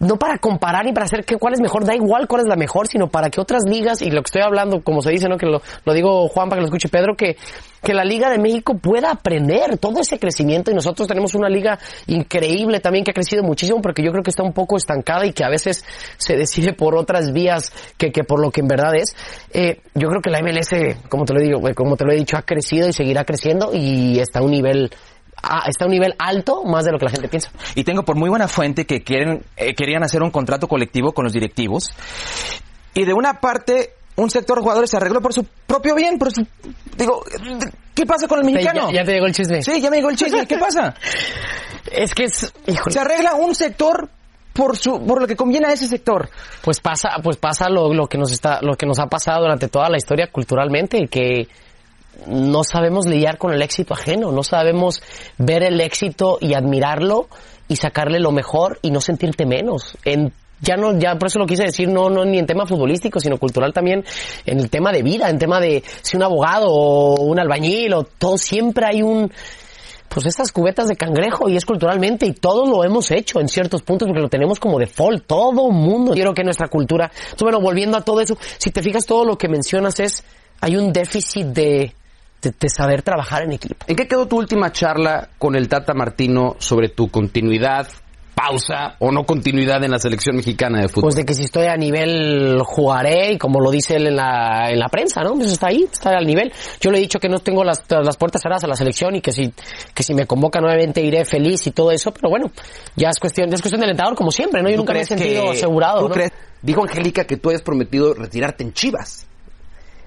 no 0.00 0.16
para 0.16 0.38
comparar 0.38 0.84
ni 0.84 0.92
para 0.92 1.06
hacer 1.06 1.24
que, 1.24 1.36
cuál 1.36 1.54
es 1.54 1.60
mejor, 1.60 1.84
da 1.84 1.94
igual 1.94 2.26
cuál 2.26 2.42
es 2.42 2.48
la 2.48 2.56
mejor, 2.56 2.88
sino 2.88 3.08
para 3.08 3.30
que 3.30 3.40
otras 3.40 3.64
ligas, 3.66 4.02
y 4.02 4.10
lo 4.10 4.22
que 4.22 4.28
estoy 4.28 4.42
hablando, 4.42 4.82
como 4.82 5.02
se 5.02 5.10
dice, 5.10 5.28
¿no? 5.28 5.36
que 5.36 5.46
lo, 5.46 5.62
lo 5.84 5.92
digo 5.92 6.28
Juan 6.28 6.48
para 6.48 6.58
que 6.58 6.62
lo 6.62 6.66
escuche 6.66 6.88
Pedro, 6.88 7.14
que, 7.16 7.36
que 7.82 7.94
la 7.94 8.04
Liga 8.04 8.30
de 8.30 8.38
México 8.38 8.76
pueda 8.78 9.10
aprender 9.10 9.78
todo 9.78 10.00
ese 10.00 10.18
crecimiento 10.18 10.70
y 10.70 10.74
nosotros 10.74 11.06
tenemos 11.06 11.34
una 11.34 11.48
liga 11.48 11.78
increíble 12.06 12.80
también 12.80 13.04
que 13.04 13.10
ha 13.10 13.14
crecido 13.14 13.42
muchísimo 13.42 13.80
porque 13.82 14.02
yo 14.02 14.10
creo 14.10 14.22
que 14.22 14.30
está 14.30 14.42
un 14.42 14.52
poco 14.52 14.76
estancada 14.76 15.26
y 15.26 15.32
que 15.32 15.44
a 15.44 15.50
veces 15.50 15.84
se 16.16 16.36
decide 16.36 16.72
por 16.72 16.96
otras 16.96 17.32
vías 17.32 17.72
que, 17.98 18.10
que 18.10 18.24
por 18.24 18.40
lo 18.40 18.50
que 18.50 18.62
en 18.62 18.68
verdad 18.68 18.94
es. 18.94 19.14
Eh, 19.52 19.82
yo 19.94 20.08
creo 20.08 20.22
que 20.22 20.30
la 20.30 20.40
MLS, 20.40 20.98
como 21.08 21.24
te 21.24 21.34
lo 21.34 21.40
digo, 21.40 21.60
como 21.74 21.96
te 21.96 22.04
lo 22.04 22.12
he 22.12 22.16
dicho, 22.16 22.36
ha 22.36 22.42
crecido 22.42 22.88
y 22.88 22.92
seguirá 22.92 23.24
creciendo 23.24 23.70
y 23.72 24.18
está 24.18 24.38
a 24.38 24.42
un 24.42 24.50
nivel 24.50 24.90
ah, 25.48 25.64
está 25.68 25.84
a 25.84 25.86
un 25.86 25.92
nivel 25.92 26.14
alto 26.18 26.64
más 26.64 26.84
de 26.84 26.92
lo 26.92 26.98
que 26.98 27.06
la 27.06 27.10
gente 27.10 27.28
piensa. 27.28 27.50
Y 27.74 27.84
tengo 27.84 28.02
por 28.02 28.16
muy 28.16 28.28
buena 28.28 28.48
fuente 28.48 28.86
que 28.86 29.02
quieren, 29.02 29.44
eh, 29.56 29.74
querían 29.74 30.02
hacer 30.02 30.22
un 30.22 30.30
contrato 30.30 30.68
colectivo 30.68 31.12
con 31.12 31.24
los 31.24 31.32
directivos. 31.32 31.90
Y 32.94 33.04
de 33.04 33.12
una 33.12 33.40
parte, 33.40 33.94
un 34.16 34.30
sector 34.30 34.58
de 34.58 34.62
jugadores 34.62 34.90
se 34.90 34.96
arregló 34.96 35.20
por 35.20 35.32
su 35.32 35.44
propio 35.66 35.94
bien, 35.94 36.18
por 36.18 36.32
su... 36.32 36.46
Digo, 36.96 37.24
¿qué 37.94 38.06
pasa 38.06 38.28
con 38.28 38.38
el 38.38 38.44
mexicano? 38.44 38.90
Ya, 38.90 39.00
ya 39.00 39.04
te 39.04 39.12
llegó 39.12 39.26
el 39.26 39.34
chisme. 39.34 39.62
Sí, 39.62 39.80
ya 39.80 39.90
me 39.90 39.96
llegó 39.96 40.10
el 40.10 40.16
chisme. 40.16 40.46
¿Qué 40.46 40.58
pasa? 40.58 40.94
Es 41.92 42.14
que 42.14 42.24
es... 42.24 42.52
híjole. 42.66 42.92
Se 42.92 42.98
arregla 42.98 43.34
un 43.34 43.54
sector 43.54 44.08
por 44.54 44.76
su 44.76 45.04
por 45.04 45.20
lo 45.20 45.26
que 45.26 45.36
conviene 45.36 45.66
a 45.66 45.72
ese 45.72 45.86
sector. 45.86 46.30
Pues 46.62 46.80
pasa, 46.80 47.10
pues 47.22 47.36
pasa 47.36 47.68
lo, 47.68 47.92
lo 47.92 48.06
que 48.06 48.16
nos 48.16 48.32
está, 48.32 48.60
lo 48.62 48.74
que 48.76 48.86
nos 48.86 48.98
ha 48.98 49.06
pasado 49.06 49.42
durante 49.42 49.68
toda 49.68 49.90
la 49.90 49.98
historia 49.98 50.28
culturalmente 50.32 50.96
y 50.96 51.08
que 51.08 51.48
no 52.26 52.64
sabemos 52.64 53.06
lidiar 53.06 53.38
con 53.38 53.52
el 53.52 53.62
éxito 53.62 53.94
ajeno, 53.94 54.32
no 54.32 54.42
sabemos 54.42 55.02
ver 55.38 55.62
el 55.62 55.80
éxito 55.80 56.38
y 56.40 56.54
admirarlo 56.54 57.28
y 57.68 57.76
sacarle 57.76 58.20
lo 58.20 58.32
mejor 58.32 58.78
y 58.82 58.90
no 58.90 59.00
sentirte 59.00 59.46
menos. 59.46 59.96
En 60.04 60.32
ya 60.60 60.76
no, 60.76 60.98
ya 60.98 61.16
por 61.16 61.28
eso 61.28 61.38
lo 61.38 61.46
quise 61.46 61.64
decir, 61.64 61.88
no, 61.88 62.08
no 62.08 62.24
ni 62.24 62.38
en 62.38 62.46
tema 62.46 62.66
futbolístico, 62.66 63.20
sino 63.20 63.38
cultural 63.38 63.72
también, 63.72 64.04
en 64.46 64.60
el 64.60 64.70
tema 64.70 64.92
de 64.92 65.02
vida, 65.02 65.28
en 65.28 65.38
tema 65.38 65.60
de 65.60 65.82
si 66.02 66.16
un 66.16 66.22
abogado 66.22 66.68
o 66.70 67.22
un 67.22 67.38
albañil 67.38 67.92
o 67.92 68.04
todo, 68.04 68.38
siempre 68.38 68.86
hay 68.86 69.02
un, 69.02 69.30
pues 70.08 70.26
estas 70.26 70.52
cubetas 70.52 70.86
de 70.88 70.96
cangrejo 70.96 71.48
y 71.48 71.56
es 71.56 71.64
culturalmente 71.64 72.24
y 72.24 72.32
todos 72.32 72.68
lo 72.68 72.84
hemos 72.84 73.10
hecho 73.10 73.40
en 73.40 73.48
ciertos 73.48 73.82
puntos 73.82 74.06
porque 74.06 74.22
lo 74.22 74.28
tenemos 74.28 74.58
como 74.58 74.78
default, 74.78 75.26
todo 75.26 75.70
mundo. 75.70 76.12
Quiero 76.12 76.32
que 76.32 76.44
nuestra 76.44 76.68
cultura, 76.68 77.10
bueno, 77.40 77.60
volviendo 77.60 77.98
a 77.98 78.02
todo 78.02 78.20
eso, 78.20 78.38
si 78.58 78.70
te 78.70 78.80
fijas 78.80 79.04
todo 79.04 79.24
lo 79.24 79.36
que 79.36 79.48
mencionas 79.48 80.00
es, 80.00 80.24
hay 80.60 80.76
un 80.76 80.92
déficit 80.92 81.46
de, 81.48 81.94
de, 82.44 82.54
de 82.58 82.68
saber 82.68 83.02
trabajar 83.02 83.42
en 83.42 83.52
equipo. 83.52 83.74
¿En 83.88 83.96
qué 83.96 84.06
quedó 84.06 84.26
tu 84.26 84.36
última 84.38 84.70
charla 84.70 85.30
con 85.38 85.56
el 85.56 85.68
Tata 85.68 85.94
Martino 85.94 86.56
sobre 86.58 86.88
tu 86.88 87.08
continuidad, 87.08 87.88
pausa 88.34 88.96
o 88.98 89.12
no 89.12 89.22
continuidad 89.24 89.82
en 89.84 89.92
la 89.92 89.98
selección 89.98 90.36
mexicana 90.36 90.80
de 90.80 90.88
fútbol? 90.88 91.02
Pues 91.02 91.14
de 91.14 91.24
que 91.24 91.34
si 91.34 91.44
estoy 91.44 91.66
a 91.66 91.76
nivel 91.76 92.58
jugaré 92.64 93.32
y 93.34 93.38
como 93.38 93.60
lo 93.60 93.70
dice 93.70 93.96
él 93.96 94.08
en 94.08 94.16
la, 94.16 94.70
en 94.70 94.78
la 94.78 94.88
prensa, 94.88 95.22
¿no? 95.22 95.34
Pues 95.34 95.52
está 95.52 95.68
ahí, 95.68 95.86
está 95.90 96.10
al 96.10 96.26
nivel. 96.26 96.52
Yo 96.80 96.90
le 96.90 96.98
he 96.98 97.00
dicho 97.00 97.18
que 97.20 97.28
no 97.28 97.38
tengo 97.38 97.62
las, 97.64 97.84
las 97.88 98.16
puertas 98.16 98.42
cerradas 98.42 98.64
a 98.64 98.66
la 98.66 98.74
selección 98.76 99.14
y 99.14 99.20
que 99.20 99.30
si, 99.32 99.52
que 99.94 100.02
si 100.02 100.14
me 100.14 100.26
convoca 100.26 100.60
nuevamente 100.60 101.00
iré 101.00 101.24
feliz 101.24 101.66
y 101.66 101.70
todo 101.70 101.90
eso, 101.92 102.12
pero 102.12 102.28
bueno, 102.28 102.50
ya 102.96 103.10
es 103.10 103.18
cuestión, 103.20 103.48
ya 103.50 103.54
es 103.54 103.62
cuestión 103.62 103.80
del 103.80 103.90
entrenador 103.90 104.16
como 104.16 104.30
siempre, 104.32 104.62
¿no? 104.62 104.68
Yo 104.68 104.76
¿Tú 104.76 104.82
nunca 104.82 104.94
me 104.94 105.00
he 105.02 105.04
sentido 105.04 105.44
que- 105.44 105.50
asegurado, 105.50 106.00
¿tú 106.00 106.08
¿no? 106.08 106.14
crees? 106.14 106.32
Dijo 106.60 106.82
Angélica 106.82 107.24
que 107.24 107.36
tú 107.36 107.50
hayas 107.50 107.62
prometido 107.62 108.14
retirarte 108.14 108.64
en 108.64 108.72
Chivas. 108.72 109.26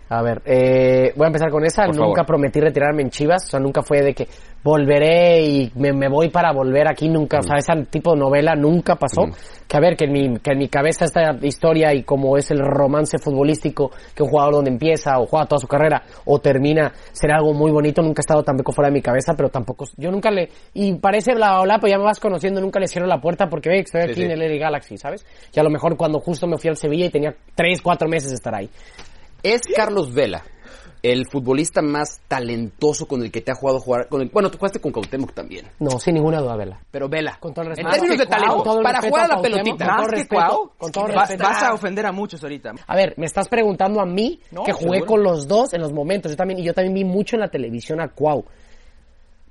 A 0.09 0.21
ver, 0.21 0.41
eh, 0.45 1.11
voy 1.15 1.25
a 1.25 1.27
empezar 1.27 1.49
con 1.51 1.65
esa. 1.65 1.85
Por 1.85 1.95
nunca 1.95 2.21
favor. 2.21 2.25
prometí 2.25 2.59
retirarme 2.61 3.01
en 3.03 3.09
Chivas. 3.09 3.45
O 3.45 3.49
sea, 3.49 3.59
nunca 3.59 3.81
fue 3.81 4.01
de 4.01 4.13
que 4.13 4.27
volveré 4.63 5.41
y 5.45 5.71
me, 5.75 5.91
me 5.93 6.07
voy 6.09 6.29
para 6.29 6.51
volver 6.53 6.87
aquí. 6.87 7.09
Nunca, 7.09 7.39
o 7.39 7.43
sea, 7.43 7.57
ese 7.57 7.73
tipo 7.89 8.13
de 8.13 8.19
novela 8.19 8.55
nunca 8.55 8.95
pasó. 8.95 9.23
Que 9.67 9.75
a 9.75 9.79
ver, 9.81 9.97
que 9.97 10.05
en, 10.05 10.13
mi, 10.13 10.39
que 10.39 10.51
en 10.51 10.59
mi 10.59 10.69
cabeza 10.69 11.03
esta 11.03 11.35
historia 11.41 11.93
y 11.93 12.03
como 12.03 12.37
es 12.37 12.51
el 12.51 12.59
romance 12.59 13.17
futbolístico, 13.19 13.91
que 14.15 14.23
un 14.23 14.29
jugador 14.29 14.53
donde 14.55 14.71
empieza 14.71 15.19
o 15.19 15.25
juega 15.25 15.45
toda 15.45 15.59
su 15.59 15.67
carrera 15.67 16.01
o 16.25 16.39
termina, 16.39 16.93
será 17.11 17.35
algo 17.35 17.53
muy 17.53 17.71
bonito. 17.71 18.01
Nunca 18.01 18.19
ha 18.19 18.23
estado 18.23 18.43
tampoco 18.43 18.71
fuera 18.71 18.89
de 18.89 18.93
mi 18.93 19.01
cabeza, 19.01 19.33
pero 19.35 19.49
tampoco, 19.49 19.85
yo 19.97 20.09
nunca 20.09 20.31
le, 20.31 20.47
y 20.73 20.93
parece 20.95 21.35
bla, 21.35 21.51
bla, 21.55 21.63
bla, 21.63 21.79
pero 21.79 21.91
ya 21.91 21.97
me 21.97 22.05
vas 22.05 22.19
conociendo, 22.21 22.61
nunca 22.61 22.79
le 22.79 22.87
cierro 22.87 23.07
la 23.07 23.19
puerta 23.19 23.47
porque 23.49 23.67
ve 23.69 23.75
que 23.75 23.81
estoy 23.81 24.01
Sí, 24.03 24.09
aquí 24.11 24.21
sí. 24.21 24.23
en 24.23 24.31
el 24.31 24.39
LA 24.39 24.57
Galaxy, 24.57 24.97
¿sabes? 24.97 25.25
Y 25.53 25.59
a 25.59 25.63
lo 25.63 25.69
mejor 25.69 25.97
cuando 25.97 26.19
justo 26.21 26.47
me 26.47 26.57
fui 26.57 26.69
al 26.69 26.77
Sevilla 26.77 27.07
y 27.07 27.09
tenía 27.09 27.35
tres, 27.55 27.81
cuatro 27.81 28.07
meses 28.07 28.29
de 28.29 28.35
estar 28.35 28.55
ahí. 28.55 28.69
Es 29.43 29.61
Carlos 29.75 30.13
Vela, 30.13 30.43
el 31.03 31.25
futbolista 31.31 31.81
más 31.81 32.19
talentoso 32.27 33.07
con 33.07 33.21
el 33.21 33.31
que 33.31 33.41
te 33.41 33.51
ha 33.51 33.55
jugado 33.55 33.79
jugar. 33.79 34.07
Con 34.09 34.21
el, 34.21 34.29
bueno, 34.29 34.49
tú 34.49 34.57
jugaste 34.57 34.79
con 34.81 34.91
Cuauhtémoc 34.91 35.31
también. 35.33 35.67
No, 35.79 35.99
sin 35.99 36.15
ninguna 36.15 36.39
duda, 36.41 36.55
Vela. 36.55 36.79
Pero 36.91 37.07
Vela. 37.07 37.37
Con 37.39 37.53
todo 37.53 37.63
el 37.65 37.67
En 37.71 37.75
respeto. 37.77 37.91
términos 37.91 38.17
de 38.17 38.25
Con 38.25 38.37
talento, 38.37 38.81
para 38.83 39.01
jugar 39.01 39.25
a 39.25 39.35
la 39.35 39.41
pelotita. 39.41 39.69
con 39.69 39.77
todo 39.77 39.97
Más 39.97 40.07
que 40.09 40.15
respeto, 40.15 40.35
Cuau, 40.35 40.71
con 40.77 40.91
todo 40.91 41.03
vas- 41.07 41.29
respeto. 41.29 41.43
vas 41.43 41.63
a 41.63 41.73
ofender 41.73 42.05
a 42.07 42.11
muchos 42.11 42.43
ahorita. 42.43 42.71
A 42.87 42.95
ver, 42.95 43.13
me 43.17 43.25
estás 43.25 43.47
preguntando 43.47 44.01
a 44.01 44.05
mí 44.05 44.39
No, 44.51 44.63
que 44.63 44.73
jugué 44.73 44.99
seguro. 44.99 45.05
con 45.05 45.23
los 45.23 45.47
dos 45.47 45.73
en 45.73 45.81
los 45.81 45.93
momentos. 45.93 46.31
Yo 46.31 46.35
también, 46.37 46.59
y 46.59 46.63
yo 46.63 46.73
también 46.73 46.93
vi 46.95 47.03
mucho 47.05 47.35
en 47.35 47.41
la 47.41 47.49
televisión 47.49 48.01
a 48.01 48.09
Cuau. 48.09 48.43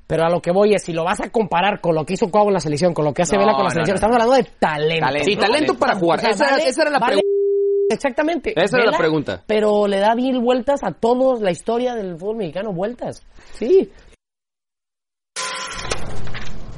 Pero 0.09 0.25
a 0.25 0.29
lo 0.31 0.41
que 0.41 0.53
voy 0.53 0.73
es, 0.75 0.85
si 0.85 0.93
lo 0.93 1.03
vas 1.05 1.21
a 1.21 1.31
comparar 1.31 1.81
con 1.81 1.95
lo 1.95 2.05
que 2.05 2.15
hizo 2.15 2.29
Cuau 2.31 2.49
en 2.49 2.55
la 2.55 2.61
selección, 2.61 2.93
con 2.95 3.05
lo 3.05 3.13
que 3.15 3.23
hace 3.23 3.35
No, 3.37 3.41
Vela 3.41 3.55
con 3.55 3.65
la 3.65 3.71
selección, 3.71 3.95
no. 3.95 3.97
estamos 3.97 4.15
hablando 4.17 4.35
de 4.35 4.45
talento. 4.59 5.07
Talento. 5.07 5.25
Sí, 5.31 5.37
talento 5.37 5.75
para 5.75 5.95
jugar. 5.97 6.21
Esa 6.29 6.45
era- 6.45 6.57
esa 6.59 6.83
era 6.83 6.91
la 6.91 6.99
pregunta. 7.01 7.27
Exactamente. 7.89 8.53
Esa 8.57 8.79
era 8.79 8.91
la 8.91 8.99
pregunta. 8.99 9.43
Pero 9.47 9.87
le 9.87 9.99
da 10.01 10.15
mil 10.15 10.41
vueltas 10.41 10.81
a 10.83 10.93
todos 10.93 11.41
la 11.41 11.51
historia 11.51 11.95
del 11.95 12.17
fútbol 12.19 12.37
mexicano, 12.39 12.73
vueltas. 12.73 13.23
Sí. 13.53 13.91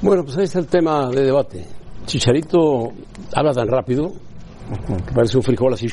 Bueno, 0.01 0.23
pues 0.25 0.37
ahí 0.37 0.45
está 0.45 0.61
el 0.61 0.67
tema 0.67 1.09
de 1.11 1.23
debate. 1.25 1.65
Chicharito 2.07 2.93
habla 3.35 3.53
tan 3.53 3.67
rápido 3.69 4.13
que 5.07 5.13
parece 5.15 5.37
un 5.39 5.43
frijol 5.43 5.75
así, 5.75 5.89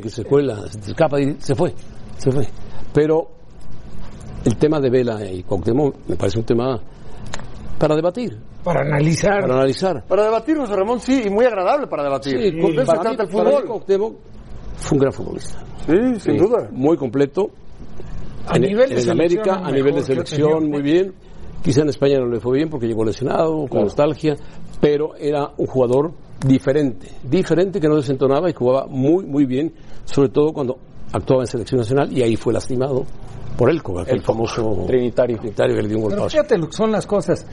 que 0.00 0.08
se 0.08 0.24
cuela, 0.24 0.56
se 0.68 0.90
escapa 0.90 1.20
y 1.20 1.36
se 1.38 1.54
fue, 1.54 1.74
se 2.16 2.30
fue. 2.32 2.46
Pero 2.94 3.28
el 4.44 4.56
tema 4.56 4.80
de 4.80 4.90
Vela 4.90 5.24
y 5.30 5.42
Cuauhtémoc 5.42 5.96
me 6.08 6.16
parece 6.16 6.38
un 6.38 6.44
tema 6.44 6.80
para 7.78 7.94
debatir, 7.96 8.38
Para 8.64 8.80
analizar. 8.82 9.40
para 9.42 9.54
analizar. 9.54 10.04
Para 10.06 10.22
debatir, 10.24 10.56
José 10.56 10.74
Ramón, 10.76 11.00
sí, 11.00 11.24
y 11.26 11.30
muy 11.30 11.44
agradable 11.44 11.86
para 11.88 12.04
debatir. 12.04 12.38
Sí, 12.38 12.50
se 12.50 12.84
para 12.84 13.02
mí- 13.02 13.10
el 13.10 13.16
para 13.16 13.24
mí 13.26 13.30
fútbol. 13.32 13.64
Cuauhtémoc 13.66 14.14
fue 14.76 14.96
un 14.96 15.00
gran 15.00 15.12
futbolista. 15.12 15.58
Sí, 15.86 16.20
sin 16.20 16.36
duda. 16.36 16.68
Muy 16.72 16.96
completo. 16.96 17.50
A 18.46 18.56
en, 18.56 18.62
nivel 18.62 18.90
de 18.90 19.00
en 19.00 19.10
América, 19.10 19.60
el 19.60 19.66
a 19.66 19.70
nivel 19.70 19.94
de 19.94 20.02
selección, 20.02 20.68
muy 20.68 20.82
bien. 20.82 21.14
Quizá 21.62 21.82
en 21.82 21.90
España 21.90 22.18
no 22.18 22.26
le 22.26 22.40
fue 22.40 22.56
bien 22.56 22.68
porque 22.68 22.86
llegó 22.86 23.04
lesionado, 23.04 23.66
con 23.68 23.82
nostalgia, 23.82 24.34
pero 24.80 25.14
era 25.16 25.52
un 25.56 25.66
jugador 25.66 26.12
diferente, 26.44 27.08
diferente 27.22 27.80
que 27.80 27.88
no 27.88 27.96
desentonaba 27.96 28.50
y 28.50 28.52
jugaba 28.52 28.86
muy, 28.86 29.24
muy 29.24 29.46
bien, 29.46 29.72
sobre 30.04 30.28
todo 30.28 30.52
cuando 30.52 30.76
actuaba 31.12 31.42
en 31.42 31.46
selección 31.46 31.78
nacional 31.78 32.12
y 32.12 32.22
ahí 32.22 32.34
fue 32.34 32.52
lastimado 32.52 33.04
por 33.56 33.70
él, 33.70 33.82
con 33.82 34.00
aquel 34.00 34.22
famoso 34.22 34.84
Trinitario. 34.86 35.38
Trinitario 35.38 35.76
que 35.76 35.82
le 35.82 35.88
dio 35.88 35.98
un 35.98 36.08
Pero 36.08 36.28
fíjate 36.28 36.58
lo 36.58 36.66
que 36.68 36.76
son 36.76 36.90
las 36.90 37.06
cosas. 37.06 37.46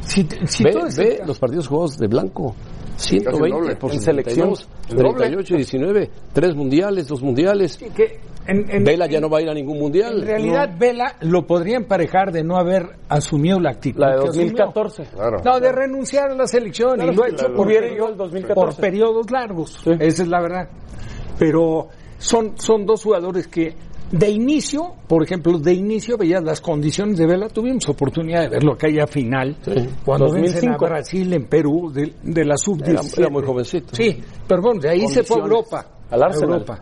Si, 0.00 0.22
ve 0.62 0.74
ve 0.96 1.20
los 1.26 1.38
partidos 1.38 1.66
jugados 1.66 1.98
de 1.98 2.06
blanco. 2.06 2.54
120 2.96 3.56
doble. 3.56 3.76
por 3.76 3.92
En 3.92 4.00
72, 4.00 4.58
selección. 4.60 4.76
El 4.90 4.96
doble. 5.04 5.18
38 5.18 5.54
y 5.54 5.56
19, 5.58 6.10
tres 6.32 6.54
mundiales, 6.54 7.06
dos 7.08 7.22
mundiales. 7.22 7.76
que 7.78 8.20
en- 8.46 8.70
en- 8.70 8.84
Vela 8.84 9.06
ya 9.06 9.20
no 9.20 9.28
va 9.28 9.38
a 9.38 9.42
ir 9.42 9.48
a 9.50 9.54
ningún 9.54 9.78
mundial. 9.78 10.20
En 10.20 10.26
realidad, 10.26 10.70
Vela 10.78 11.16
lo 11.20 11.46
podría 11.46 11.76
emparejar 11.76 12.30
de 12.32 12.44
no 12.44 12.56
haber 12.56 12.86
asumido 13.08 13.58
la 13.60 13.70
actitud. 13.70 14.00
La 14.00 14.12
de 14.16 14.22
que 14.22 14.28
asumió. 14.28 14.44
2014. 14.46 15.04
No, 15.44 15.60
de 15.60 15.72
renunciar 15.72 16.30
a 16.30 16.34
la 16.34 16.46
selección 16.46 16.94
Claro, 16.94 17.12
y 17.12 17.16
lo 17.16 17.24
ha 17.24 17.28
sí, 17.28 17.34
hecho 17.34 17.46
por, 17.54 17.66
hubiera 17.66 17.86
perio- 17.86 17.96
ido 17.96 18.08
el 18.10 18.16
2014. 18.16 18.54
por 18.54 18.80
periodos 18.80 19.30
largos. 19.30 19.76
Esa 19.98 20.22
es 20.22 20.28
la 20.28 20.40
verdad. 20.40 20.68
Pero 21.38 21.88
son, 22.18 22.58
son 22.58 22.86
dos 22.86 23.02
jugadores 23.02 23.48
que 23.48 23.74
de 24.10 24.30
inicio, 24.30 24.94
por 25.08 25.22
ejemplo, 25.24 25.58
de 25.58 25.72
inicio 25.74 26.16
veías 26.16 26.42
las 26.42 26.60
condiciones 26.60 27.18
de 27.18 27.26
Vela. 27.26 27.48
Tuvimos 27.48 27.88
oportunidad 27.88 28.42
de 28.42 28.48
verlo 28.48 28.72
aquella 28.74 29.06
final 29.06 29.56
cuando 30.04 30.32
vencen 30.32 30.70
a 30.70 30.76
2005. 30.76 30.84
Brasil 30.86 31.32
en 31.34 31.46
Perú 31.46 31.90
de, 31.92 32.14
de 32.22 32.44
la 32.44 32.56
sub-17. 32.56 32.88
Era- 32.88 33.00
era 33.18 33.30
muy 33.30 33.42
jovencito. 33.44 33.88
Sí, 33.96 34.20
perdón, 34.46 34.78
de 34.78 34.90
ahí 34.90 35.06
se 35.08 35.22
fue 35.24 35.40
a. 35.40 35.44
Europa. 35.44 35.86
Al 36.10 36.22
Arsenal. 36.22 36.50
Europa. 36.52 36.80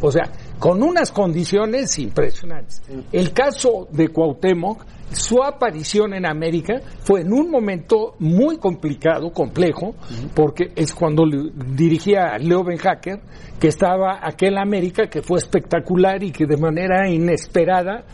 O 0.00 0.10
sea, 0.10 0.22
con 0.62 0.80
unas 0.80 1.10
condiciones 1.10 1.98
impresionantes. 1.98 2.80
El 3.10 3.32
caso 3.32 3.88
de 3.90 4.10
Cuauhtémoc, 4.10 4.84
su 5.10 5.42
aparición 5.42 6.14
en 6.14 6.24
América 6.24 6.80
fue 7.02 7.22
en 7.22 7.32
un 7.32 7.50
momento 7.50 8.14
muy 8.20 8.58
complicado, 8.58 9.32
complejo, 9.32 9.96
porque 10.36 10.70
es 10.76 10.94
cuando 10.94 11.26
le- 11.26 11.50
dirigía 11.74 12.26
a 12.32 12.38
Leo 12.38 12.62
Ben 12.62 12.78
Hacker, 12.78 13.18
que 13.58 13.66
estaba 13.66 14.20
aquel 14.22 14.56
América 14.56 15.08
que 15.10 15.20
fue 15.20 15.38
espectacular 15.38 16.22
y 16.22 16.30
que 16.30 16.46
de 16.46 16.56
manera 16.56 17.10
inesperada 17.10 18.04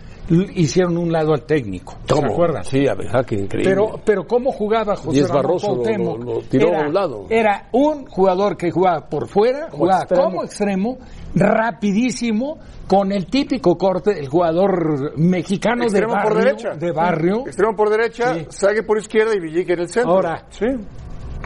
hicieron 0.54 0.98
un 0.98 1.10
lado 1.12 1.32
al 1.32 1.42
técnico. 1.44 1.94
¿Se 2.06 2.14
¿Cómo? 2.14 2.32
acuerdan? 2.32 2.64
Sí, 2.64 2.86
a 2.86 2.94
ver, 2.94 3.08
Hacker, 3.08 3.38
increíble. 3.40 3.70
Pero, 3.70 4.00
pero 4.04 4.26
cómo 4.26 4.52
jugaba 4.52 4.94
José 4.96 5.22
Ramón 5.22 5.36
Barroso 5.36 5.68
lo- 5.68 5.74
Cuauhtémoc? 5.82 6.18
lo- 6.24 6.34
lo 6.34 6.40
tiró 6.42 6.68
era, 6.68 6.82
a 6.82 6.86
un 6.88 6.94
lado. 6.94 7.26
Era 7.30 7.68
un 7.72 8.06
jugador 8.06 8.56
que 8.56 8.70
jugaba 8.70 9.08
por 9.08 9.28
fuera, 9.28 9.66
Como 9.70 9.78
jugaba 9.84 10.00
extremo. 10.02 10.24
como 10.24 10.44
extremo, 10.44 10.98
rapidísimo, 11.34 12.58
con 12.86 13.12
el 13.12 13.26
típico 13.26 13.76
corte 13.76 14.14
del 14.14 14.28
jugador 14.28 15.18
mexicano 15.18 15.86
de 15.88 16.00
barrio, 16.06 16.22
por 16.22 16.36
derecha. 16.44 16.70
de 16.74 16.92
barrio. 16.92 17.38
Extremo 17.46 17.76
por 17.76 17.90
derecha, 17.90 18.34
Sí. 18.34 18.46
Sague 18.50 18.82
por 18.82 18.98
izquierda 18.98 19.34
y 19.34 19.40
Villique 19.40 19.72
en 19.74 19.80
el 19.80 19.88
centro. 19.88 20.12
Ahora, 20.12 20.44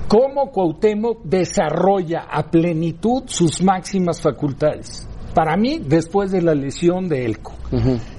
¿cómo 0.09 0.51
Cuauhtémoc 0.51 1.23
desarrolla 1.25 2.27
a 2.31 2.51
plenitud 2.51 3.25
sus 3.27 3.63
máximas 3.63 4.21
facultades? 4.21 5.09
Para 5.35 5.57
mí, 5.57 5.81
después 5.85 6.31
de 6.31 6.43
la 6.43 6.55
lesión 6.55 7.09
de 7.09 7.25
Elco. 7.25 7.53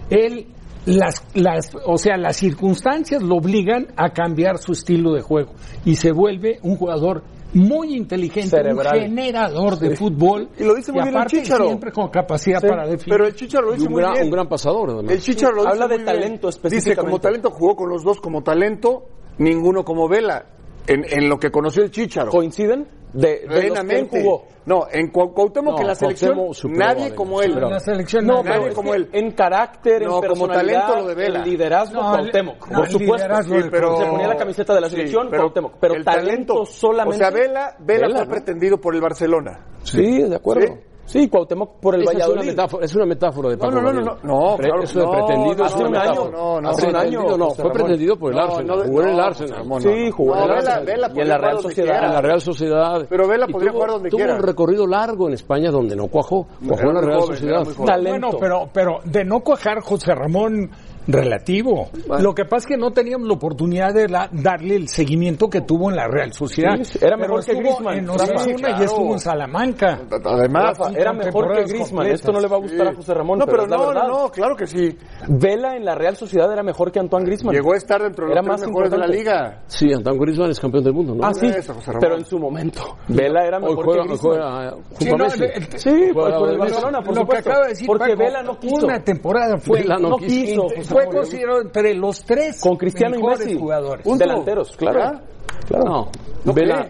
Él, 0.09 0.47
las, 0.85 1.23
las, 1.33 1.71
o 1.85 1.97
sea, 1.97 2.17
las 2.17 2.35
circunstancias 2.37 3.21
lo 3.23 3.35
obligan 3.35 3.87
a 3.95 4.09
cambiar 4.11 4.57
su 4.57 4.73
estilo 4.73 5.13
de 5.13 5.21
juego 5.21 5.53
y 5.85 5.95
se 5.95 6.11
vuelve 6.11 6.59
un 6.63 6.75
jugador 6.77 7.23
muy 7.53 7.95
inteligente, 7.95 8.49
Cerebral. 8.49 8.95
un 8.95 9.01
generador 9.03 9.77
de 9.77 9.91
Sí. 9.91 9.95
fútbol 9.95 10.49
Y 10.57 10.63
lo 10.63 10.73
dice 10.73 10.91
muy 10.91 11.01
bien 11.03 11.09
el 11.13 11.21
aparte 11.21 11.41
Chícharo. 11.43 11.65
siempre 11.67 11.91
con 11.91 12.07
capacidad 12.09 12.59
Sí, 12.59 12.67
para 12.67 12.87
definir. 12.87 13.15
Pero 13.15 13.27
el 13.27 13.35
Chicharo 13.35 13.65
lo 13.67 13.73
dice 13.73 13.85
un 13.85 13.91
muy 13.93 14.01
gran, 14.01 14.13
bien. 14.13 14.25
un 14.25 14.31
gran 14.31 14.47
pasador, 14.49 14.89
además. 14.89 15.11
El 15.13 15.21
Chicharo 15.21 15.53
lo 15.55 15.61
Habla 15.67 15.85
dice 15.85 15.89
de 15.89 15.97
muy 15.97 16.05
talento 16.05 16.49
bien. 16.49 16.71
Dice, 16.71 16.95
como 16.95 17.19
talento 17.19 17.51
jugó 17.51 17.75
con 17.75 17.89
los 17.89 18.03
dos 18.03 18.19
como 18.19 18.41
talento, 18.41 19.03
ninguno 19.37 19.83
como 19.85 20.09
Vela. 20.09 20.45
En, 20.87 21.05
en 21.09 21.29
lo 21.29 21.37
que 21.39 21.49
conoció 21.51 21.83
el 21.83 21.91
Chicharo. 21.91 22.29
¿Coinciden? 22.31 22.87
De, 23.13 23.45
de 23.47 23.69
los 23.69 23.79
que 23.83 23.99
él 23.99 24.07
jugó. 24.09 24.47
No, 24.65 24.87
en 24.91 25.11
Cuau- 25.11 25.33
Cuauhtémoc 25.33 25.75
No, 25.75 25.81
en 25.81 25.87
la 25.87 25.93
selección, 25.95 26.33
Cuauhtémoc 26.35 26.77
nadie 26.77 27.13
como 27.13 27.41
él. 27.43 27.51
En 27.53 27.69
la 27.69 27.79
selección 27.79 28.25
No, 28.25 28.41
nadie. 28.41 28.73
como 28.73 28.93
él. 28.95 29.07
en 29.13 29.31
carácter, 29.31 30.01
en 30.01 30.07
No, 30.07 30.15
como 30.15 30.47
personalidad, 30.47 30.87
talento 30.87 31.01
lo 31.01 31.07
de 31.09 31.15
Vela. 31.15 31.39
en 31.39 31.45
liderazgo, 31.49 32.01
No, 32.01 32.09
Cuauhtémoc, 32.11 32.67
no, 32.69 32.77
por 32.79 32.85
el 32.87 32.91
supuesto. 32.91 33.43
Sí, 33.43 33.53
pero- 33.69 33.97
Se 33.97 34.05
ponía 34.07 34.27
la 34.27 34.35
camiseta 34.35 34.73
de 34.73 34.81
la 34.81 34.89
Sí, 34.89 34.95
selección, 34.95 35.27
pero 35.29 35.43
Cuauhtémoc. 35.43 35.73
Pero 35.79 35.93
el 35.95 36.03
talento, 36.03 36.65
solamente... 36.65 37.15
O 37.15 37.19
sea, 37.19 37.29
Vela, 37.29 37.75
Vela, 37.79 38.07
Vela, 38.07 38.15
fue 38.17 38.25
¿no? 38.25 38.31
pretendido 38.31 38.77
por 38.81 38.95
el 38.95 39.01
Barcelona. 39.01 39.59
Sí, 39.83 40.23
de 40.23 40.35
acuerdo. 40.35 40.67
¿sí? 40.67 40.73
Sí, 41.05 41.27
Cuauhtémoc 41.27 41.79
por 41.81 41.95
el 41.95 42.01
Esa 42.03 42.11
es 42.11 42.15
una 42.17 42.25
Valladolid. 42.27 42.49
metáfora, 42.51 42.85
es 42.85 42.95
una 42.95 43.05
metáfora 43.05 43.49
de 43.49 43.55
No, 43.57 43.61
Paco 43.61 43.71
no, 43.75 43.81
no, 43.81 43.91
no, 43.93 44.01
no, 44.01 44.17
no, 44.23 44.55
Pre- 44.55 44.67
claro 44.67 44.83
Eso 44.83 44.99
de 44.99 45.05
no, 45.05 45.11
pretendido 45.11 45.45
no, 45.45 45.51
es 45.53 45.57
una 45.57 45.65
hace 45.65 45.83
un 45.83 45.95
año, 45.95 46.09
metáfora. 46.09 46.31
no, 46.37 46.61
no, 46.61 46.69
Hace 46.69 46.87
un 46.87 46.95
año, 46.95 47.37
no, 47.37 47.49
fue 47.51 47.71
pretendido 47.71 48.15
por 48.17 48.31
el 48.31 48.37
No, 48.37 48.43
Arsenal. 48.45 48.77
no, 48.77 48.83
jugó 48.85 49.01
en 49.03 49.09
el 49.09 49.19
Arsenal. 49.19 49.65
Sí, 49.81 50.11
jugó 50.11 50.35
en 50.37 50.43
el 50.43 50.51
Arsenal. 50.51 50.85
Vela- 50.85 51.07
Vela 51.07 51.11
y 51.13 51.19
en 51.21 51.27
la 51.29 51.37
Real 51.37 51.59
Sociedad. 51.61 51.91
quiera. 51.91 52.07
En 52.07 52.13
la 52.13 52.21
Real 52.21 52.41
Sociedad. 52.41 53.05
Pero 53.09 53.27
Vela 53.27 53.47
podría 53.47 53.69
tuvo- 53.71 53.75
jugar 53.75 53.89
donde 53.91 54.09
tuvo 54.09 54.17
quiera. 54.17 54.35
un 54.35 54.41
recorrido 54.43 54.87
largo 54.87 55.27
en 55.27 55.33
España 55.33 55.71
donde 55.71 55.95
no 55.95 56.07
cuajó. 56.07 56.47
Cuajó 56.65 56.87
en 56.87 56.93
la 56.93 57.01
Real 57.01 57.19
joven, 57.19 57.35
Sociedad. 57.37 57.67
Bueno, 58.01 58.29
pero, 58.39 58.69
pero 58.71 58.99
de 59.03 59.25
no 59.25 59.41
cuajar 59.41 59.81
José 59.81 60.15
Ramón 60.15 60.71
relativo. 61.07 61.89
Lo 62.19 62.33
que 62.33 62.45
pasa 62.45 62.57
es 62.59 62.65
que 62.67 62.77
no 62.77 62.91
teníamos 62.91 63.27
la 63.27 63.33
oportunidad 63.33 63.93
de 63.93 64.07
la- 64.07 64.29
darle 64.31 64.75
el 64.75 64.87
seguimiento 64.87 65.49
que 65.49 65.61
tuvo 65.61 65.89
en 65.89 65.95
la 65.95 66.07
Real 66.07 66.33
Sociedad. 66.33 66.75
Sí, 66.83 66.99
era 67.01 67.17
mejor 67.17 67.43
que 67.45 67.53
Griezmann. 67.55 67.97
En. 67.97 68.09
Osasuna 68.09 68.39
Sí, 68.39 68.81
y 68.81 68.83
estuvo 68.83 69.13
en 69.13 69.19
Salamanca. 69.19 69.99
Además, 70.25 70.77
Rafa, 70.77 70.91
era 70.97 71.13
mejor 71.13 71.47
que 71.53 71.63
Griezmann. 71.63 71.89
completas. 71.89 72.19
Esto 72.19 72.31
no 72.31 72.39
le 72.39 72.47
va 72.47 72.55
a 72.55 72.59
gustar 72.59 72.87
a. 72.87 72.93
José 72.95 73.13
Ramón, 73.13 73.39
No, 73.39 73.45
pero 73.45 73.67
no, 73.67 73.91
no, 73.93 74.07
no, 74.07 74.29
claro 74.29 74.55
que 74.55 74.67
sí. 74.67 74.97
Vela 75.27 75.75
en 75.75 75.85
la 75.85 75.95
Real 75.95 76.15
Sociedad 76.15 76.51
era 76.51 76.63
mejor 76.63 76.91
que 76.91 76.99
Antoine 76.99 77.25
Griezmann. 77.25 77.53
Llegó 77.55 77.73
a 77.73 77.77
estar 77.77 78.01
dentro 78.01 78.27
de 78.27 78.35
los 78.35 78.43
tres 78.43 78.59
más 78.59 78.67
mejores 78.67 78.91
de 78.91 78.97
la 78.97 79.07
liga. 79.07 79.61
Sí, 79.67 79.91
Antoine 79.93 80.19
Griezmann 80.19 80.51
es 80.51 80.59
campeón 80.59 80.83
del 80.83 80.93
mundo, 80.93 81.15
¿no? 81.15 81.25
Ah, 81.25 81.33
sí, 81.33 81.47
Eso, 81.47 81.73
José 81.73 81.87
Ramón. 81.87 82.01
pero 82.01 82.15
en 82.17 82.25
su 82.25 82.39
momento. 82.39 82.97
Vela 83.07 83.45
era 83.45 83.59
mejor 83.59 83.85
juega, 83.85 84.01
que 84.03 84.07
Griezmann. 84.09 84.31
juega 84.33 84.71
junto 84.71 84.95
Sí, 84.99 85.07
a 85.07 85.11
no, 85.11 85.23
Messi. 85.23 85.43
el- 85.43 85.51
el- 85.51 85.79
Sí, 85.79 86.09
Juega 86.13 86.37
por 86.39 86.49
el. 86.49 86.57
Barcelona, 86.57 86.99
por 87.01 87.07
lo 87.07 87.13
que 87.13 87.19
supuesto. 87.21 87.49
acaba 87.49 87.63
de 87.65 87.69
decir 87.69 87.87
Porque 87.87 88.15
Vela 88.15 88.43
no 88.43 88.59
quiso. 88.59 88.85
Una 88.85 88.99
temporada 89.03 89.57
fue, 89.57 89.79
Vela 89.81 89.97
no 89.97 90.09
no 90.09 90.17
quiso, 90.17 90.67
fue, 90.93 91.05
considerado 91.07 91.61
entre 91.61 91.93
los 91.95 92.23
tres 92.23 92.59
Con 92.61 92.75
Cristiano 92.77 93.15
y 93.15 93.19
mejores 93.19 93.45
Messi. 93.45 93.59
jugadores. 93.59 94.05
Un 94.05 94.17
delanteros, 94.17 94.75
claro. 94.77 95.19
Claro. 95.67 95.85
No, 95.85 96.11
¿No 96.45 96.53
Vela, 96.53 96.89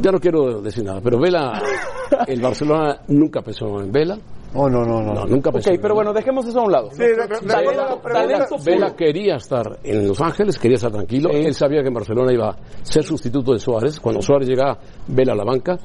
ya 0.00 0.10
no 0.12 0.18
quiero 0.20 0.60
decir 0.60 0.84
nada, 0.84 1.00
pero 1.02 1.18
Vela, 1.20 1.60
el 2.26 2.40
Barcelona 2.40 3.00
nunca 3.08 3.40
pensó 3.42 3.80
en 3.80 3.90
Vela. 3.92 4.18
Oh, 4.54 4.66
no, 4.68 4.82
no, 4.82 5.02
no. 5.02 5.12
No, 5.12 5.24
nunca 5.26 5.52
pensó 5.52 5.68
Ok, 5.68 5.74
en 5.76 5.80
pero 5.82 5.94
Vela. 5.94 5.94
bueno, 5.94 6.12
dejemos 6.14 6.46
eso 6.46 6.60
a 6.60 6.64
un 6.64 6.72
lado. 6.72 6.88
Sí, 6.92 7.02
Talento, 7.46 8.00
talento 8.02 8.56
Vela 8.64 8.96
quería 8.96 9.36
estar 9.36 9.78
en 9.84 10.08
Los 10.08 10.20
Ángeles, 10.22 10.58
quería 10.58 10.76
estar 10.76 10.90
tranquilo. 10.90 11.28
Él 11.30 11.52
sabía 11.54 11.82
que 11.82 11.88
en 11.88 11.94
Barcelona 11.94 12.32
iba 12.32 12.48
a 12.50 12.56
ser 12.82 13.04
sustituto 13.04 13.52
de 13.52 13.58
Suárez. 13.58 14.00
Cuando 14.00 14.22
Suárez 14.22 14.48
llegaba, 14.48 14.78
Vela 15.06 15.32
a 15.32 15.36
la 15.36 15.44
banca. 15.44 15.78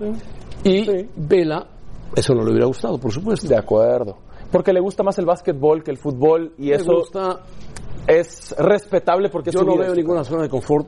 Y 0.63 0.86
Vela, 1.17 1.67
eso 2.15 2.34
no 2.34 2.43
le 2.43 2.51
hubiera 2.51 2.67
gustado, 2.67 2.97
por 2.97 3.11
supuesto. 3.11 3.47
De 3.47 3.57
acuerdo. 3.57 4.17
Porque 4.54 4.72
le 4.72 4.80
gusta 4.80 5.04
más 5.04 5.18
el 5.20 5.26
básquetbol 5.26 5.84
que 5.84 5.91
el 5.91 5.97
fútbol 5.97 6.54
y 6.60 6.68
Me 6.70 6.76
eso 6.76 6.93
gusta. 6.93 7.39
es 8.08 8.56
respetable 8.58 9.30
porque 9.30 9.49
es 9.49 9.56
Yo 9.56 9.62
su 9.62 9.66
no 9.66 9.74
vida. 9.74 9.86
veo 9.86 9.95
ninguna 9.95 10.24
zona 10.24 10.43
de 10.43 10.49
confort 10.49 10.88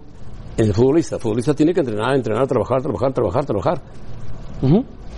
en 0.55 0.67
el 0.67 0.73
futbolista. 0.73 1.15
El 1.15 1.21
futbolista 1.21 1.53
tiene 1.53 1.73
que 1.73 1.79
entrenar, 1.81 2.15
entrenar, 2.15 2.47
trabajar, 2.47 2.81
trabajar, 2.81 3.11
trabajar, 3.11 3.43
trabajar. 3.45 3.81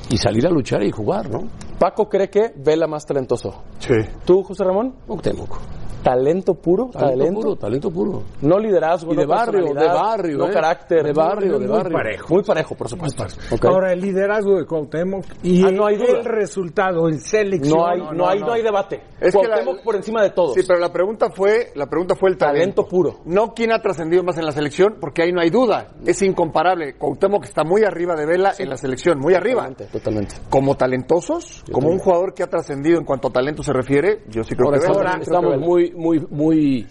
Y 0.10 0.18
salir 0.18 0.48
a 0.48 0.50
luchar 0.50 0.82
y 0.84 0.91
jugar, 0.91 1.30
¿no? 1.30 1.50
Paco 1.78 2.08
cree 2.08 2.30
que 2.30 2.54
Vela 2.56 2.88
más 2.88 3.06
talentoso. 3.06 3.64
Sí. 3.80 3.93
¿Tú, 4.26 4.41
José 4.41 4.64
Ramón? 4.64 4.95
Octemoc. 5.08 5.58
Talento 6.04 6.54
puro, 6.56 6.89
Talento, 6.91 7.18
talento. 7.18 7.41
puro, 7.41 7.56
talento 7.56 7.91
puro. 7.91 8.24
No 8.41 8.60
liderazgo, 8.60 9.14
Y 9.14 9.18
de 9.18 9.24
no 9.24 9.30
barrio, 9.30 9.74
de 9.74 9.88
barrio, 9.88 10.38
no 10.38 10.48
eh. 10.50 10.54
carácter. 10.54 11.04
De 11.04 11.14
barrio, 11.14 11.54
de 11.60 11.68
Muy 11.68 11.78
barrio. 11.78 11.91
parejo. 11.98 12.34
Muy 12.34 12.43
parejo, 12.43 12.76
por 12.76 12.88
supuesto. 12.89 13.26
Ahora, 13.68 13.91
el 13.91 14.00
liderazgo 14.02 14.58
de 14.58 14.66
Cuauhtémoc 14.66 15.26
y 15.43 15.66
Ah, 15.66 15.72
no 15.72 15.86
hay 15.86 15.95
el 15.95 16.24
resultado 16.24 17.10
en 17.10 17.20
selección. 17.20 17.78
No 17.78 17.86
hay, 17.88 18.00
no, 18.16 18.28
hay, 18.28 18.39
no 18.39 18.52
hay 18.54 18.62
debate. 18.64 19.02
Es 19.20 19.34
que 19.36 19.41
la- 19.48 19.56
Cuauhtémoc 19.56 19.84
por 19.84 19.95
encima 19.95 20.22
de 20.24 20.30
todos. 20.30 20.54
Sí, 20.54 20.62
pero 20.68 20.80
la 20.80 20.91
pregunta 20.91 21.30
fue, 21.30 21.72
la 21.76 21.88
pregunta 21.88 22.16
fue 22.16 22.30
el 22.30 22.38
talento. 22.38 22.58
Talento 22.84 22.88
puro. 22.88 23.20
No 23.26 23.54
quién 23.54 23.72
ha 23.74 23.82
trascendido 23.82 24.24
más 24.24 24.38
en 24.38 24.45
la 24.45 24.52
selección, 24.52 24.98
porque 25.02 25.24
ahí 25.24 25.32
no 25.34 25.41
hay 25.41 25.50
duda. 25.50 25.89
Es 26.06 26.22
incomparable. 26.22 26.95
Cuauhtémoc 26.98 27.43
está 27.43 27.64
muy 27.64 27.84
arriba 27.84 28.16
de 28.16 28.26
Vela 28.26 28.54
en 28.58 28.70
la 28.70 28.78
selección, 28.78 29.20
muy 29.20 29.34
arriba. 29.34 29.64
Totalmente, 29.68 29.86
totalmente. 29.91 30.36
Como 30.50 30.76
talentosos, 30.76 31.64
como 31.72 31.89
un 31.89 32.00
jugador 32.00 32.34
que 32.34 32.43
ha 32.43 32.48
trascendido 32.48 32.98
en 32.98 33.06
cuanto 33.06 33.28
a 33.28 33.32
talento 33.32 33.64
se 33.64 33.74
refiere, 33.74 34.24
yo 34.30 34.43
sí 34.43 34.56
creo 34.56 34.68
Ahora 34.68 34.80
que 34.80 34.86
estamos, 34.86 35.04
Vela. 35.04 35.20
estamos 35.22 35.58
muy, 35.60 35.87
muy, 35.96 36.20
muy, 36.30 36.86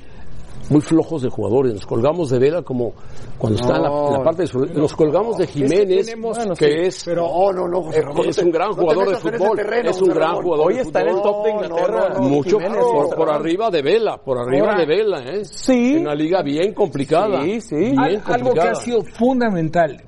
muy 0.69 0.81
flojos 0.81 1.23
de 1.23 1.29
jugadores. 1.31 1.75
Nos 1.75 1.87
colgamos 1.87 2.29
de 2.31 2.39
Vela 2.39 2.63
como 2.63 2.93
cuando 3.39 3.61
está 3.61 3.77
en 3.77 3.83
la, 3.83 3.89
en 3.89 4.13
la 4.15 4.23
parte 4.25 4.43
de 4.43 4.49
su- 4.49 4.59
Nos 4.67 4.95
colgamos 4.97 5.37
de 5.37 5.47
Jiménez, 5.47 6.07
tenemos- 6.07 6.37
que 6.39 6.45
bueno, 6.45 6.57
sí, 6.57 6.65
es, 6.87 7.03
pero- 7.05 7.23
No, 7.29 7.53
no, 7.53 7.69
no, 7.69 7.83
José 7.85 7.99
eh, 7.99 8.03
Ramón, 8.03 8.29
es 8.29 8.39
un 8.39 8.51
gran 8.51 8.73
jugador 8.73 9.09
de 9.11 9.17
fútbol. 9.17 9.57
terreno, 9.57 9.91
es 9.91 10.03
un 10.03 10.09
gran 10.09 10.21
Ramón. 10.31 10.43
jugador 10.43 10.67
Hoy 10.67 10.79
está 10.79 11.01
en 11.03 11.09
el 11.09 11.15
top 11.23 11.45
de 11.45 11.51
Inglaterra. 11.53 12.09
no, 12.09 12.15
no, 12.21 12.29
Mucho 12.29 12.59
Jiménez, 12.59 12.85
por, 13.17 13.31
arriba 13.31 13.71
de 13.71 13.83
Vela, 13.83 14.17
por 14.19 14.39
arriba 14.39 14.67
Ahora- 14.71 14.81
de 14.81 14.87
Vela, 14.87 15.19
¿eh? 15.25 15.45
Sí. 15.45 15.95
En 15.95 16.01
una 16.01 16.15
liga 16.15 16.43
bien 16.43 16.73
complicada. 16.75 17.43
Sí, 17.45 17.61
sí. 17.61 17.77
Bien 17.77 17.99
Al- 17.99 18.23
algo 18.27 18.53
que 18.55 18.61
ha 18.61 18.75
sido 18.75 19.03
fundamental 19.03 20.03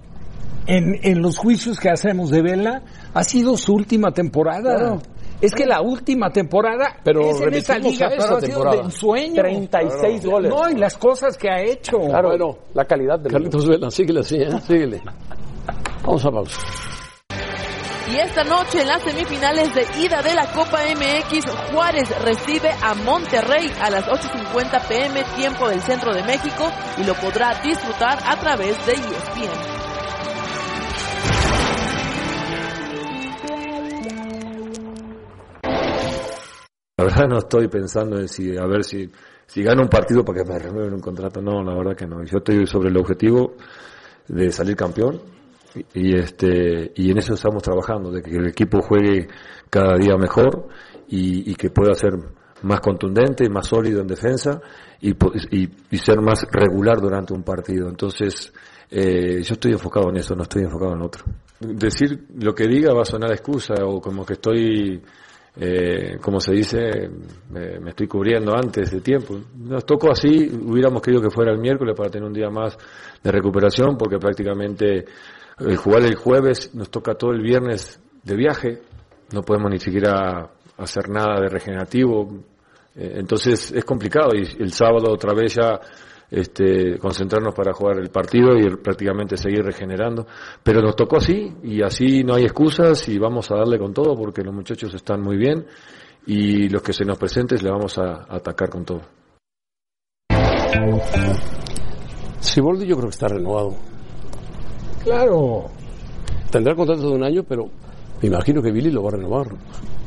en, 0.66 0.98
en 1.02 1.22
los 1.22 1.38
juicios 1.38 1.78
que 1.78 1.88
hacemos 1.90 2.30
de 2.30 2.42
Vela 2.42 2.82
ha 3.14 3.22
sido 3.24 3.56
su 3.56 3.74
última 3.74 4.10
temporada. 4.10 4.74
Claro. 4.76 4.98
Es 5.40 5.54
que 5.54 5.66
la 5.66 5.80
última 5.80 6.30
temporada 6.30 6.96
Pero 7.04 7.20
es 7.30 7.40
en 7.40 7.54
esa 7.54 7.78
liga, 7.78 8.08
a 8.08 8.14
esa 8.14 8.26
pero 8.26 8.36
ha 8.36 8.40
sido 8.40 8.70
de 8.70 8.78
ensueño. 8.78 9.34
36 9.34 10.26
goles. 10.26 10.50
No, 10.50 10.68
y 10.68 10.74
las 10.74 10.96
cosas 10.96 11.38
que 11.38 11.48
ha 11.48 11.62
hecho. 11.62 11.98
Claro, 11.98 12.30
Bueno, 12.30 12.58
la 12.74 12.84
calidad 12.84 13.20
del 13.20 13.32
Carlitos 13.32 13.68
Vela, 13.68 13.90
síguele 13.90 14.20
así, 14.20 14.36
¿eh? 14.36 14.50
Síguele. 14.66 15.00
Vamos 16.04 16.24
a 16.24 16.30
pausa. 16.30 16.60
Y 18.10 18.16
esta 18.16 18.42
noche 18.42 18.80
en 18.80 18.88
las 18.88 19.02
semifinales 19.02 19.74
de 19.74 19.86
ida 20.02 20.22
de 20.22 20.34
la 20.34 20.46
Copa 20.52 20.78
MX, 20.82 21.44
Juárez 21.70 22.08
recibe 22.24 22.70
a 22.82 22.94
Monterrey 22.94 23.70
a 23.82 23.90
las 23.90 24.06
8.50 24.06 24.88
pm 24.88 25.22
tiempo 25.36 25.68
del 25.68 25.80
centro 25.82 26.14
de 26.14 26.22
México 26.22 26.70
y 26.96 27.04
lo 27.04 27.12
podrá 27.14 27.60
disfrutar 27.62 28.18
a 28.24 28.40
través 28.40 28.74
de 28.86 28.92
ESPN. 28.94 29.77
La 36.98 37.04
verdad 37.04 37.28
no 37.28 37.38
estoy 37.38 37.68
pensando 37.68 38.18
en 38.18 38.26
si, 38.26 38.56
a 38.56 38.66
ver 38.66 38.82
si, 38.82 39.08
si 39.46 39.62
gano 39.62 39.82
un 39.82 39.88
partido 39.88 40.24
para 40.24 40.42
que 40.42 40.50
me 40.52 40.58
renueven 40.58 40.94
un 40.94 41.00
contrato. 41.00 41.40
No, 41.40 41.62
la 41.62 41.72
verdad 41.72 41.96
que 41.96 42.08
no. 42.08 42.24
Yo 42.24 42.38
estoy 42.38 42.66
sobre 42.66 42.88
el 42.88 42.96
objetivo 42.96 43.54
de 44.26 44.50
salir 44.50 44.74
campeón 44.74 45.22
y, 45.94 46.18
este 46.18 46.90
y 46.96 47.12
en 47.12 47.18
eso 47.18 47.34
estamos 47.34 47.62
trabajando, 47.62 48.10
de 48.10 48.20
que 48.20 48.34
el 48.34 48.48
equipo 48.48 48.80
juegue 48.82 49.28
cada 49.70 49.96
día 49.96 50.16
mejor 50.16 50.66
y, 51.06 51.52
y 51.52 51.54
que 51.54 51.70
pueda 51.70 51.94
ser 51.94 52.14
más 52.62 52.80
contundente 52.80 53.44
y 53.44 53.48
más 53.48 53.68
sólido 53.68 54.00
en 54.00 54.08
defensa 54.08 54.60
y, 55.00 55.10
y, 55.10 55.68
y 55.92 55.98
ser 55.98 56.20
más 56.20 56.44
regular 56.50 57.00
durante 57.00 57.32
un 57.32 57.44
partido. 57.44 57.88
Entonces, 57.88 58.52
eh, 58.90 59.40
yo 59.40 59.54
estoy 59.54 59.70
enfocado 59.70 60.10
en 60.10 60.16
eso, 60.16 60.34
no 60.34 60.42
estoy 60.42 60.64
enfocado 60.64 60.94
en 60.94 61.02
otro. 61.02 61.24
Decir 61.60 62.26
lo 62.40 62.52
que 62.52 62.66
diga 62.66 62.92
va 62.92 63.02
a 63.02 63.04
sonar 63.04 63.30
excusa 63.30 63.74
o 63.84 64.00
como 64.00 64.26
que 64.26 64.32
estoy 64.32 65.00
eh, 65.60 66.18
como 66.20 66.40
se 66.40 66.52
dice, 66.52 67.10
me, 67.50 67.80
me 67.80 67.90
estoy 67.90 68.06
cubriendo 68.06 68.54
antes 68.54 68.90
de 68.92 69.00
tiempo. 69.00 69.40
Nos 69.56 69.84
tocó 69.84 70.12
así, 70.12 70.48
hubiéramos 70.48 71.02
querido 71.02 71.22
que 71.22 71.30
fuera 71.30 71.52
el 71.52 71.58
miércoles 71.58 71.96
para 71.96 72.10
tener 72.10 72.26
un 72.26 72.32
día 72.32 72.48
más 72.48 72.78
de 73.22 73.32
recuperación, 73.32 73.96
porque 73.98 74.18
prácticamente 74.18 75.04
el 75.58 75.76
jugar 75.76 76.02
el 76.02 76.14
jueves 76.14 76.74
nos 76.74 76.90
toca 76.90 77.14
todo 77.14 77.32
el 77.32 77.42
viernes 77.42 78.00
de 78.22 78.36
viaje, 78.36 78.78
no 79.32 79.42
podemos 79.42 79.70
ni 79.70 79.78
siquiera 79.80 80.48
hacer 80.76 81.08
nada 81.08 81.40
de 81.40 81.48
regenerativo, 81.48 82.28
eh, 82.94 83.14
entonces 83.16 83.72
es 83.72 83.84
complicado. 83.84 84.30
Y 84.34 84.62
el 84.62 84.72
sábado 84.72 85.12
otra 85.12 85.34
vez 85.34 85.56
ya 85.56 85.80
este, 86.30 86.98
concentrarnos 86.98 87.54
para 87.54 87.72
jugar 87.72 87.98
el 87.98 88.10
partido 88.10 88.56
y 88.58 88.76
prácticamente 88.76 89.36
seguir 89.36 89.62
regenerando. 89.64 90.26
Pero 90.62 90.80
nos 90.82 90.94
tocó 90.96 91.16
así 91.16 91.52
y 91.62 91.82
así 91.82 92.22
no 92.24 92.34
hay 92.34 92.44
excusas 92.44 93.08
y 93.08 93.18
vamos 93.18 93.50
a 93.50 93.56
darle 93.56 93.78
con 93.78 93.92
todo 93.94 94.14
porque 94.14 94.42
los 94.42 94.54
muchachos 94.54 94.92
están 94.94 95.20
muy 95.22 95.36
bien 95.36 95.66
y 96.26 96.68
los 96.68 96.82
que 96.82 96.92
se 96.92 97.04
nos 97.04 97.18
presentes 97.18 97.62
le 97.62 97.70
vamos 97.70 97.96
a, 97.98 98.24
a 98.28 98.36
atacar 98.36 98.68
con 98.70 98.84
todo. 98.84 99.00
Siboldi 102.40 102.86
yo 102.86 102.96
creo 102.96 103.08
que 103.08 103.14
está 103.14 103.28
renovado. 103.28 103.74
Claro. 105.02 105.66
Tendrá 106.50 106.74
contrato 106.74 107.08
de 107.08 107.14
un 107.14 107.24
año, 107.24 107.42
pero 107.46 107.66
me 108.22 108.28
imagino 108.28 108.62
que 108.62 108.70
Billy 108.72 108.90
lo 108.90 109.02
va 109.02 109.10
a 109.10 109.12
renovar. 109.16 109.46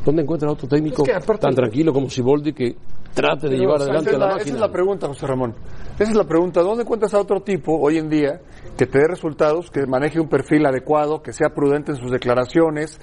¿Dónde 0.05 0.23
encuentra 0.23 0.51
otro 0.51 0.67
técnico 0.67 1.03
Es 1.03 1.09
que 1.09 1.15
aparte- 1.15 1.41
tan 1.47 1.55
tranquilo 1.55 1.93
como 1.93 2.09
Siboldi 2.09 2.53
que 2.53 2.75
trate 3.13 3.47
de 3.49 3.57
llevar 3.57 3.81
adelante 3.81 4.11
la, 4.13 4.17
la- 4.17 4.25
máquina? 4.27 4.41
Esa 4.43 4.53
es 4.55 4.59
la 4.61 4.71
pregunta, 4.71 5.07
José 5.07 5.27
Ramón. 5.27 5.55
Esa 5.99 6.11
es 6.11 6.15
la 6.17 6.23
pregunta. 6.25 6.61
¿Dónde 6.61 6.83
encuentras 6.83 7.13
a 7.13 7.19
otro 7.19 7.41
tipo 7.41 7.77
hoy 7.79 7.97
en 7.97 8.09
día 8.09 8.41
que 8.77 8.85
te 8.85 8.99
dé 8.99 9.07
resultados, 9.07 9.69
que 9.69 9.85
maneje 9.85 10.19
un 10.19 10.29
perfil 10.29 10.65
adecuado, 10.65 11.21
que 11.21 11.33
sea 11.33 11.49
prudente 11.49 11.91
en 11.91 11.97
sus 11.97 12.11
declaraciones, 12.11 12.99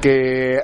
que 0.00 0.58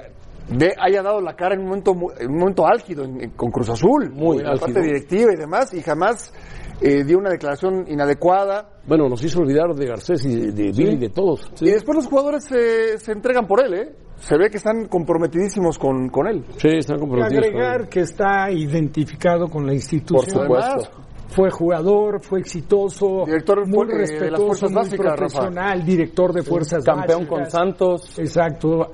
de- 0.49 0.75
haya 0.81 1.03
dado 1.03 1.21
la 1.21 1.35
cara 1.35 1.55
en 1.55 1.61
un 1.63 1.67
momento, 1.67 1.93
en 2.19 2.31
un 2.31 2.39
momento 2.39 2.67
álgido 2.67 3.05
en- 3.05 3.21
en- 3.23 3.31
con 3.31 3.51
Cruz 3.51 3.69
Azul, 3.69 4.11
Muy 4.13 4.39
en 4.39 4.45
la 4.45 4.57
parte 4.57 4.81
directiva 4.81 5.33
y 5.33 5.37
demás, 5.37 5.75
y 5.75 5.83
jamás 5.83 6.33
eh, 6.81 7.05
dio 7.05 7.19
una 7.19 7.31
declaración 7.31 7.85
inadecuada? 7.89 8.69
Bueno, 8.87 9.09
nos 9.09 9.23
hizo 9.25 9.41
olvidar 9.41 9.75
de 9.75 9.87
Garcés 9.87 10.25
y 10.27 10.35
de, 10.37 10.53
de 10.53 10.73
Billy, 10.73 10.97
de 10.97 11.09
todos. 11.09 11.51
Y 11.61 11.71
después 11.71 11.97
los 11.97 12.07
jugadores 12.07 12.45
se, 12.45 12.99
se 12.99 13.13
entregan 13.13 13.47
por 13.47 13.65
él, 13.65 13.75
¿eh? 13.75 13.93
Se 14.19 14.37
ve 14.39 14.49
que 14.51 14.57
están 14.57 14.87
comprometidísimos 14.89 15.79
con, 15.79 16.09
con 16.09 16.27
él. 16.27 16.45
Sí, 16.57 16.69
están 16.79 16.97
Y 16.97 17.01
comprometidos. 17.01 17.45
con 17.47 17.55
él. 17.55 17.61
agregar 17.61 17.89
que 17.89 18.01
está 18.01 18.51
identificado 18.51 19.49
con 19.49 19.67
la 19.67 19.75
institución. 19.75 20.41
Además, 20.41 20.91
fue 21.29 21.51
jugador, 21.51 22.23
fue 22.23 22.39
exitoso, 22.41 23.25
Director 23.27 23.67
muy 23.67 23.85
eh, 23.85 23.93
de 23.93 23.99
las 23.99 24.11
respetuoso, 24.11 24.47
Fuerzas 24.47 24.71
muy 24.71 24.83
Básicas, 24.83 25.07
Rafa. 25.07 25.17
profesional, 25.17 25.85
director 25.85 26.33
de 26.33 26.43
fuerzas 26.43 26.85
Campeón 26.85 27.27
con. 27.27 27.51
Santos. 27.51 28.19
Exacto. 28.19 28.87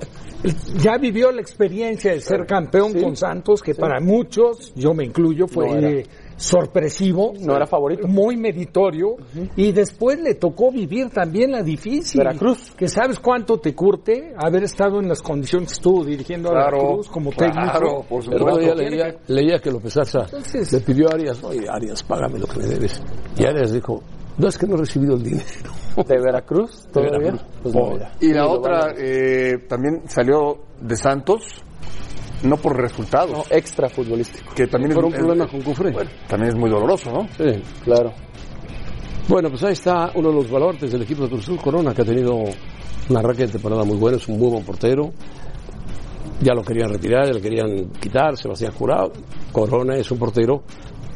Ya 0.81 0.97
vivió 0.97 1.31
la 1.31 1.39
experiencia 1.39 2.11
de 2.11 2.19
ser 2.19 2.45
campeón 2.45 2.91
con 2.99 3.15
Santos, 3.15 3.61
que 3.61 3.75
para 3.75 4.01
muchos, 4.01 4.73
yo 4.75 4.93
me 4.93 5.05
incluyo, 5.05 5.47
fue 5.47 5.67
No 5.69 5.87
sorpresivo. 6.37 7.33
No 7.39 7.55
era 7.55 7.65
favorito. 7.65 8.07
Muy 8.07 8.37
meritorio. 8.37 9.15
Y 9.55 9.71
después 9.71 10.19
le 10.19 10.35
tocó 10.35 10.71
vivir 10.71 11.09
también 11.09 11.51
la 11.51 11.63
difícil. 11.63 12.19
Veracruz. 12.19 12.71
Que 12.77 12.87
sabes 12.87 13.19
cuánto 13.19 13.57
te 13.59 13.73
curte 13.75 14.33
haber 14.37 14.63
estado 14.63 14.99
en 14.99 15.07
las 15.09 15.21
condiciones 15.21 15.69
que 15.69 15.73
estuvo 15.73 16.03
dirigiendo 16.03 16.49
a 16.49 16.53
Claro, 16.53 16.77
Veracruz 16.77 17.09
como 17.09 17.31
claro, 17.31 17.53
técnico. 17.53 18.05
por 18.09 18.19
otro 18.21 18.57
día 18.57 18.73
Cuando 18.73 19.19
leía, 19.27 19.59
que 19.59 19.71
López 19.71 19.97
Arza 19.97 20.19
Entonces- 20.25 20.71
le 20.73 20.79
pidió 20.81 21.09
a 21.09 21.13
Arias, 21.13 21.43
oye 21.43 21.65
Arias, 21.69 22.03
págame 22.03 22.39
lo 22.39 22.47
que 22.47 22.59
me 22.59 22.65
debes. 22.65 23.01
Y 23.37 23.45
Arias 23.45 23.71
dijo, 23.71 24.01
no 24.37 24.47
es 24.47 24.57
que 24.57 24.65
no 24.67 24.75
he 24.75 24.79
recibido 24.79 25.15
el 25.15 25.23
dinero. 25.23 25.71
¿De 26.07 26.19
Veracruz? 26.19 26.85
De 26.85 26.91
¿Todavía? 26.91 27.17
Veracruz. 27.19 27.41
Pues 27.63 27.75
Oh. 27.75 27.97
Y 28.19 28.33
la 28.33 28.47
otra 28.47 28.93
eh, 28.97 29.59
también 29.67 30.01
salió 30.07 30.57
de 30.81 30.95
Santos, 30.97 31.43
no 32.43 32.57
por 32.57 32.77
resultados. 32.79 33.31
No, 33.31 33.43
extra 33.49 33.89
futbolístico. 33.89 34.53
Que 34.53 34.67
también 34.67 34.93
Por 34.93 35.05
es, 35.05 35.11
un 35.11 35.17
problema 35.17 35.47
con 35.47 35.61
Cufré. 35.61 35.91
bueno, 35.91 36.09
también 36.27 36.53
es 36.53 36.59
muy 36.59 36.69
doloroso, 36.69 37.11
¿no? 37.11 37.27
Sí. 37.37 37.61
Claro. 37.83 38.13
Bueno, 39.27 39.49
pues 39.49 39.63
ahí 39.63 39.73
está 39.73 40.11
uno 40.15 40.29
de 40.29 40.35
los 40.35 40.51
valores 40.51 40.91
del 40.91 41.01
equipo 41.01 41.23
de 41.23 41.29
Cruz 41.29 41.43
Azul, 41.43 41.57
Corona, 41.59 41.93
que 41.93 42.01
ha 42.01 42.05
tenido 42.05 42.35
una 43.09 43.21
raqueta 43.21 43.45
de 43.47 43.51
temporada 43.53 43.83
muy 43.83 43.97
buena, 43.97 44.17
es 44.17 44.27
un 44.27 44.37
muy 44.37 44.49
buen 44.49 44.63
portero. 44.65 45.13
Ya 46.41 46.53
lo 46.53 46.61
querían 46.61 46.89
retirar, 46.89 47.27
ya 47.27 47.33
lo 47.33 47.41
querían 47.41 47.89
quitar, 48.01 48.35
Sebastián 48.35 48.73
Jurado. 48.73 49.13
Corona 49.51 49.95
es 49.95 50.11
un 50.11 50.17
portero 50.17 50.63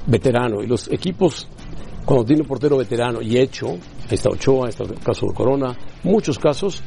veterano 0.05 0.61
y 0.63 0.67
los 0.67 0.89
equipos, 0.89 1.49
cuando 2.05 2.23
tiene 2.23 2.43
un 2.43 2.47
portero 2.47 2.78
veterano 2.78 3.21
y 3.21 3.38
hecho, 3.38 3.67
ahí 3.67 4.15
está 4.15 4.30
Ochoa, 4.30 4.67
ahí 4.67 4.69
está 4.69 4.84
el 4.86 4.99
caso 4.99 5.25
de 5.28 5.34
Corona, 5.34 5.78
muchos 6.03 6.39
casos 6.39 6.82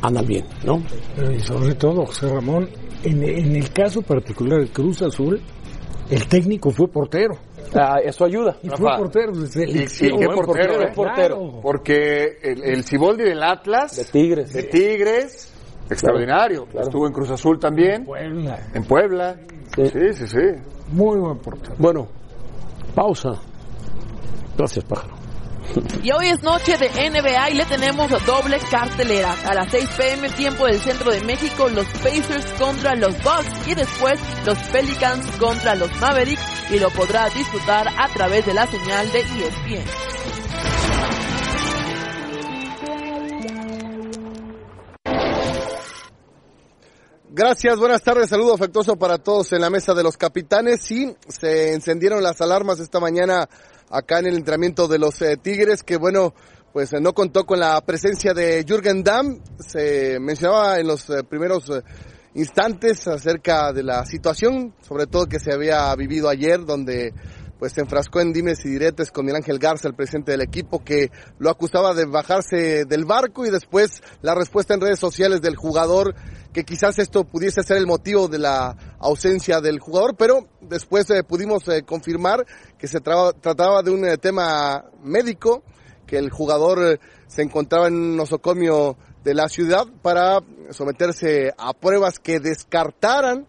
andan 0.00 0.26
bien, 0.26 0.46
¿no? 0.64 0.82
Pero 1.14 1.32
y 1.32 1.40
sobre 1.40 1.74
todo, 1.74 2.06
José 2.06 2.28
Ramón, 2.28 2.68
en, 3.04 3.22
en 3.22 3.56
el 3.56 3.70
caso 3.72 4.02
particular 4.02 4.60
de 4.60 4.68
Cruz 4.70 5.02
Azul, 5.02 5.40
el 6.10 6.26
técnico 6.28 6.70
fue 6.70 6.88
portero. 6.88 7.34
Ah, 7.74 7.98
eso 8.02 8.24
ayuda. 8.24 8.56
Y 8.62 8.68
fue 8.70 8.88
portero 8.96 9.32
desde 9.32 9.68
Y, 9.68 9.82
y 9.82 9.86
qué 9.86 10.26
portero, 10.26 10.46
portero, 10.46 10.82
¿eh? 10.82 10.92
portero. 10.94 11.36
Claro. 11.38 11.60
Porque 11.62 12.38
el, 12.42 12.64
el 12.64 12.82
Siboldi 12.84 13.24
del 13.24 13.42
Atlas, 13.42 13.94
De 13.96 14.04
Tigres. 14.04 14.52
de 14.54 14.62
Tigres, 14.64 15.52
extraordinario. 15.90 16.66
Estuvo 16.80 17.06
en 17.06 17.12
Cruz 17.12 17.30
Azul 17.30 17.58
también, 17.58 18.04
Puebla. 18.04 18.58
en 18.72 18.84
Puebla. 18.84 19.36
Sí. 19.76 19.86
Sí, 19.88 20.12
sí, 20.14 20.26
sí. 20.26 20.92
Muy 20.92 21.18
buen 21.18 21.36
portero. 21.38 21.74
Bueno, 21.78 22.08
pausa. 22.94 23.32
Gracias, 24.56 24.84
pájaro. 24.86 25.14
Y 26.02 26.10
hoy 26.12 26.28
es 26.28 26.42
noche 26.42 26.76
de 26.78 26.88
NBA 26.88 27.50
y 27.50 27.54
le 27.54 27.64
tenemos 27.66 28.10
doble 28.24 28.58
cartelera. 28.70 29.34
A 29.44 29.54
las 29.54 29.70
6 29.70 29.88
pm 29.96 30.28
tiempo 30.30 30.66
del 30.66 30.80
centro 30.80 31.10
de 31.10 31.20
México, 31.22 31.68
los 31.68 31.86
Pacers 31.86 32.46
contra 32.58 32.94
los 32.94 33.14
Bucks 33.22 33.66
y 33.66 33.74
después 33.74 34.18
los 34.46 34.58
Pelicans 34.70 35.26
contra 35.38 35.74
los 35.74 35.94
Mavericks 36.00 36.42
y 36.70 36.78
lo 36.78 36.90
podrá 36.90 37.28
disfrutar 37.30 37.88
a 37.88 38.08
través 38.08 38.46
de 38.46 38.54
la 38.54 38.66
señal 38.66 39.10
de 39.12 39.20
ESPN. 39.20 40.27
Gracias, 47.30 47.78
buenas 47.78 48.02
tardes, 48.02 48.30
saludo 48.30 48.54
afectuoso 48.54 48.96
para 48.96 49.18
todos 49.18 49.52
en 49.52 49.60
la 49.60 49.68
mesa 49.68 49.92
de 49.92 50.02
los 50.02 50.16
capitanes. 50.16 50.80
Sí, 50.82 51.14
se 51.28 51.74
encendieron 51.74 52.22
las 52.22 52.40
alarmas 52.40 52.80
esta 52.80 53.00
mañana 53.00 53.46
acá 53.90 54.20
en 54.20 54.28
el 54.28 54.36
entrenamiento 54.36 54.88
de 54.88 54.98
los 54.98 55.20
eh, 55.20 55.36
Tigres, 55.36 55.82
que 55.82 55.98
bueno, 55.98 56.32
pues 56.72 56.90
eh, 56.94 57.00
no 57.02 57.12
contó 57.12 57.44
con 57.44 57.60
la 57.60 57.78
presencia 57.82 58.32
de 58.32 58.64
Jürgen 58.66 59.04
Damm. 59.04 59.40
Se 59.58 60.18
mencionaba 60.18 60.78
en 60.78 60.86
los 60.86 61.10
eh, 61.10 61.22
primeros 61.22 61.68
eh, 61.68 61.82
instantes 62.34 63.06
acerca 63.06 63.74
de 63.74 63.82
la 63.82 64.06
situación, 64.06 64.74
sobre 64.80 65.06
todo 65.06 65.26
que 65.26 65.38
se 65.38 65.52
había 65.52 65.94
vivido 65.96 66.30
ayer, 66.30 66.64
donde 66.64 67.12
pues 67.58 67.72
se 67.72 67.80
enfrascó 67.80 68.20
en 68.20 68.32
dimes 68.32 68.64
y 68.64 68.68
diretes 68.68 69.10
con 69.10 69.24
Miguel 69.24 69.42
Ángel 69.42 69.58
Garza, 69.58 69.88
el 69.88 69.94
presidente 69.94 70.32
del 70.32 70.42
equipo, 70.42 70.84
que 70.84 71.10
lo 71.38 71.50
acusaba 71.50 71.92
de 71.94 72.06
bajarse 72.06 72.84
del 72.84 73.04
barco 73.04 73.44
y 73.44 73.50
después 73.50 74.02
la 74.22 74.34
respuesta 74.34 74.74
en 74.74 74.80
redes 74.80 75.00
sociales 75.00 75.40
del 75.42 75.56
jugador, 75.56 76.14
que 76.52 76.64
quizás 76.64 76.98
esto 76.98 77.24
pudiese 77.24 77.62
ser 77.62 77.78
el 77.78 77.86
motivo 77.86 78.28
de 78.28 78.38
la 78.38 78.76
ausencia 79.00 79.60
del 79.60 79.80
jugador, 79.80 80.14
pero 80.16 80.46
después 80.60 81.10
eh, 81.10 81.24
pudimos 81.24 81.66
eh, 81.68 81.82
confirmar 81.82 82.46
que 82.78 82.86
se 82.86 83.00
trataba 83.00 83.82
de 83.82 83.90
un 83.90 84.04
eh, 84.04 84.18
tema 84.18 84.84
médico, 85.02 85.62
que 86.06 86.16
el 86.16 86.30
jugador 86.30 86.98
se 87.26 87.42
encontraba 87.42 87.88
en 87.88 87.94
un 87.94 88.16
nosocomio 88.16 88.96
de 89.24 89.34
la 89.34 89.48
ciudad 89.48 89.86
para 90.00 90.40
someterse 90.70 91.52
a 91.58 91.74
pruebas 91.74 92.18
que 92.18 92.40
descartaran 92.40 93.46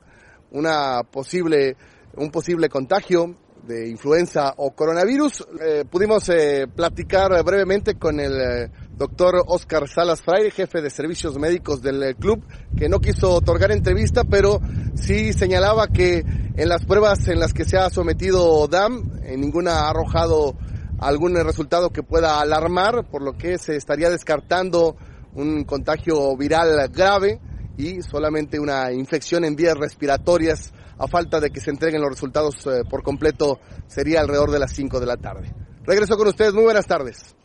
una 0.52 1.04
posible, 1.04 1.78
un 2.16 2.32
posible 2.32 2.68
contagio 2.68 3.36
de 3.70 3.88
influenza 3.88 4.56
o 4.58 4.72
coronavirus. 4.72 5.48
Eh, 5.62 5.86
pudimos 5.90 6.28
eh, 6.30 6.68
platicar 6.76 7.44
brevemente 7.44 8.00
con 8.00 8.20
el 8.20 8.34
eh, 8.34 8.72
doctor 8.98 9.44
Oscar 9.46 9.88
Salas 9.88 10.24
Fraire, 10.24 10.50
jefe 10.50 10.82
de 10.82 10.90
servicios 10.90 11.38
médicos 11.38 11.80
del 11.82 12.16
club, 12.16 12.44
que 12.76 12.90
no 12.90 13.00
quiso 13.00 13.32
otorgar 13.32 13.72
entrevista, 13.72 14.24
pero 14.24 14.60
sí 14.96 15.34
señalaba 15.34 15.88
que 15.88 16.26
en 16.56 16.68
las 16.68 16.84
pruebas 16.84 17.28
en 17.28 17.40
las 17.40 17.54
que 17.54 17.64
se 17.64 17.78
ha 17.78 17.92
sometido 17.92 18.68
DAM, 18.68 19.20
en 19.24 19.40
ninguna 19.40 19.82
ha 19.82 19.90
arrojado 19.92 20.58
algún 20.98 21.36
resultado 21.36 21.92
que 21.92 22.02
pueda 22.02 22.42
alarmar, 22.42 23.08
por 23.08 23.22
lo 23.22 23.38
que 23.38 23.60
se 23.60 23.76
estaría 23.76 24.10
descartando 24.10 24.98
un 25.36 25.64
contagio 25.64 26.36
viral 26.36 26.90
grave 26.90 27.40
y 27.78 28.02
solamente 28.02 28.60
una 28.60 28.92
infección 28.92 29.46
en 29.46 29.56
vías 29.56 29.78
respiratorias 29.78 30.74
a 31.00 31.08
falta 31.08 31.40
de 31.40 31.50
que 31.50 31.62
se 31.62 31.72
entreguen 31.72 32.02
los 32.02 32.12
resultados 32.12 32.56
eh, 32.68 32.84
por 32.88 33.02
completo 33.02 33.60
sería 33.88 34.20
alrededor 34.22 34.52
de 34.52 34.60
las 34.60 34.74
5 34.74 35.00
de 35.00 35.06
la 35.06 35.18
tarde. 35.18 35.52
Regreso 35.86 36.18
con 36.18 36.28
ustedes, 36.28 36.54
muy 36.54 36.66
buenas 36.66 36.86
tardes. 36.86 37.36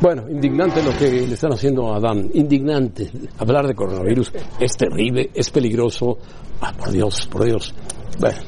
Bueno, 0.00 0.28
indignante 0.28 0.82
lo 0.82 0.96
que 0.96 1.10
le 1.10 1.34
están 1.34 1.52
haciendo 1.52 1.92
a 1.92 1.96
Adán. 1.96 2.30
Indignante. 2.34 3.10
Hablar 3.38 3.66
de 3.66 3.74
coronavirus 3.74 4.32
es 4.60 4.76
terrible, 4.76 5.30
es 5.34 5.50
peligroso. 5.50 6.18
Ah, 6.60 6.72
por 6.76 6.90
Dios, 6.90 7.26
por 7.26 7.44
Dios. 7.44 7.74
Bueno. 8.20 8.38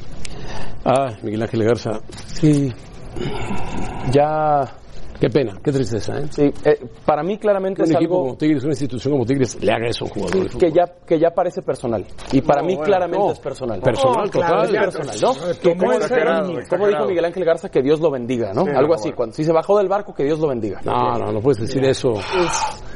Ah, 0.85 1.17
Miguel 1.21 1.41
Ángel 1.41 1.63
Garza. 1.65 1.99
Sí. 2.27 2.71
Ya. 4.11 4.77
Qué 5.19 5.29
pena, 5.29 5.59
qué 5.63 5.71
tristeza, 5.71 6.19
¿eh? 6.19 6.27
Sí, 6.29 6.43
eh, 6.63 6.79
para 7.05 7.23
mí 7.23 7.37
claramente 7.37 7.81
Un 7.81 7.89
es 7.89 7.95
equipo 7.95 8.13
algo 8.15 8.23
como 8.25 8.37
Tigres, 8.37 8.63
una 8.63 8.73
institución 8.73 9.13
como 9.13 9.25
Tigres, 9.25 9.61
le 9.63 9.71
haga 9.71 9.87
eso 9.87 10.05
a 10.05 10.07
un 10.07 10.13
jugador 10.13 10.57
que 10.59 10.71
ya, 10.71 10.85
que 11.05 11.19
ya 11.19 11.31
parece 11.31 11.61
personal. 11.61 12.05
Y 12.31 12.41
para 12.41 12.61
No, 12.61 12.67
mí 12.67 12.75
bueno, 12.75 12.85
claramente 12.87 13.25
no. 13.25 13.31
es 13.31 13.39
personal. 13.39 13.79
Personal, 13.81 14.27
Oh, 14.27 14.29
claro, 14.29 14.63
es 14.63 14.71
personal, 14.71 15.15
¿no? 15.21 15.27
Como, 15.29 15.91
serio, 16.01 16.59
como 16.69 16.87
dijo 16.87 17.05
Miguel 17.05 17.25
Ángel 17.25 17.45
Garza, 17.45 17.69
que 17.69 17.81
Dios 17.81 17.99
lo 17.99 18.11
bendiga, 18.11 18.53
¿no? 18.53 18.63
Sí, 18.65 18.69
Algo 18.71 18.89
no, 18.89 18.93
así. 18.93 19.03
bueno. 19.03 19.15
Cuando, 19.17 19.35
si 19.35 19.43
se 19.43 19.51
bajó 19.51 19.77
del 19.77 19.87
barco, 19.87 20.13
que 20.13 20.23
Dios 20.23 20.39
lo 20.39 20.47
bendiga. 20.49 20.81
No, 20.85 21.17
no, 21.17 21.31
no 21.31 21.39
puedes 21.41 21.59
decir 21.61 21.83
eso. 21.85 22.13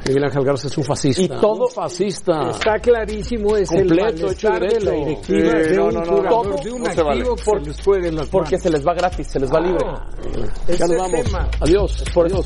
Miguel 0.07 0.23
Ángel 0.23 0.43
Garza 0.43 0.67
es 0.67 0.77
un 0.77 0.83
fascista. 0.83 1.21
Y 1.21 1.27
todo- 1.27 1.65
Un 1.65 1.71
fascista. 1.71 2.49
Está 2.49 2.79
clarísimo, 2.79 3.55
es 3.55 3.71
el 3.71 3.87
Completo, 3.87 4.31
hecho 4.31 4.49
malestar 4.49 4.59
de 4.61 4.85
la 4.85 4.91
directiva 4.91 5.51
Sí, 5.51 5.69
de 5.69 5.75
no, 5.75 5.85
un 5.85 5.93
no, 5.93 5.99
no, 6.01 6.03
de 6.63 6.71
un 6.71 6.83
vale. 7.03 7.19
activo 7.19 7.35
que 7.35 7.43
Por- 7.43 7.59
se 7.63 7.65
les 7.67 7.81
Porque 8.29 8.57
se 8.57 8.69
les 8.69 8.87
va 8.87 8.93
gratis, 8.93 9.27
se 9.27 9.39
les 9.39 9.51
va 9.53 9.59
libre. 9.59 9.85
Ese 10.67 10.77
Ya 10.77 10.87
nos 10.87 10.91
el 10.91 10.97
vamos. 10.97 11.23
tema. 11.23 11.49
Adiós. 11.59 12.03
Por 12.13 12.25
Adiós. 12.25 12.45